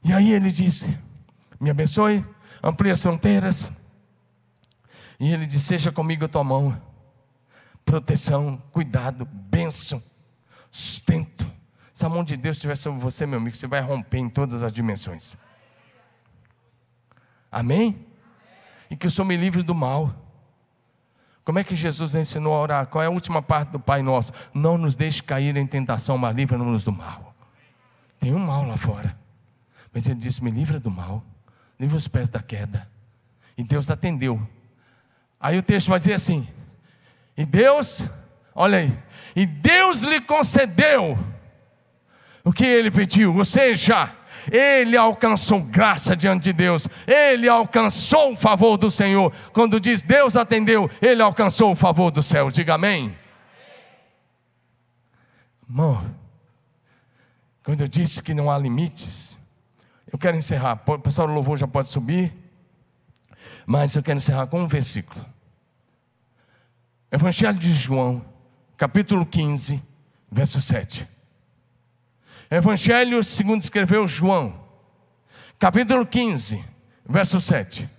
E 0.03 0.13
aí 0.13 0.31
ele 0.31 0.51
disse: 0.51 0.97
Me 1.59 1.69
abençoe, 1.69 2.25
amplie 2.63 2.91
as 2.91 3.01
fronteiras. 3.01 3.71
E 5.19 5.33
ele 5.33 5.45
disse: 5.45 5.65
Seja 5.65 5.91
comigo 5.91 6.25
a 6.25 6.27
tua 6.27 6.43
mão, 6.43 6.81
proteção, 7.83 8.61
cuidado, 8.71 9.25
bênção, 9.25 10.01
sustento. 10.69 11.51
Se 11.93 12.05
a 12.05 12.09
mão 12.09 12.23
de 12.23 12.37
Deus 12.37 12.57
estiver 12.57 12.75
sobre 12.75 12.99
você, 12.99 13.25
meu 13.25 13.39
amigo, 13.39 13.55
você 13.55 13.65
vai 13.65 13.81
romper 13.81 14.19
em 14.19 14.29
todas 14.29 14.61
as 14.61 14.71
dimensões. 14.71 15.35
Amém? 17.51 18.05
E 18.89 18.95
que 18.95 19.07
o 19.07 19.11
Senhor 19.11 19.27
me 19.27 19.35
livre 19.35 19.63
do 19.63 19.73
mal. 19.73 20.13
Como 21.47 21.59
é 21.59 21.63
que 21.63 21.77
Jesus 21.77 22.13
ensinou 22.13 22.53
a 22.53 22.59
orar? 22.59 22.87
Qual 22.87 23.01
é 23.01 23.07
a 23.07 23.09
última 23.09 23.41
parte 23.41 23.69
do 23.69 23.79
Pai 23.79 24.01
Nosso? 24.01 24.33
Não 24.53 24.77
nos 24.77 24.97
deixe 24.97 25.23
cair 25.23 25.55
em 25.55 25.65
tentação, 25.65 26.17
mas 26.17 26.35
livra-nos 26.35 26.83
do 26.83 26.91
mal. 26.91 27.33
Tem 28.19 28.33
um 28.33 28.39
mal 28.39 28.67
lá 28.67 28.75
fora. 28.75 29.17
Mas 29.93 30.05
ele 30.09 30.19
disse: 30.19 30.43
Me 30.43 30.51
livra 30.51 30.77
do 30.77 30.91
mal, 30.91 31.23
livra 31.79 31.95
os 31.95 32.05
pés 32.05 32.27
da 32.27 32.43
queda. 32.43 32.85
E 33.57 33.63
Deus 33.63 33.89
atendeu. 33.89 34.45
Aí 35.39 35.57
o 35.57 35.63
texto 35.63 35.87
vai 35.87 35.99
dizer 35.99 36.15
assim: 36.15 36.45
E 37.37 37.45
Deus, 37.45 38.05
olha 38.53 38.79
aí, 38.79 38.99
e 39.33 39.45
Deus 39.45 40.01
lhe 40.01 40.19
concedeu 40.19 41.17
o 42.43 42.51
que 42.51 42.65
ele 42.65 42.91
pediu, 42.91 43.33
ou 43.33 43.45
seja, 43.45 44.13
ele 44.51 44.95
alcançou 44.95 45.61
graça 45.61 46.15
diante 46.15 46.43
de 46.43 46.53
Deus, 46.53 46.87
ele 47.05 47.47
alcançou 47.47 48.33
o 48.33 48.35
favor 48.35 48.77
do 48.77 48.89
Senhor. 48.91 49.33
Quando 49.53 49.79
diz 49.79 50.01
Deus 50.01 50.35
atendeu, 50.35 50.89
ele 51.01 51.21
alcançou 51.21 51.71
o 51.71 51.75
favor 51.75 52.11
do 52.11 52.23
céu. 52.23 52.49
Diga 52.49 52.75
amém. 52.75 53.15
Amor, 55.69 56.03
quando 57.63 57.81
eu 57.81 57.87
disse 57.87 58.23
que 58.23 58.33
não 58.33 58.49
há 58.49 58.57
limites, 58.57 59.37
eu 60.11 60.17
quero 60.17 60.37
encerrar. 60.37 60.81
O 60.85 60.99
pessoal 60.99 61.27
do 61.27 61.33
louvor 61.33 61.57
já 61.57 61.67
pode 61.67 61.87
subir, 61.87 62.33
mas 63.65 63.95
eu 63.95 64.01
quero 64.01 64.17
encerrar 64.17 64.47
com 64.47 64.61
um 64.61 64.67
versículo. 64.67 65.25
Evangelho 67.11 67.57
de 67.57 67.73
João, 67.73 68.23
capítulo 68.77 69.25
15, 69.25 69.81
verso 70.31 70.61
7. 70.61 71.07
Evangelho 72.49 73.21
segundo 73.23 73.59
escreveu 73.59 74.07
João, 74.07 74.57
capítulo 75.59 76.05
15, 76.05 76.63
verso 77.05 77.41
7. 77.41 77.89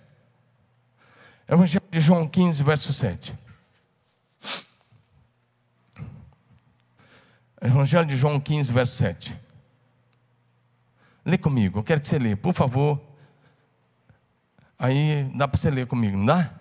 Evangelho 1.47 1.85
de 1.91 2.01
João 2.01 2.27
15, 2.27 2.63
verso 2.63 2.91
7. 2.91 3.39
Evangelho 7.61 8.07
de 8.07 8.17
João 8.17 8.41
15, 8.41 8.73
verso 8.73 8.97
7. 8.97 9.39
Lê 11.27 11.37
comigo, 11.37 11.81
eu 11.81 11.83
quero 11.83 12.01
que 12.01 12.09
você 12.09 12.19
lê, 12.19 12.35
por 12.35 12.55
favor. 12.55 12.99
Aí 14.79 15.31
dá 15.35 15.47
para 15.47 15.61
você 15.61 15.71
ler 15.71 15.87
comigo, 15.87 16.17
não 16.17 16.25
dá? 16.25 16.55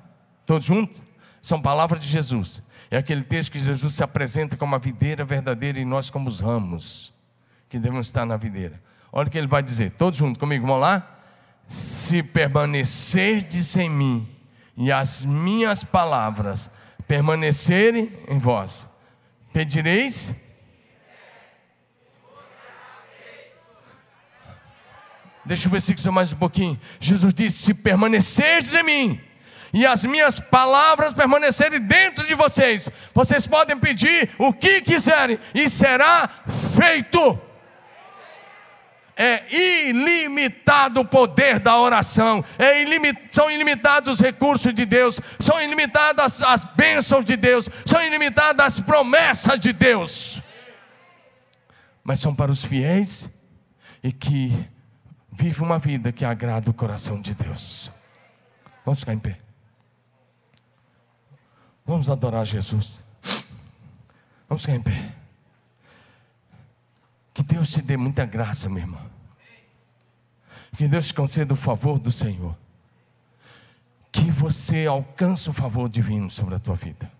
Todos 0.45 0.65
juntos? 0.65 1.01
São 1.41 1.61
palavras 1.61 2.01
de 2.01 2.09
Jesus. 2.09 2.61
É 2.91 2.97
aquele 2.97 3.23
texto 3.23 3.53
que 3.53 3.59
Jesus 3.59 3.93
se 3.93 4.03
apresenta 4.03 4.57
como 4.57 4.75
a 4.75 4.77
videira 4.77 5.23
verdadeira 5.23 5.79
e 5.79 5.85
nós 5.85 6.09
como 6.09 6.27
os 6.27 6.41
ramos 6.41 7.15
que 7.69 7.79
devemos 7.79 8.07
estar 8.07 8.25
na 8.25 8.37
videira. 8.37 8.81
Olha 9.11 9.27
o 9.27 9.31
que 9.31 9.37
ele 9.37 9.47
vai 9.47 9.63
dizer. 9.63 9.91
Todos 9.91 10.19
juntos 10.19 10.39
comigo, 10.39 10.65
vamos 10.65 10.81
lá? 10.81 11.17
Se 11.67 12.23
permanecerdes 12.23 13.75
em 13.75 13.89
mim 13.89 14.27
e 14.75 14.91
as 14.91 15.25
minhas 15.25 15.83
palavras 15.83 16.71
permanecerem 17.07 18.11
em 18.27 18.37
vós, 18.37 18.87
pedireis 19.51 20.33
Deixa 25.47 25.69
o 25.69 25.71
versículo 25.71 26.11
mais 26.11 26.33
um 26.33 26.35
pouquinho. 26.35 26.77
Jesus 26.99 27.33
disse: 27.33 27.59
Se 27.59 27.73
permanecerdes 27.73 28.73
em 28.73 28.83
mim, 28.83 29.21
e 29.71 29.85
as 29.85 30.03
minhas 30.03 30.41
palavras 30.41 31.13
permanecerem 31.13 31.79
dentro 31.79 32.27
de 32.27 32.35
vocês, 32.35 32.89
vocês 33.13 33.47
podem 33.47 33.79
pedir 33.79 34.29
o 34.37 34.53
que 34.53 34.81
quiserem, 34.81 35.39
e 35.55 35.69
será 35.69 36.29
feito. 36.75 37.46
É 39.17 39.43
ilimitado 39.49 41.01
o 41.01 41.05
poder 41.05 41.59
da 41.59 41.77
oração, 41.79 42.45
é 42.59 42.81
ilimitado, 42.81 43.27
são 43.31 43.49
ilimitados 43.49 44.13
os 44.13 44.19
recursos 44.19 44.73
de 44.73 44.85
Deus, 44.85 45.19
são 45.39 45.59
ilimitadas 45.61 46.41
as 46.41 46.63
bênçãos 46.63 47.25
de 47.25 47.35
Deus, 47.35 47.67
são 47.85 48.01
ilimitadas 48.05 48.65
as 48.65 48.79
promessas 48.79 49.59
de 49.59 49.73
Deus, 49.73 50.41
mas 52.03 52.19
são 52.19 52.35
para 52.35 52.51
os 52.51 52.63
fiéis 52.63 53.27
e 54.03 54.11
que 54.11 54.67
Vive 55.39 55.61
uma 55.61 55.77
vida 55.77 56.11
que 56.11 56.25
agrada 56.25 56.71
o 56.71 56.73
coração 56.73 57.21
de 57.21 57.35
Deus. 57.35 57.91
Vamos 58.83 59.01
ficar 59.01 59.13
em 59.13 59.19
pé. 59.19 59.37
Vamos 61.85 62.09
adorar 62.09 62.43
Jesus. 62.43 63.03
Vamos 64.49 64.63
ficar 64.63 64.73
em 64.73 64.81
pé. 64.81 65.13
Que 67.35 67.43
Deus 67.43 67.69
te 67.69 67.83
dê 67.83 67.95
muita 67.95 68.25
graça, 68.25 68.67
meu 68.67 68.79
irmão. 68.79 69.06
Que 70.77 70.87
Deus 70.87 71.07
te 71.07 71.13
conceda 71.13 71.53
o 71.53 71.57
favor 71.57 71.99
do 71.99 72.11
Senhor. 72.11 72.55
Que 74.11 74.31
você 74.31 74.85
alcance 74.85 75.49
o 75.49 75.53
favor 75.53 75.89
divino 75.89 76.31
sobre 76.31 76.55
a 76.55 76.59
tua 76.59 76.75
vida. 76.75 77.11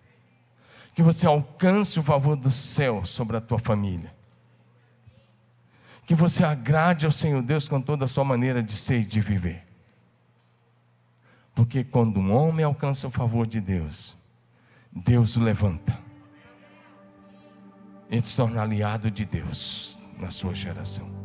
Que 0.94 1.02
você 1.02 1.26
alcance 1.26 2.00
o 2.00 2.02
favor 2.02 2.36
do 2.36 2.50
céu 2.50 3.04
sobre 3.04 3.36
a 3.36 3.40
tua 3.40 3.58
família 3.58 4.16
que 6.08 6.14
você 6.14 6.42
agrade 6.42 7.04
ao 7.04 7.12
Senhor 7.12 7.42
Deus 7.42 7.68
com 7.68 7.82
toda 7.82 8.06
a 8.06 8.08
sua 8.08 8.24
maneira 8.24 8.62
de 8.62 8.72
ser 8.72 9.02
e 9.02 9.04
de 9.04 9.20
viver. 9.20 9.62
Porque 11.54 11.84
quando 11.84 12.18
um 12.18 12.32
homem 12.32 12.64
alcança 12.64 13.06
o 13.06 13.10
favor 13.10 13.46
de 13.46 13.60
Deus, 13.60 14.16
Deus 14.90 15.36
o 15.36 15.42
levanta. 15.42 15.98
Ele 18.10 18.24
se 18.24 18.34
torna 18.34 18.62
aliado 18.62 19.10
de 19.10 19.26
Deus 19.26 19.98
na 20.18 20.30
sua 20.30 20.54
geração. 20.54 21.17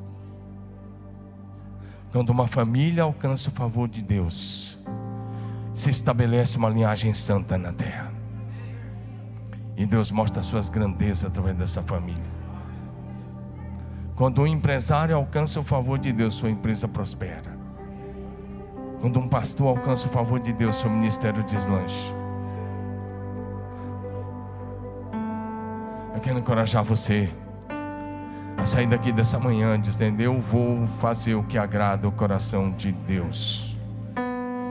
Quando 2.14 2.30
uma 2.30 2.48
família 2.48 3.02
alcança 3.02 3.50
o 3.50 3.52
favor 3.52 3.90
de 3.90 4.04
Deus, 4.04 4.80
se 5.74 5.90
estabelece 5.90 6.60
uma 6.60 6.70
linhagem 6.70 7.12
santa 7.12 7.58
na 7.58 7.74
terra. 7.74 8.14
E 9.76 9.84
Deus 9.84 10.12
mostra 10.12 10.40
as 10.40 10.46
suas 10.46 10.70
grandezas 10.70 11.26
através 11.26 11.58
dessa 11.58 11.82
família. 11.82 12.32
Quando 14.16 14.44
um 14.44 14.48
empresário 14.48 15.16
alcança 15.16 15.60
o 15.60 15.64
favor 15.64 15.98
de 15.98 16.14
Deus, 16.14 16.36
sua 16.36 16.52
empresa 16.52 16.88
prospera. 16.88 17.58
Quando 19.02 19.20
um 19.20 19.28
pastor 19.28 19.70
alcança 19.70 20.08
o 20.08 20.12
favor 20.12 20.40
de 20.40 20.54
Deus, 20.54 20.76
seu 20.76 20.92
ministério 20.92 21.44
deslancha. 21.44 22.14
Eu 26.14 26.22
quero 26.22 26.38
encorajar 26.38 26.84
você 26.84 27.34
a 28.64 28.66
sair 28.66 28.88
daqui 28.88 29.12
dessa 29.12 29.38
manhã 29.38 29.78
dizendo: 29.80 30.22
Eu 30.22 30.40
vou 30.40 30.88
fazer 31.02 31.36
o 31.36 31.44
que 31.44 31.58
agrada 31.58 32.08
o 32.08 32.12
coração 32.12 32.72
de 32.72 32.94
Deus. 32.94 33.78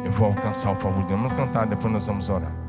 Eu 0.03 0.11
vou 0.13 0.29
alcançar 0.29 0.73
o 0.73 0.77
favor 0.77 1.03
de 1.03 1.09
Deus. 1.09 1.21
Vamos 1.21 1.33
cantar, 1.35 1.67
depois 1.67 1.93
nós 1.93 2.07
vamos 2.07 2.31
orar. 2.31 2.62